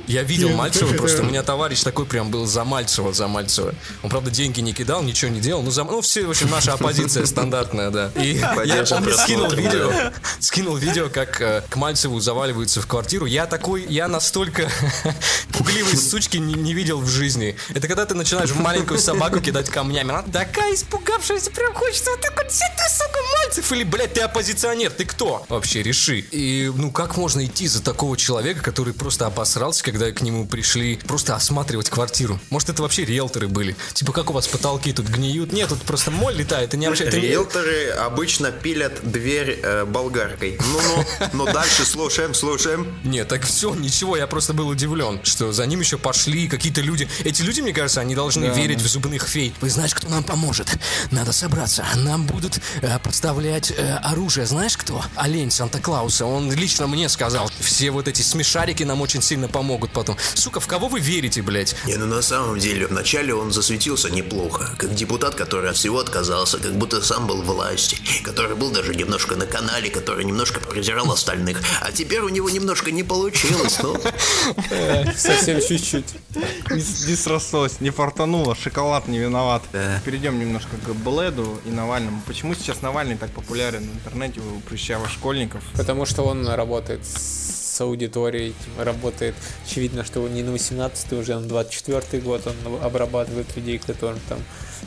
Я 0.08 0.24
видел 0.24 0.50
Мальцева, 0.50 0.94
просто 0.94 1.22
у 1.22 1.26
меня 1.26 1.44
товарищ 1.44 1.84
такой 1.84 2.06
прям 2.06 2.32
был 2.32 2.46
за 2.46 2.64
Мальцева, 2.64 3.14
за 3.14 3.28
Мальцева. 3.28 3.76
Он, 4.04 4.10
правда, 4.10 4.32
деньги 4.32 4.62
не 4.62 4.74
кидал, 4.74 5.04
ничего 5.04 5.30
не 5.32 5.42
делал, 5.42 5.62
ну, 5.62 5.72
за, 5.72 5.84
ну 5.84 6.02
все, 6.02 6.26
в 6.26 6.30
общем, 6.30 6.50
наша 6.50 6.74
оппозиция 6.74 7.26
стандартная, 7.26 7.92
да. 7.92 8.12
И 8.16 8.36
я 8.66 8.86
помню, 8.86 9.14
скинул 9.18 9.50
видео, 9.52 9.92
скинул 10.40 10.78
видео, 10.78 11.10
как 11.10 11.42
э, 11.42 11.64
к 11.70 11.76
Мальцеву 11.76 12.20
заваливаются 12.20 12.82
в 12.82 12.88
квартиру. 12.88 13.26
Я 13.26 13.46
такой, 13.46 13.86
я 13.88 14.08
настолько 14.08 14.70
пугливой 15.54 15.98
сучки 15.98 16.38
не, 16.38 16.54
не 16.54 16.74
видел 16.74 17.00
в 17.00 17.08
жизни. 17.08 17.58
Это 17.74 17.88
когда 17.88 18.06
ты 18.06 18.16
начинаешь 18.16 18.50
в 18.50 18.60
маленькую 18.60 19.00
собаку 19.00 19.42
кидать 19.42 19.70
камнями. 19.70 20.12
Она 20.12 20.22
такая 20.24 20.74
испугавшаяся, 20.74 21.52
прям 21.52 21.74
хочется 21.74 22.12
вот 22.12 22.22
так 22.22 22.36
вот, 22.38 22.52
«Си 22.52 22.64
ты, 22.78 22.94
сука, 22.94 23.20
Мальцев, 23.40 23.72
или, 23.72 23.84
блядь, 23.84 24.14
ты 24.14 24.22
оппозиционер, 24.22 24.92
ты 24.92 25.06
кто? 25.06 25.46
Вообще, 25.50 25.84
реши. 25.84 26.20
И, 26.20 26.72
ну, 26.74 26.92
как 26.92 27.18
можно 27.18 27.46
идти 27.46 27.68
за 27.68 27.84
такого 27.84 28.16
человека, 28.16 28.62
который 28.62 28.94
просто 28.94 29.26
обосрался, 29.26 29.84
когда 29.98 30.12
к 30.12 30.22
нему 30.22 30.46
пришли 30.46 30.98
просто 31.08 31.36
осматривать 31.36 31.90
квартиру? 31.90 32.40
Может, 32.52 32.70
это 32.70 32.84
вообще 32.84 33.04
риэлторы 33.04 33.48
были? 33.48 33.76
Типа, 33.94 34.14
как 34.14 34.30
у 34.30 34.34
вас 34.34 34.48
потолки 34.48 34.94
тут 34.94 35.08
гниют? 35.08 35.52
Нет, 35.52 35.70
тут 35.70 35.82
просто 35.82 36.12
моль 36.12 36.36
летает, 36.36 36.76
и 36.76 36.78
не 36.78 36.86
не- 36.86 36.94
Риэлторы 36.94 37.90
обычно 37.90 38.52
пилят 38.52 39.00
дверь 39.04 39.60
э, 39.64 39.86
болгаркой. 39.86 40.60
Ну-ну, 40.60 41.28
ну 41.34 41.46
дальше 41.52 41.84
слушаем, 41.84 42.36
слушаем. 42.36 42.96
Нет, 43.04 43.28
так 43.28 43.44
все, 43.44 43.74
ничего, 43.74 44.16
я 44.18 44.28
просто 44.28 44.54
был 44.54 44.68
удивлен, 44.68 45.20
что 45.24 45.52
за 45.52 45.66
ним 45.66 45.80
еще 45.80 45.98
пошли 45.98 46.48
какие-то 46.48 46.82
люди. 46.82 47.10
Эти 47.24 47.42
люди, 47.42 47.62
мне 47.62 47.74
кажется, 47.74 48.00
они 48.02 48.14
должны 48.14 48.46
верить 48.46 48.82
в 48.82 48.88
зубных 48.88 49.28
фей. 49.28 49.52
Вы 49.62 49.72
знаешь, 49.72 49.96
кто 49.96 50.10
нам 50.10 50.24
поможет? 50.24 50.78
Надо 51.10 51.32
собраться. 51.34 51.84
Нам 51.96 52.28
будут 52.28 52.60
э, 52.84 53.00
подставлять 53.00 53.72
э, 53.72 53.96
оружие. 54.04 54.46
Знаешь 54.46 54.78
кто? 54.78 55.04
Олень 55.16 55.50
Санта-Клауса. 55.50 56.28
Он 56.28 56.52
лично 56.52 56.86
мне 56.86 57.10
сказал. 57.10 57.50
Все 57.60 57.90
вот 57.90 58.08
эти 58.08 58.22
смешарики 58.22 58.84
нам 58.84 59.02
очень 59.02 59.24
сильно 59.24 59.48
помогут 59.48 59.87
потом. 59.94 60.18
Сука, 60.34 60.60
в 60.60 60.68
кого 60.68 60.88
вы 60.88 61.00
верите, 61.00 61.42
блядь? 61.42 61.76
Не, 61.86 61.96
ну 61.96 62.06
на 62.06 62.22
самом 62.22 62.60
деле, 62.60 62.88
вначале 62.88 63.34
он 63.34 63.52
засветился 63.52 64.10
неплохо, 64.10 64.76
как 64.78 64.94
депутат, 64.96 65.36
который 65.36 65.70
от 65.70 65.78
всего 65.78 66.00
отказался, 66.00 66.58
как 66.58 66.74
будто 66.74 67.02
сам 67.02 67.28
был 67.28 67.42
в 67.42 67.46
власти, 67.46 67.98
который 68.24 68.56
был 68.56 68.72
даже 68.72 68.96
немножко 68.96 69.36
на 69.36 69.46
канале, 69.46 69.90
который 69.90 70.26
немножко 70.26 70.60
презирал 70.60 71.12
остальных, 71.12 71.62
а 71.82 71.92
теперь 71.92 72.22
у 72.22 72.30
него 72.30 72.50
немножко 72.50 72.92
не 72.92 73.04
получилось, 73.04 73.78
ну... 73.82 73.96
Совсем 75.16 75.60
чуть-чуть. 75.62 76.06
Не, 76.70 77.08
не 77.10 77.16
срослось, 77.16 77.80
не 77.80 77.90
фартануло, 77.90 78.56
шоколад 78.56 79.08
не 79.08 79.20
виноват. 79.20 79.64
Перейдем 80.06 80.40
немножко 80.40 80.78
к 80.78 80.90
Бледу 80.96 81.60
и 81.66 81.70
Навальному. 81.70 82.22
Почему 82.26 82.54
сейчас 82.56 82.82
Навальный 82.82 83.18
так 83.18 83.32
популярен 83.32 83.84
в 83.84 83.96
интернете 83.96 84.42
у 84.42 84.60
прыщавых 84.62 85.10
школьников? 85.10 85.64
Потому 85.76 86.06
что 86.06 86.24
он 86.24 86.48
работает 86.48 87.06
с 87.06 87.57
аудиторией, 87.82 88.54
работает, 88.78 89.36
очевидно, 89.66 90.04
что 90.04 90.28
не 90.28 90.44
на 90.44 90.52
18 90.52 91.14
уже, 91.14 91.34
а 91.34 91.40
на 91.40 91.48
24 91.48 92.22
год 92.24 92.48
он 92.48 92.84
обрабатывает 92.84 93.56
людей, 93.56 93.80
которым 93.80 94.20
там 94.30 94.40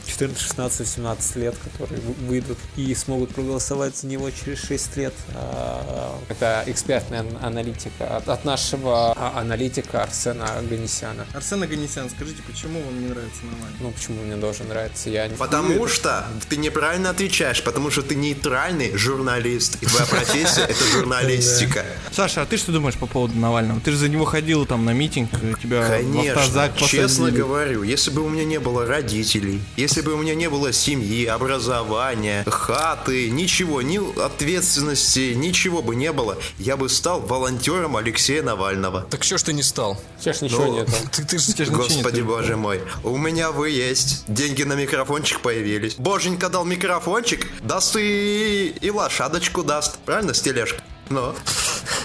14, 0.07 0.39
16, 0.41 0.87
17 0.87 1.35
лет, 1.37 1.55
которые 1.63 1.99
вы- 2.01 2.13
выйдут 2.27 2.57
и 2.75 2.93
смогут 2.95 3.33
проголосовать 3.33 3.97
за 3.97 4.07
него 4.07 4.29
через 4.31 4.59
6 4.63 4.97
лет. 4.97 5.13
А, 5.35 6.19
Это 6.29 6.63
экспертная 6.67 7.19
ан- 7.21 7.37
аналитика 7.41 8.17
от, 8.17 8.27
от 8.29 8.45
нашего 8.45 9.11
а, 9.13 9.39
аналитика 9.39 10.03
Арсена 10.03 10.47
Ганесяна. 10.69 11.25
Арсен 11.33 11.61
Аганесян, 11.63 12.09
скажите, 12.09 12.41
почему 12.43 12.81
вам 12.81 13.01
не 13.01 13.07
нравится 13.09 13.41
Навальный? 13.43 13.77
Ну, 13.79 13.91
почему 13.91 14.21
мне 14.23 14.35
должен 14.35 14.67
нравиться? 14.67 15.09
Я 15.09 15.27
не... 15.27 15.35
Потому 15.35 15.87
что 15.87 16.25
ты 16.49 16.57
неправильно 16.57 17.09
отвечаешь, 17.09 17.63
потому 17.63 17.91
что 17.91 18.01
ты 18.01 18.15
нейтральный 18.15 18.95
журналист, 18.97 19.77
и 19.81 19.85
твоя 19.85 20.05
профессия 20.05 20.61
это 20.61 20.83
журналистика. 20.91 21.85
Саша, 22.11 22.41
а 22.41 22.45
ты 22.45 22.57
что 22.57 22.71
думаешь 22.71 22.95
по 22.95 23.05
поводу 23.07 23.37
Навального? 23.37 23.79
Ты 23.81 23.91
же 23.91 23.97
за 23.97 24.09
него 24.09 24.25
ходил 24.25 24.65
там 24.65 24.85
на 24.85 24.91
митинг, 24.93 25.29
тебя 25.61 25.87
Конечно, 25.87 26.71
честно 26.77 27.31
говорю, 27.31 27.83
если 27.83 28.11
бы 28.11 28.21
у 28.23 28.29
меня 28.29 28.45
не 28.45 28.59
было 28.59 28.85
родителей, 28.85 29.61
если 29.81 30.01
бы 30.01 30.13
у 30.13 30.17
меня 30.17 30.35
не 30.35 30.47
было 30.47 30.71
семьи, 30.71 31.25
образования, 31.25 32.43
хаты, 32.47 33.31
ничего, 33.31 33.81
ни 33.81 33.97
ответственности, 34.23 35.33
ничего 35.33 35.81
бы 35.81 35.95
не 35.95 36.11
было, 36.11 36.37
я 36.59 36.77
бы 36.77 36.87
стал 36.87 37.19
волонтером 37.21 37.97
Алексея 37.97 38.43
Навального. 38.43 39.07
Так 39.09 39.23
что 39.23 39.39
ж 39.39 39.43
ты 39.43 39.53
не 39.53 39.63
стал? 39.63 39.99
Сейчас 40.19 40.41
ничего 40.43 40.65
Ну, 40.65 40.73
нету. 40.75 40.91
Ты, 41.11 41.25
ты 41.25 41.35
ничего 41.37 41.65
не 41.65 41.75
Господи 41.75 42.21
боже 42.21 42.55
мой, 42.55 42.81
у 43.03 43.17
меня 43.17 43.51
вы 43.51 43.71
есть, 43.71 44.23
деньги 44.27 44.61
на 44.61 44.73
микрофончик 44.73 45.39
появились. 45.39 45.95
Боженька 45.95 46.49
дал 46.49 46.63
микрофончик, 46.63 47.47
даст 47.61 47.95
и, 47.95 48.75
и 48.79 48.91
лошадочку 48.91 49.63
даст, 49.63 49.97
правильно, 50.05 50.35
с 50.35 50.41
тележкой? 50.41 50.81
Ну, 51.09 51.33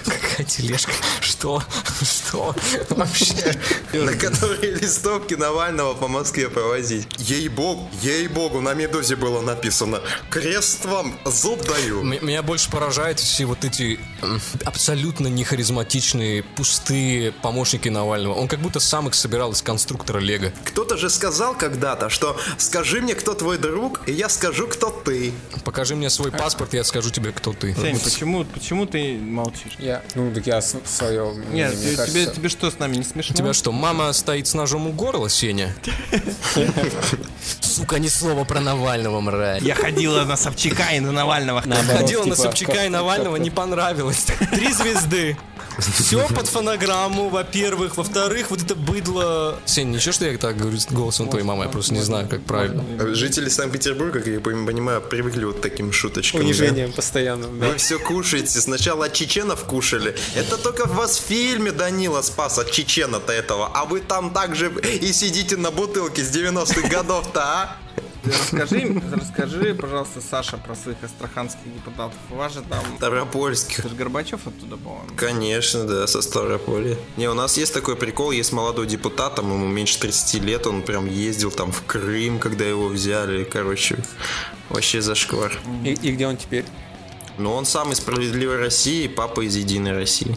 Какая 0.05 0.45
тележка? 0.47 0.93
Что? 1.20 1.62
Что? 2.03 2.55
Вообще. 2.91 3.59
на 3.93 4.12
которой 4.12 4.72
листовки 4.72 5.34
Навального 5.34 5.95
по 5.95 6.09
Москве 6.09 6.49
провозить. 6.49 7.09
Ей-богу, 7.18 7.89
ей-богу, 8.03 8.61
на 8.61 8.74
Медузе 8.74 9.16
было 9.16 9.41
написано 9.41 10.01
«Крест 10.30 10.84
вам, 10.84 11.18
зуб 11.24 11.64
даю». 11.64 12.03
Меня 12.03 12.43
больше 12.43 12.70
поражают 12.70 13.18
все 13.20 13.45
вот 13.45 13.64
эти 13.64 13.99
абсолютно 14.64 15.28
нехаризматичные, 15.28 16.43
пустые 16.43 17.32
помощники 17.32 17.89
Навального. 17.89 18.34
Он 18.34 18.49
как 18.49 18.61
будто 18.61 18.80
сам 18.80 19.09
их 19.09 19.14
собирал 19.14 19.53
из 19.53 19.62
конструктора 19.62 20.18
Лего. 20.18 20.53
Кто-то 20.64 20.97
же 20.97 21.11
сказал 21.11 21.57
когда-то, 21.57 22.09
что 22.09 22.39
«скажи 22.59 23.01
мне, 23.01 23.14
кто 23.14 23.34
твой 23.34 23.59
друг, 23.59 24.01
и 24.07 24.12
я 24.12 24.28
скажу, 24.28 24.66
кто 24.66 24.91
ты». 24.91 25.32
Покажи 25.64 25.97
мне 25.97 26.11
свой 26.11 26.30
паспорт, 26.30 26.74
я 26.74 26.84
скажу 26.84 27.11
тебе, 27.11 27.32
кто 27.32 27.53
ты. 27.53 27.74
Сень, 27.74 27.99
почему, 27.99 28.45
почему 28.45 28.87
ты 28.87 29.16
молчишь? 29.18 29.76
Я, 29.79 30.03
ну, 30.14 30.33
так 30.33 30.47
я 30.47 30.62
свое... 30.62 31.35
Нет, 31.53 31.72
ты- 31.72 31.97
тебе, 32.07 32.27
тебе 32.27 32.49
что, 32.49 32.70
с 32.70 32.79
нами 32.79 32.97
не 32.97 33.05
смешно? 33.05 33.35
У 33.35 33.37
тебя 33.37 33.53
что, 33.53 33.72
мама 33.72 34.12
стоит 34.14 34.47
с 34.47 34.55
ножом 34.55 34.87
у 34.87 34.93
горла, 34.93 35.29
Сеня? 35.29 35.74
Сука, 37.61 37.99
ни 37.99 38.09
слова 38.09 38.45
про 38.45 38.61
Навального, 38.61 39.20
мразь. 39.20 39.62
Я 39.62 39.74
ходила 39.74 40.24
на 40.24 40.37
Собчака 40.37 40.95
и 40.95 41.01
на 41.01 41.12
Навального. 41.12 41.61
Ходила 41.62 42.24
на 42.24 42.35
типа, 42.35 42.37
Собчака 42.37 42.87
и 42.87 42.89
Навального, 42.89 43.37
не 43.37 43.51
понравилось. 43.51 44.27
Три 44.51 44.72
звезды. 44.72 45.37
Все 45.79 46.27
под 46.29 46.47
фонограмму, 46.47 47.29
во-первых. 47.29 47.97
Во-вторых, 47.97 48.51
вот 48.51 48.62
это 48.62 48.74
быдло... 48.74 49.59
Сень, 49.64 49.91
ничего, 49.91 50.12
что 50.12 50.27
я 50.27 50.37
так 50.39 50.57
говорю 50.57 50.79
с 50.79 50.87
голосом 50.87 51.29
твоей 51.29 51.45
мамы? 51.45 51.64
Я 51.64 51.70
просто 51.70 51.95
не 51.95 52.01
знаю, 52.03 52.29
как 52.29 52.43
правильно. 52.45 52.85
Жители 53.14 53.49
Санкт-Петербурга, 53.49 54.20
как 54.20 54.27
я 54.29 54.41
понимаю, 54.41 55.01
привыкли 55.03 55.45
вот 55.45 55.61
таким 55.61 55.93
шуточкам. 55.93 56.41
да? 56.41 56.47
Унижением 56.47 56.93
постоянным, 56.93 57.59
да. 57.59 57.68
Вы 57.68 57.77
все 57.77 57.99
кушаете. 57.99 58.61
Сначала 58.61 59.07
от 59.07 59.12
чеченов 59.12 59.64
кушали. 59.64 60.14
Это 60.35 60.57
только 60.57 60.87
в 60.87 60.95
вас 60.95 61.18
в 61.18 61.22
фильме 61.22 61.72
Данила 61.72 62.22
спас 62.22 62.59
от 62.59 62.70
чечена-то 62.70 63.33
этого. 63.33 63.70
А 63.74 63.85
вы 63.85 64.01
там 64.01 64.33
также 64.33 64.72
и 65.01 65.12
сидите 65.12 65.57
на 65.57 65.70
бутылке 65.70 66.24
с 66.24 66.31
90-х 66.35 66.89
годов-то, 66.89 67.41
а? 67.43 67.77
Расскажи, 68.27 69.03
расскажи, 69.12 69.74
пожалуйста, 69.74 70.20
Саша, 70.20 70.57
про 70.57 70.74
своих 70.74 71.03
астраханских 71.03 71.64
депутатов. 71.74 72.18
У 72.31 72.37
вас 72.37 72.55
же 72.55 72.62
там... 72.62 72.85
Ставропольских. 72.97 73.81
Это 73.81 73.89
же 73.89 73.95
Горбачев 73.95 74.47
оттуда, 74.47 74.77
по-моему. 74.77 75.09
Конечно, 75.16 75.85
да, 75.85 76.07
со 76.07 76.22
Ставрополя. 76.22 76.97
Не, 77.16 77.29
у 77.29 77.35
нас 77.35 77.57
есть 77.57 77.72
такой 77.72 77.97
прикол, 77.97 78.31
есть 78.31 78.53
молодой 78.53 78.87
депутат, 78.87 79.37
там 79.37 79.53
ему 79.53 79.66
меньше 79.66 79.99
30 80.01 80.43
лет, 80.43 80.66
он 80.66 80.83
прям 80.83 81.07
ездил 81.07 81.51
там 81.51 81.72
в 81.72 81.83
Крым, 81.85 82.39
когда 82.39 82.64
его 82.64 82.89
взяли, 82.89 83.45
короче, 83.45 83.97
вообще 84.68 85.01
зашквар. 85.01 85.53
И, 85.85 85.93
и 85.93 86.12
где 86.12 86.27
он 86.27 86.37
теперь? 86.37 86.64
Но 87.39 87.55
он 87.55 87.66
сам 87.66 87.93
из 87.93 87.99
«Справедливой 87.99 88.57
России», 88.59 89.07
папа 89.09 89.43
из 89.47 89.55
«Единой 89.57 89.93
России». 89.93 90.37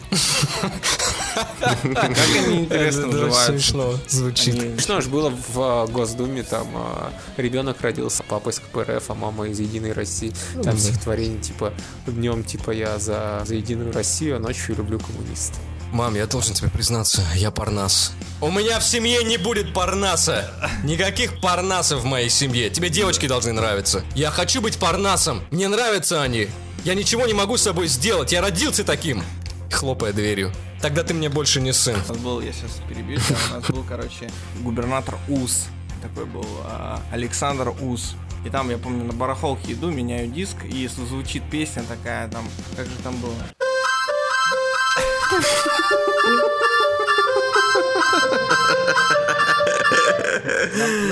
Как 1.60 1.78
они 1.84 2.60
интересно 2.60 3.00
Это 3.00 3.08
уживаются. 3.08 3.46
смешно 3.46 3.94
звучит. 4.08 4.54
Они- 4.62 4.78
Что 4.78 5.00
ж 5.00 5.06
было 5.06 5.30
в 5.30 5.58
а, 5.60 5.86
Госдуме, 5.86 6.42
там 6.42 6.68
а, 6.74 7.12
ребенок 7.36 7.80
родился, 7.80 8.22
папа 8.28 8.50
из 8.50 8.58
КПРФ, 8.60 9.10
а 9.10 9.14
мама 9.14 9.48
из 9.48 9.58
Единой 9.60 9.92
России. 9.92 10.32
Там 10.62 10.76
стихотворение 10.76 11.40
типа 11.40 11.72
днем 12.06 12.44
типа 12.44 12.70
я 12.72 12.98
за, 12.98 13.42
за 13.46 13.54
Единую 13.54 13.92
Россию, 13.92 14.36
а 14.36 14.38
ночью 14.38 14.76
люблю 14.76 14.98
коммунистов. 14.98 15.58
Мам, 15.92 16.14
я 16.14 16.26
должен 16.26 16.54
тебе 16.54 16.68
признаться, 16.68 17.20
я 17.34 17.50
парнас. 17.50 18.12
У 18.40 18.50
меня 18.50 18.78
в 18.78 18.84
семье 18.84 19.24
не 19.24 19.38
будет 19.38 19.74
парнаса. 19.74 20.48
Никаких 20.84 21.40
парнасов 21.40 22.02
в 22.02 22.04
моей 22.04 22.28
семье. 22.30 22.70
Тебе 22.70 22.90
девочки 22.90 23.26
должны 23.26 23.52
нравиться. 23.52 24.04
Я 24.14 24.30
хочу 24.30 24.60
быть 24.60 24.76
парнасом. 24.78 25.42
Мне 25.50 25.66
нравятся 25.66 26.22
они. 26.22 26.48
Я 26.84 26.94
ничего 26.94 27.26
не 27.26 27.34
могу 27.34 27.58
с 27.58 27.62
собой 27.62 27.88
сделать. 27.88 28.32
Я 28.32 28.40
родился 28.40 28.84
таким. 28.84 29.22
Хлопая 29.70 30.12
дверью. 30.12 30.50
Тогда 30.80 31.04
ты 31.04 31.12
мне 31.12 31.28
больше 31.28 31.60
не 31.60 31.72
сын. 31.72 31.94
У 31.94 32.08
нас 32.08 32.16
был, 32.16 32.40
я 32.40 32.52
сейчас 32.52 32.80
перебью 32.88 33.18
у 33.50 33.54
нас 33.54 33.64
был, 33.66 33.84
короче, 33.86 34.30
губернатор 34.60 35.18
УС. 35.28 35.66
Такой 36.00 36.24
был 36.24 36.46
а, 36.64 37.02
Александр 37.12 37.74
УС. 37.82 38.14
И 38.46 38.48
там, 38.48 38.70
я 38.70 38.78
помню, 38.78 39.04
на 39.04 39.12
барахолке 39.12 39.74
иду, 39.74 39.90
меняю 39.90 40.28
диск, 40.28 40.56
и 40.64 40.88
звучит 40.88 41.42
песня 41.50 41.82
такая, 41.86 42.26
там, 42.28 42.48
как 42.74 42.86
же 42.86 42.92
там 43.04 43.14
было? 43.20 43.34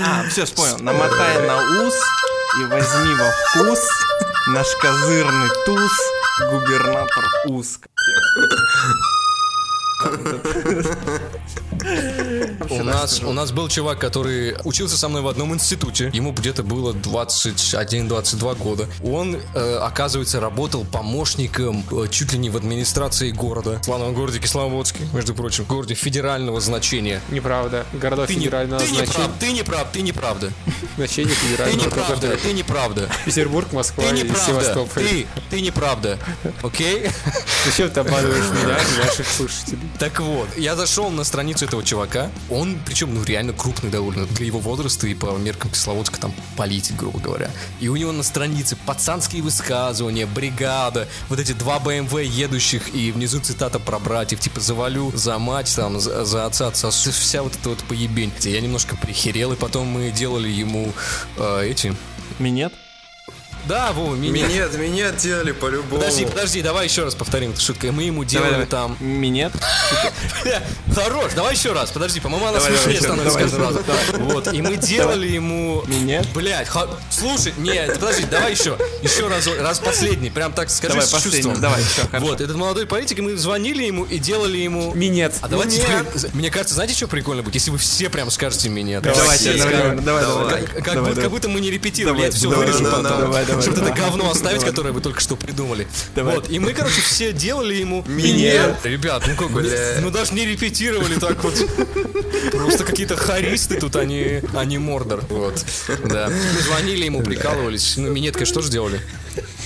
А, 0.02 0.26
все, 0.30 0.46
вспомнил. 0.46 0.78
Намотай 0.78 1.46
на 1.46 1.84
ус 1.84 1.94
и 2.58 2.64
возьми 2.64 3.14
во 3.14 3.30
вкус 3.30 4.07
наш 4.48 4.66
козырный 4.76 5.50
туз, 5.66 5.92
губернатор 6.50 7.24
Уск. 7.46 7.86
У 12.70 12.82
нас, 12.82 13.22
у 13.22 13.32
нас 13.32 13.52
был 13.52 13.68
чувак, 13.68 13.98
который 13.98 14.56
учился 14.64 14.96
со 14.96 15.08
мной 15.08 15.22
в 15.22 15.28
одном 15.28 15.54
институте. 15.54 16.10
Ему 16.12 16.32
где-то 16.32 16.62
было 16.62 16.92
21-22 16.92 18.56
года. 18.56 18.86
Он, 19.02 19.36
э, 19.54 19.76
оказывается, 19.78 20.40
работал 20.40 20.84
помощником 20.84 21.84
э, 21.90 22.06
чуть 22.10 22.32
ли 22.32 22.38
не 22.38 22.50
в 22.50 22.56
администрации 22.56 23.30
города. 23.30 23.78
В 23.80 23.84
славном 23.84 24.14
городе 24.14 24.38
Кисловодске, 24.38 25.00
между 25.12 25.34
прочим, 25.34 25.64
городе 25.64 25.94
федерального 25.94 26.60
значения. 26.60 27.20
Неправда. 27.30 27.86
Городов 27.92 28.26
Ты 28.26 28.34
не, 28.34 28.44
федерального 28.46 28.80
ты 28.82 28.90
не 28.90 28.96
значения. 28.96 29.14
прав, 29.14 29.30
ты 29.40 29.52
не 29.52 29.62
прав, 29.62 29.86
ты 29.92 30.02
неправда. 30.02 30.52
Значение 30.96 31.34
Ты 31.34 31.40
федерального 31.40 31.84
неправда, 31.86 32.26
города. 32.26 32.42
ты 32.42 32.52
неправда. 32.52 33.08
Петербург, 33.24 33.72
Москва 33.72 34.04
Ты 34.04 34.10
и 34.10 34.22
неправда. 34.22 34.44
Севастополь. 34.46 35.02
Ты, 35.04 35.26
ты 35.50 35.60
неправда. 35.60 36.18
Окей? 36.62 37.06
Зачем 37.66 37.90
ты 37.90 38.00
обманываешь 38.00 38.44
меня 38.50 38.76
и 38.78 39.06
наших 39.06 39.26
слушателей? 39.28 39.87
Так 39.98 40.20
вот, 40.20 40.48
я 40.56 40.76
зашел 40.76 41.10
на 41.10 41.24
страницу 41.24 41.64
этого 41.64 41.82
чувака. 41.82 42.30
Он, 42.50 42.78
причем, 42.86 43.14
ну, 43.14 43.24
реально 43.24 43.52
крупный 43.52 43.90
довольно 43.90 44.26
для 44.26 44.46
его 44.46 44.60
возраста 44.60 45.08
и 45.08 45.14
по 45.14 45.36
меркам 45.36 45.70
Кисловодска 45.70 46.20
там 46.20 46.32
политик, 46.56 46.96
грубо 46.96 47.18
говоря. 47.18 47.50
И 47.80 47.88
у 47.88 47.96
него 47.96 48.12
на 48.12 48.22
странице 48.22 48.76
пацанские 48.86 49.42
высказывания, 49.42 50.26
бригада, 50.26 51.08
вот 51.28 51.40
эти 51.40 51.52
два 51.52 51.80
БМВ 51.80 52.20
едущих, 52.20 52.94
и 52.94 53.10
внизу 53.10 53.40
цитата 53.40 53.78
про 53.78 53.98
братьев, 53.98 54.40
типа 54.40 54.60
завалю 54.60 55.10
за 55.16 55.38
мать, 55.38 55.72
там, 55.74 55.98
за, 55.98 56.24
за 56.24 56.46
отца 56.46 56.68
отсосу. 56.68 57.10
Вся 57.10 57.42
вот 57.42 57.56
эта 57.56 57.70
вот 57.70 57.78
поебень. 57.84 58.32
Я 58.40 58.60
немножко 58.60 58.96
прихерел, 58.96 59.52
и 59.52 59.56
потом 59.56 59.86
мы 59.86 60.10
делали 60.10 60.48
ему 60.48 60.92
э, 61.36 61.68
эти... 61.70 61.94
Минет? 62.38 62.72
Да, 63.66 63.92
Вова, 63.92 64.14
меня... 64.14 64.46
Минет, 64.46 64.78
минет 64.78 65.16
делали 65.18 65.52
по-любому. 65.52 66.00
Подожди, 66.00 66.24
подожди, 66.24 66.62
давай 66.62 66.86
еще 66.86 67.04
раз 67.04 67.14
повторим 67.14 67.50
эту 67.50 67.60
шутку. 67.60 67.92
Мы 67.92 68.04
ему 68.04 68.24
делали 68.24 68.52
Давай, 68.52 68.66
там... 68.66 68.96
Минет? 69.00 69.52
Хорош, 70.94 71.32
давай 71.34 71.54
еще 71.54 71.72
раз, 71.72 71.90
подожди, 71.90 72.20
по-моему, 72.20 72.46
она 72.46 72.60
смешнее 72.60 73.00
становится 73.00 73.38
каждый 73.38 73.60
раз. 73.60 73.74
Вот, 74.18 74.52
и 74.52 74.62
мы 74.62 74.76
делали 74.76 75.28
ему... 75.28 75.82
Минет? 75.86 76.26
Блять, 76.34 76.68
слушай, 77.10 77.52
нет, 77.58 77.94
подожди, 77.94 78.24
давай 78.30 78.52
еще, 78.52 78.76
еще 79.02 79.28
раз, 79.28 79.46
раз 79.46 79.78
последний, 79.78 80.30
прям 80.30 80.52
так 80.52 80.70
скажи 80.70 80.94
Давай, 80.94 81.06
с 81.06 81.22
чувством. 81.22 81.60
давай, 81.60 81.82
хорошо. 82.10 82.26
Вот, 82.26 82.40
этот 82.40 82.56
молодой 82.56 82.86
политик, 82.86 83.18
и 83.18 83.22
мы 83.22 83.36
звонили 83.36 83.84
ему 83.84 84.04
и 84.04 84.18
делали 84.18 84.58
ему... 84.58 84.92
Минет. 84.94 85.34
А 85.40 85.48
давайте, 85.48 85.82
мне 86.32 86.50
кажется, 86.50 86.74
знаете, 86.74 86.94
что 86.94 87.06
прикольно 87.06 87.42
будет, 87.42 87.54
если 87.54 87.70
вы 87.70 87.78
все 87.78 88.10
прям 88.10 88.30
скажете 88.30 88.68
минет. 88.68 89.02
Давайте, 89.02 89.52
Все 89.52 89.64
давай, 89.64 89.96
давай, 89.96 90.22
давай, 90.22 90.66
Как, 91.14 91.30
будто, 91.30 91.48
мы 91.48 91.60
не 91.60 91.70
репетировали, 91.70 92.22
я 92.22 92.26
это 92.28 92.36
все 92.36 92.48
вырежу 92.48 92.84
потом. 92.84 93.62
Чтобы 93.62 93.82
это 93.82 93.92
говно 93.92 94.30
оставить, 94.30 94.64
которое 94.64 94.92
вы 94.92 95.00
только 95.00 95.20
что 95.20 95.36
придумали. 95.36 95.86
Вот, 96.16 96.50
и 96.50 96.58
мы, 96.58 96.72
короче, 96.72 97.00
все 97.00 97.32
делали 97.32 97.74
ему 97.74 98.04
Минет. 98.06 98.76
Ребят, 98.84 99.22
ну 99.26 99.36
как, 99.36 99.50
Бля. 99.94 100.00
ну 100.00 100.10
даже 100.10 100.34
не 100.34 100.44
репетировали 100.46 101.18
так 101.18 101.42
вот. 101.44 101.54
Просто 102.52 102.84
какие-то 102.84 103.16
харисты 103.16 103.78
тут, 103.80 103.96
они, 103.96 104.40
они 104.54 104.78
мордор. 104.78 105.24
Вот, 105.28 105.64
да. 106.04 106.28
Мы 106.28 106.60
звонили 106.60 107.04
ему, 107.04 107.22
прикалывались. 107.22 107.96
Ну, 107.96 108.10
минет, 108.10 108.34
конечно, 108.34 108.54
тоже 108.54 108.70
делали. 108.70 109.00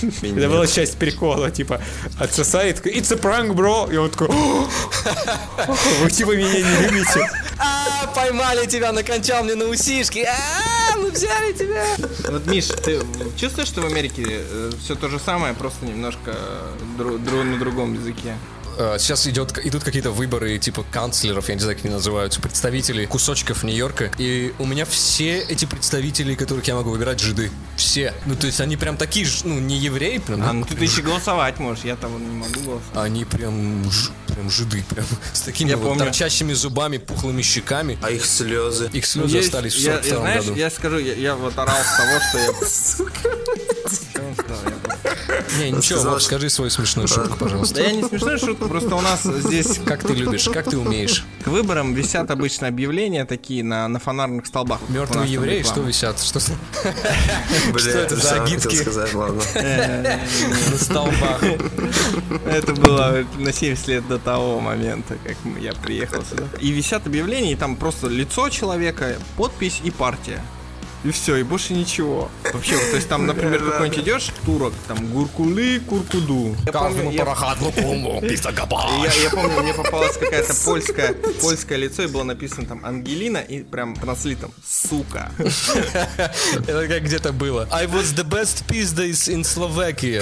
Это 0.01 0.49
была 0.49 0.67
часть 0.67 0.97
прикола, 0.97 1.49
типа, 1.49 1.81
отсосает, 2.19 2.85
it's 2.85 3.11
a 3.11 3.17
prank, 3.17 3.53
bro, 3.53 3.91
и 3.91 3.97
он 3.97 4.09
такой, 4.09 4.27
«О, 4.29 4.67
вы 6.01 6.11
типа 6.11 6.35
меня 6.35 6.51
не 6.51 6.87
любите. 6.87 7.29
А, 7.57 8.07
поймали 8.07 8.65
тебя, 8.67 8.91
накончал 8.91 9.43
мне 9.43 9.55
на 9.55 9.65
усишки. 9.65 10.19
А, 10.27 10.97
мы 10.97 11.09
взяли 11.09 11.53
тебя. 11.53 11.85
Вот, 12.29 12.45
Миш, 12.47 12.65
ты 12.67 12.99
чувствуешь, 13.37 13.69
что 13.69 13.81
в 13.81 13.85
Америке 13.85 14.41
все 14.83 14.95
то 14.95 15.09
же 15.09 15.19
самое, 15.19 15.53
просто 15.53 15.85
немножко 15.85 16.35
на 16.97 17.57
другом 17.57 17.93
языке? 17.93 18.35
Э, 18.77 18.97
сейчас 18.99 19.27
идет, 19.27 19.57
идут 19.65 19.83
какие-то 19.83 20.11
выборы 20.11 20.57
типа 20.57 20.85
канцлеров, 20.91 21.49
я 21.49 21.55
не 21.55 21.61
знаю, 21.61 21.75
как 21.77 21.85
они 21.85 21.93
называются, 21.93 22.39
представителей 22.41 23.05
кусочков 23.05 23.63
Нью-Йорка. 23.63 24.11
И 24.17 24.53
у 24.59 24.65
меня 24.65 24.85
все 24.85 25.39
эти 25.39 25.65
представители, 25.65 26.35
которых 26.35 26.65
я 26.67 26.75
могу 26.75 26.91
выбирать, 26.91 27.19
жиды. 27.19 27.51
Все. 27.77 28.13
Ну, 28.25 28.35
то 28.35 28.45
есть 28.47 28.59
они 28.61 28.77
прям 28.77 28.97
такие, 28.97 29.25
ж- 29.25 29.41
ну, 29.43 29.59
не 29.59 29.77
евреи, 29.77 30.17
прям, 30.19 30.41
А, 30.43 30.53
ну 30.53 30.65
ты 30.65 30.75
еще 30.83 31.01
голосовать 31.01 31.59
можешь, 31.59 31.83
я 31.83 31.95
того 31.95 32.17
не 32.19 32.25
могу 32.27 32.53
голосовать. 32.53 32.81
они 33.07 33.25
прям, 33.25 33.89
ж- 33.91 34.09
прям 34.27 34.49
жиды, 34.49 34.83
прям 34.89 35.05
с 35.33 35.41
такими 35.41 35.69
Я 35.69 35.77
вот 35.77 35.89
помню. 35.89 36.05
торчащими 36.05 36.53
зубами, 36.53 36.97
пухлыми 36.97 37.41
щеками. 37.41 37.97
А 38.01 38.09
их 38.11 38.25
слезы. 38.25 38.89
Их 38.93 39.05
слезы 39.05 39.35
Есть- 39.37 39.47
остались 39.49 39.75
в 39.75 39.79
я, 39.79 40.01
42 40.03 40.09
я, 40.13 40.19
знаешь, 40.21 40.45
году. 40.45 40.57
я 40.59 40.69
скажу, 40.69 40.97
я, 40.99 41.13
я 41.13 41.35
вот 41.35 41.57
орал 41.57 41.75
с 41.81 41.97
того, 41.97 42.19
что 42.29 42.37
я... 42.39 42.53
Не, 45.59 45.69
ничего, 45.71 45.99
сказал, 45.99 46.19
скажи 46.19 46.49
свою 46.49 46.71
смешную 46.71 47.07
шутку, 47.07 47.37
пожалуйста. 47.37 47.75
Да 47.75 47.81
я 47.81 47.91
не 47.91 48.03
смешную 48.03 48.39
шутку, 48.39 48.62
просто 48.67 48.95
у 48.95 49.01
нас 49.01 49.23
здесь 49.23 49.79
Как 49.85 50.03
ты 50.03 50.13
любишь, 50.13 50.49
как 50.49 50.69
ты 50.69 50.77
умеешь. 50.77 51.25
к 51.43 51.47
выборам 51.47 51.93
висят 51.93 52.31
обычно 52.31 52.67
объявления 52.67 53.25
такие 53.25 53.63
на, 53.63 53.87
на 53.87 53.99
фонарных 53.99 54.45
столбах. 54.45 54.79
Мертвые 54.89 55.31
евреи, 55.31 55.59
реклама. 55.59 55.75
что 55.75 55.87
висят? 55.87 56.19
Что 56.21 56.39
Что 56.39 57.89
это 57.89 58.15
за 58.15 59.17
ладно. 59.17 59.41
на 59.55 60.77
столбах? 60.77 61.43
Это 62.45 62.73
было 62.73 63.25
на 63.37 63.53
70 63.53 63.87
лет 63.87 64.07
до 64.07 64.19
того 64.19 64.59
момента, 64.59 65.15
как 65.25 65.37
я 65.59 65.73
приехал 65.73 66.23
сюда. 66.23 66.43
И 66.59 66.71
висят 66.71 67.05
объявления, 67.07 67.53
и 67.53 67.55
там 67.55 67.75
просто 67.75 68.07
лицо 68.07 68.49
человека, 68.49 69.15
подпись 69.37 69.81
и 69.83 69.91
партия. 69.91 70.41
И 71.03 71.11
все, 71.11 71.35
и 71.37 71.43
больше 71.43 71.73
ничего. 71.73 72.29
Вообще, 72.53 72.77
то 72.77 72.95
есть 72.95 73.09
там, 73.09 73.25
например, 73.25 73.59
какой-нибудь 73.71 73.99
идешь, 73.99 74.29
турок, 74.45 74.73
там, 74.87 75.05
гуркулы, 75.11 75.79
куркуду. 75.81 76.55
Я 76.65 76.71
помню, 76.89 77.11
я- 77.17 77.25
И 78.21 78.37
Я, 79.03 79.13
я 79.23 79.29
помню, 79.29 79.61
мне 79.63 79.73
попалась 79.73 80.15
какая-то 80.17 80.53
польская, 80.65 81.13
польское 81.41 81.77
лицо, 81.77 82.03
и 82.03 82.07
было 82.07 82.23
написано 82.23 82.65
там 82.67 82.85
Ангелина, 82.85 83.39
и 83.39 83.63
прям 83.63 83.95
транслитом 83.95 84.51
сука. 84.65 85.31
Это 86.67 86.87
как 86.87 87.03
где-то 87.03 87.33
было. 87.33 87.67
I 87.71 87.85
was 87.85 88.13
the 88.15 88.23
best 88.27 88.63
pizdas 88.67 89.27
in 89.27 89.43
Slovakia. 89.43 90.21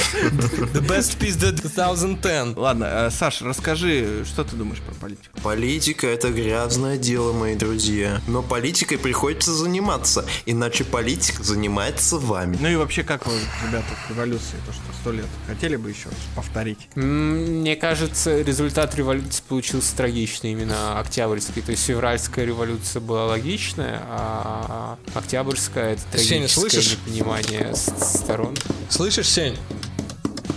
The 0.73 0.81
best 0.81 1.17
pizda 1.19 1.51
2010. 1.51 2.57
Ладно, 2.57 2.85
э, 2.85 3.09
Саш, 3.11 3.41
расскажи, 3.41 4.25
что 4.25 4.43
ты 4.43 4.55
думаешь 4.55 4.79
про 4.81 4.95
политику? 4.95 5.39
Политика 5.43 6.07
это 6.07 6.29
грязное 6.29 6.97
дело, 6.97 7.33
мои 7.33 7.55
друзья. 7.55 8.19
Но 8.27 8.41
политикой 8.41 8.97
приходится 8.97 9.53
заниматься, 9.53 10.25
иначе 10.45 10.70
политика 10.79 11.43
занимается 11.43 12.17
вами. 12.17 12.57
Ну 12.59 12.67
и 12.67 12.75
вообще, 12.75 13.03
как 13.03 13.25
вы, 13.27 13.33
ребята, 13.67 13.87
к 14.07 14.09
революции, 14.09 14.55
то, 14.65 14.73
что 14.73 14.81
сто 14.99 15.11
лет, 15.11 15.25
хотели 15.47 15.75
бы 15.75 15.89
еще 15.89 16.09
повторить? 16.35 16.87
Мне 16.95 17.75
кажется, 17.75 18.41
результат 18.41 18.95
революции 18.95 19.43
получился 19.47 19.95
трагичный, 19.95 20.51
именно 20.51 20.99
Октябрьской. 20.99 21.61
То 21.63 21.71
есть 21.71 21.83
февральская 21.83 22.45
революция 22.45 22.99
была 23.01 23.25
логичная, 23.25 24.01
а 24.03 24.97
Октябрьская 25.13 25.93
это 25.93 26.03
трагическое 26.11 26.47
слышишь? 26.47 26.97
непонимание 27.05 27.75
с 27.75 28.19
сторон. 28.19 28.55
Слышишь, 28.89 29.29
Сень? 29.29 29.57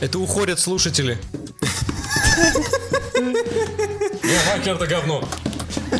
Это 0.01 0.19
уходят 0.19 0.59
слушатели. 0.61 1.19
Хакер 4.47 4.75
это 4.77 4.87
говно. 4.87 5.29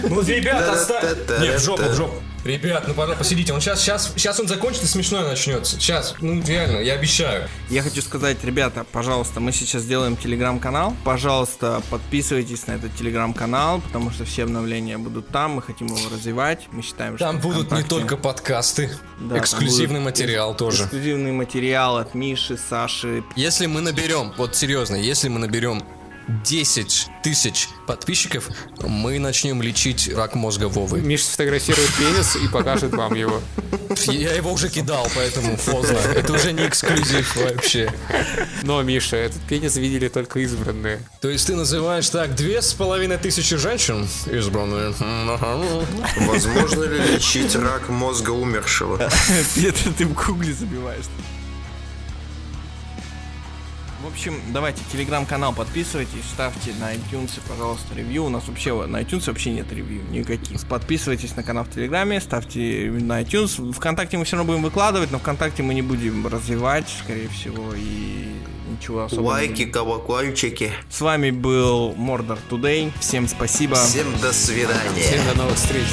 Ну, 0.09 0.23
ребят, 0.23 0.69
оставь. 0.69 1.17
Не, 1.41 1.57
в 1.57 1.61
жопу, 1.61 1.83
в 1.83 1.95
жопу. 1.95 2.23
Ребят, 2.45 2.85
ну 2.87 2.93
пожалуйста, 2.93 3.19
посидите. 3.25 3.53
Он 3.55 3.61
сейчас, 3.61 3.81
сейчас, 3.81 4.13
сейчас 4.17 4.39
он 4.39 4.47
закончит 4.49 4.83
и 4.83 4.87
смешное 4.87 5.25
начнется. 5.27 5.77
Сейчас, 5.81 6.15
ну 6.21 6.43
реально, 6.47 6.79
я 6.79 6.93
обещаю. 6.93 7.49
Я 7.71 7.83
хочу 7.83 8.03
сказать, 8.03 8.37
ребята, 8.45 8.85
пожалуйста, 8.93 9.41
мы 9.41 9.51
сейчас 9.53 9.83
сделаем 9.83 10.15
телеграм-канал. 10.17 10.95
Пожалуйста, 11.05 11.83
подписывайтесь 11.91 12.67
на 12.67 12.73
этот 12.73 12.95
телеграм-канал, 12.97 13.81
потому 13.81 14.11
что 14.11 14.27
все 14.27 14.43
обновления 14.45 14.99
будут 14.99 15.29
там. 15.29 15.53
Мы 15.53 15.63
хотим 15.63 15.87
его 15.87 16.11
развивать. 16.13 16.67
Мы 16.71 16.83
считаем, 16.83 17.17
Там 17.17 17.39
что 17.39 17.49
будут 17.49 17.63
не 17.71 17.79
ВКонтакте 17.81 17.89
только 17.89 18.17
подкасты, 18.19 18.91
Да, 19.21 19.31
там 19.31 19.39
эксклюзивный 19.39 20.01
материал 20.01 20.55
тоже. 20.55 20.83
эксклюзивный 20.85 21.33
материал 21.33 21.97
от 21.97 22.15
Миши, 22.15 22.59
Саши. 22.59 23.25
Если 23.37 23.65
мы 23.67 23.81
наберем, 23.81 24.35
вот 24.37 24.55
серьезно, 24.55 24.97
если 24.97 25.29
мы 25.29 25.39
наберем 25.39 25.83
10 26.29 27.09
тысяч 27.23 27.69
подписчиков, 27.87 28.49
мы 28.81 29.19
начнем 29.19 29.63
лечить 29.63 30.11
рак 30.15 30.35
мозга 30.35 30.67
Вовы. 30.67 31.01
Миша 31.01 31.25
сфотографирует 31.25 31.91
пенис 31.95 32.37
и 32.37 32.49
покажет 32.49 32.93
вам 32.93 33.15
его. 33.15 33.41
Я 34.07 34.33
его 34.33 34.53
уже 34.53 34.69
кидал, 34.69 35.07
поэтому 35.15 35.57
поздно. 35.57 35.99
Это 36.15 36.33
уже 36.33 36.53
не 36.53 36.67
эксклюзив 36.67 37.37
вообще. 37.37 37.93
Но, 38.63 38.83
Миша, 38.83 39.17
этот 39.17 39.43
пенис 39.43 39.77
видели 39.77 40.09
только 40.09 40.41
избранные. 40.41 41.01
То 41.21 41.29
есть 41.29 41.47
ты 41.47 41.55
называешь 41.55 42.09
так 42.09 42.35
две 42.35 42.61
с 42.63 42.73
половиной 42.73 43.19
тысячи 43.19 43.57
женщин 43.57 44.09
избранные? 44.31 44.95
Возможно 46.17 46.85
ли 46.85 46.99
лечить 47.15 47.55
рак 47.57 47.89
мозга 47.89 48.31
умершего? 48.31 48.97
Это 49.57 49.93
ты 49.97 50.07
в 50.07 50.15
гугле 50.15 50.53
забиваешь. 50.53 51.05
В 54.05 54.09
общем, 54.09 54.39
давайте 54.53 54.83
телеграм-канал 54.93 55.55
подписывайтесь, 55.55 56.25
ставьте 56.31 56.75
на 56.79 56.93
iTunes, 56.93 57.41
пожалуйста, 57.49 57.95
ревью. 57.95 58.25
У 58.25 58.29
нас 58.29 58.47
вообще 58.47 58.87
на 58.87 59.01
iTunes 59.01 59.25
вообще 59.29 59.51
нет 59.51 59.73
ревью 59.73 60.03
никаких. 60.11 60.61
Подписывайтесь 60.67 61.35
на 61.37 61.43
канал 61.43 61.65
в 61.65 61.71
Телеграме, 61.71 62.21
ставьте 62.21 62.91
на 62.91 63.23
iTunes. 63.23 63.73
Вконтакте 63.73 64.19
мы 64.19 64.27
все 64.27 64.37
равно 64.37 64.53
будем 64.53 64.63
выкладывать, 64.63 65.11
но 65.11 65.19
ВКонтакте 65.19 65.63
мы 65.63 65.73
не 65.73 65.81
будем 65.81 66.27
развивать, 66.27 66.85
скорее 67.03 67.29
всего, 67.29 67.73
и 67.75 68.27
ничего 68.71 69.05
особого. 69.05 69.29
Лайки, 69.29 69.65
колокольчики. 69.65 70.71
С 70.91 71.01
вами 71.01 71.31
был 71.31 71.95
Мордор 71.95 72.39
Today. 72.51 72.93
Всем 73.01 73.27
спасибо. 73.27 73.77
Всем 73.77 74.07
до 74.21 74.35
свидания. 74.35 75.01
Всем 75.01 75.25
до 75.29 75.39
новых 75.39 75.57
встреч. 75.57 75.87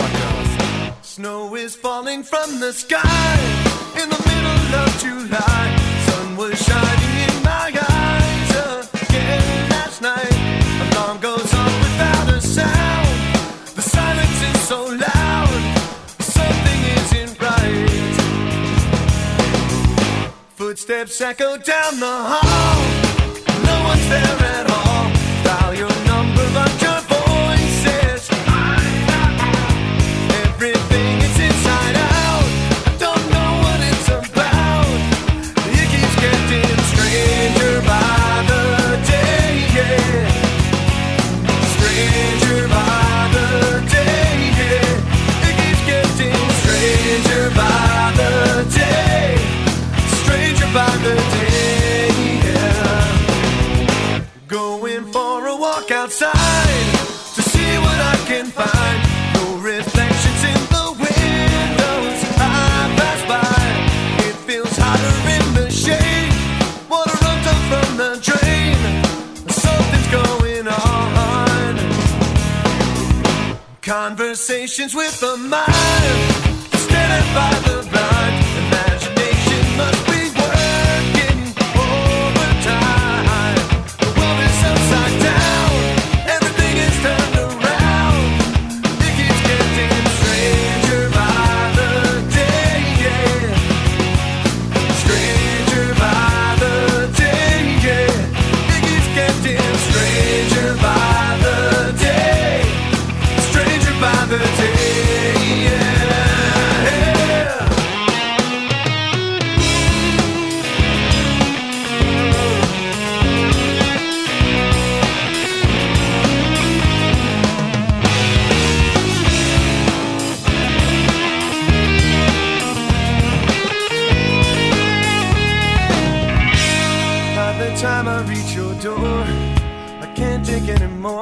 Snow 1.01 1.55
is 1.55 1.77
falling 1.81 2.23
from 2.23 2.59
the 2.59 2.73
sky 2.73 2.99
in 3.95 4.09
the 4.09 4.21
middle 4.27 4.75
of 4.81 4.99
July. 4.99 5.77
Sun 6.07 6.35
was 6.35 6.70
Footsteps 20.91 21.21
echo 21.21 21.55
down 21.55 22.01
the 22.01 22.05
hall. 22.05 23.00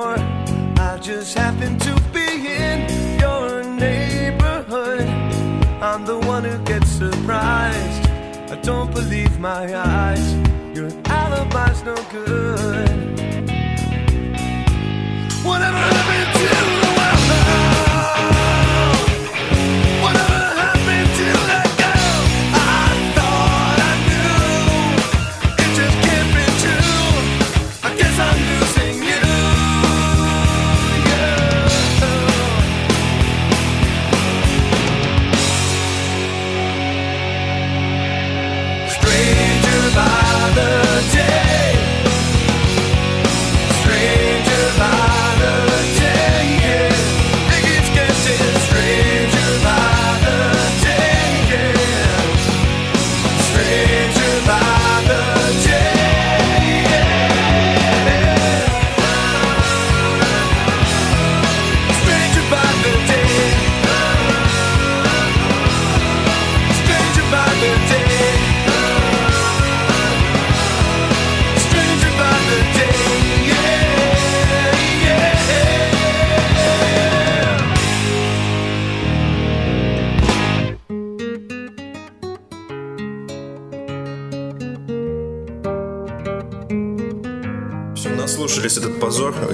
I 0.02 0.98
just 1.02 1.34
happen 1.38 1.78
to 1.78 1.94
be 2.14 2.48
in 2.48 3.20
your 3.20 3.64
neighborhood. 3.66 5.06
I'm 5.82 6.06
the 6.06 6.18
one 6.20 6.46
who 6.46 6.58
gets 6.60 6.90
surprised. 6.90 8.10
I 8.50 8.56
don't 8.62 8.94
believe 8.94 9.40
my 9.40 9.76
eyes. 9.76 10.34
Your 10.74 10.90
alibi's 11.06 11.84
no 11.84 11.96
good. 12.12 12.90
Whatever 15.44 15.78
happened 15.78 16.74
to 16.74 16.79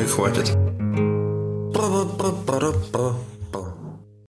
gegooid. 0.08 0.74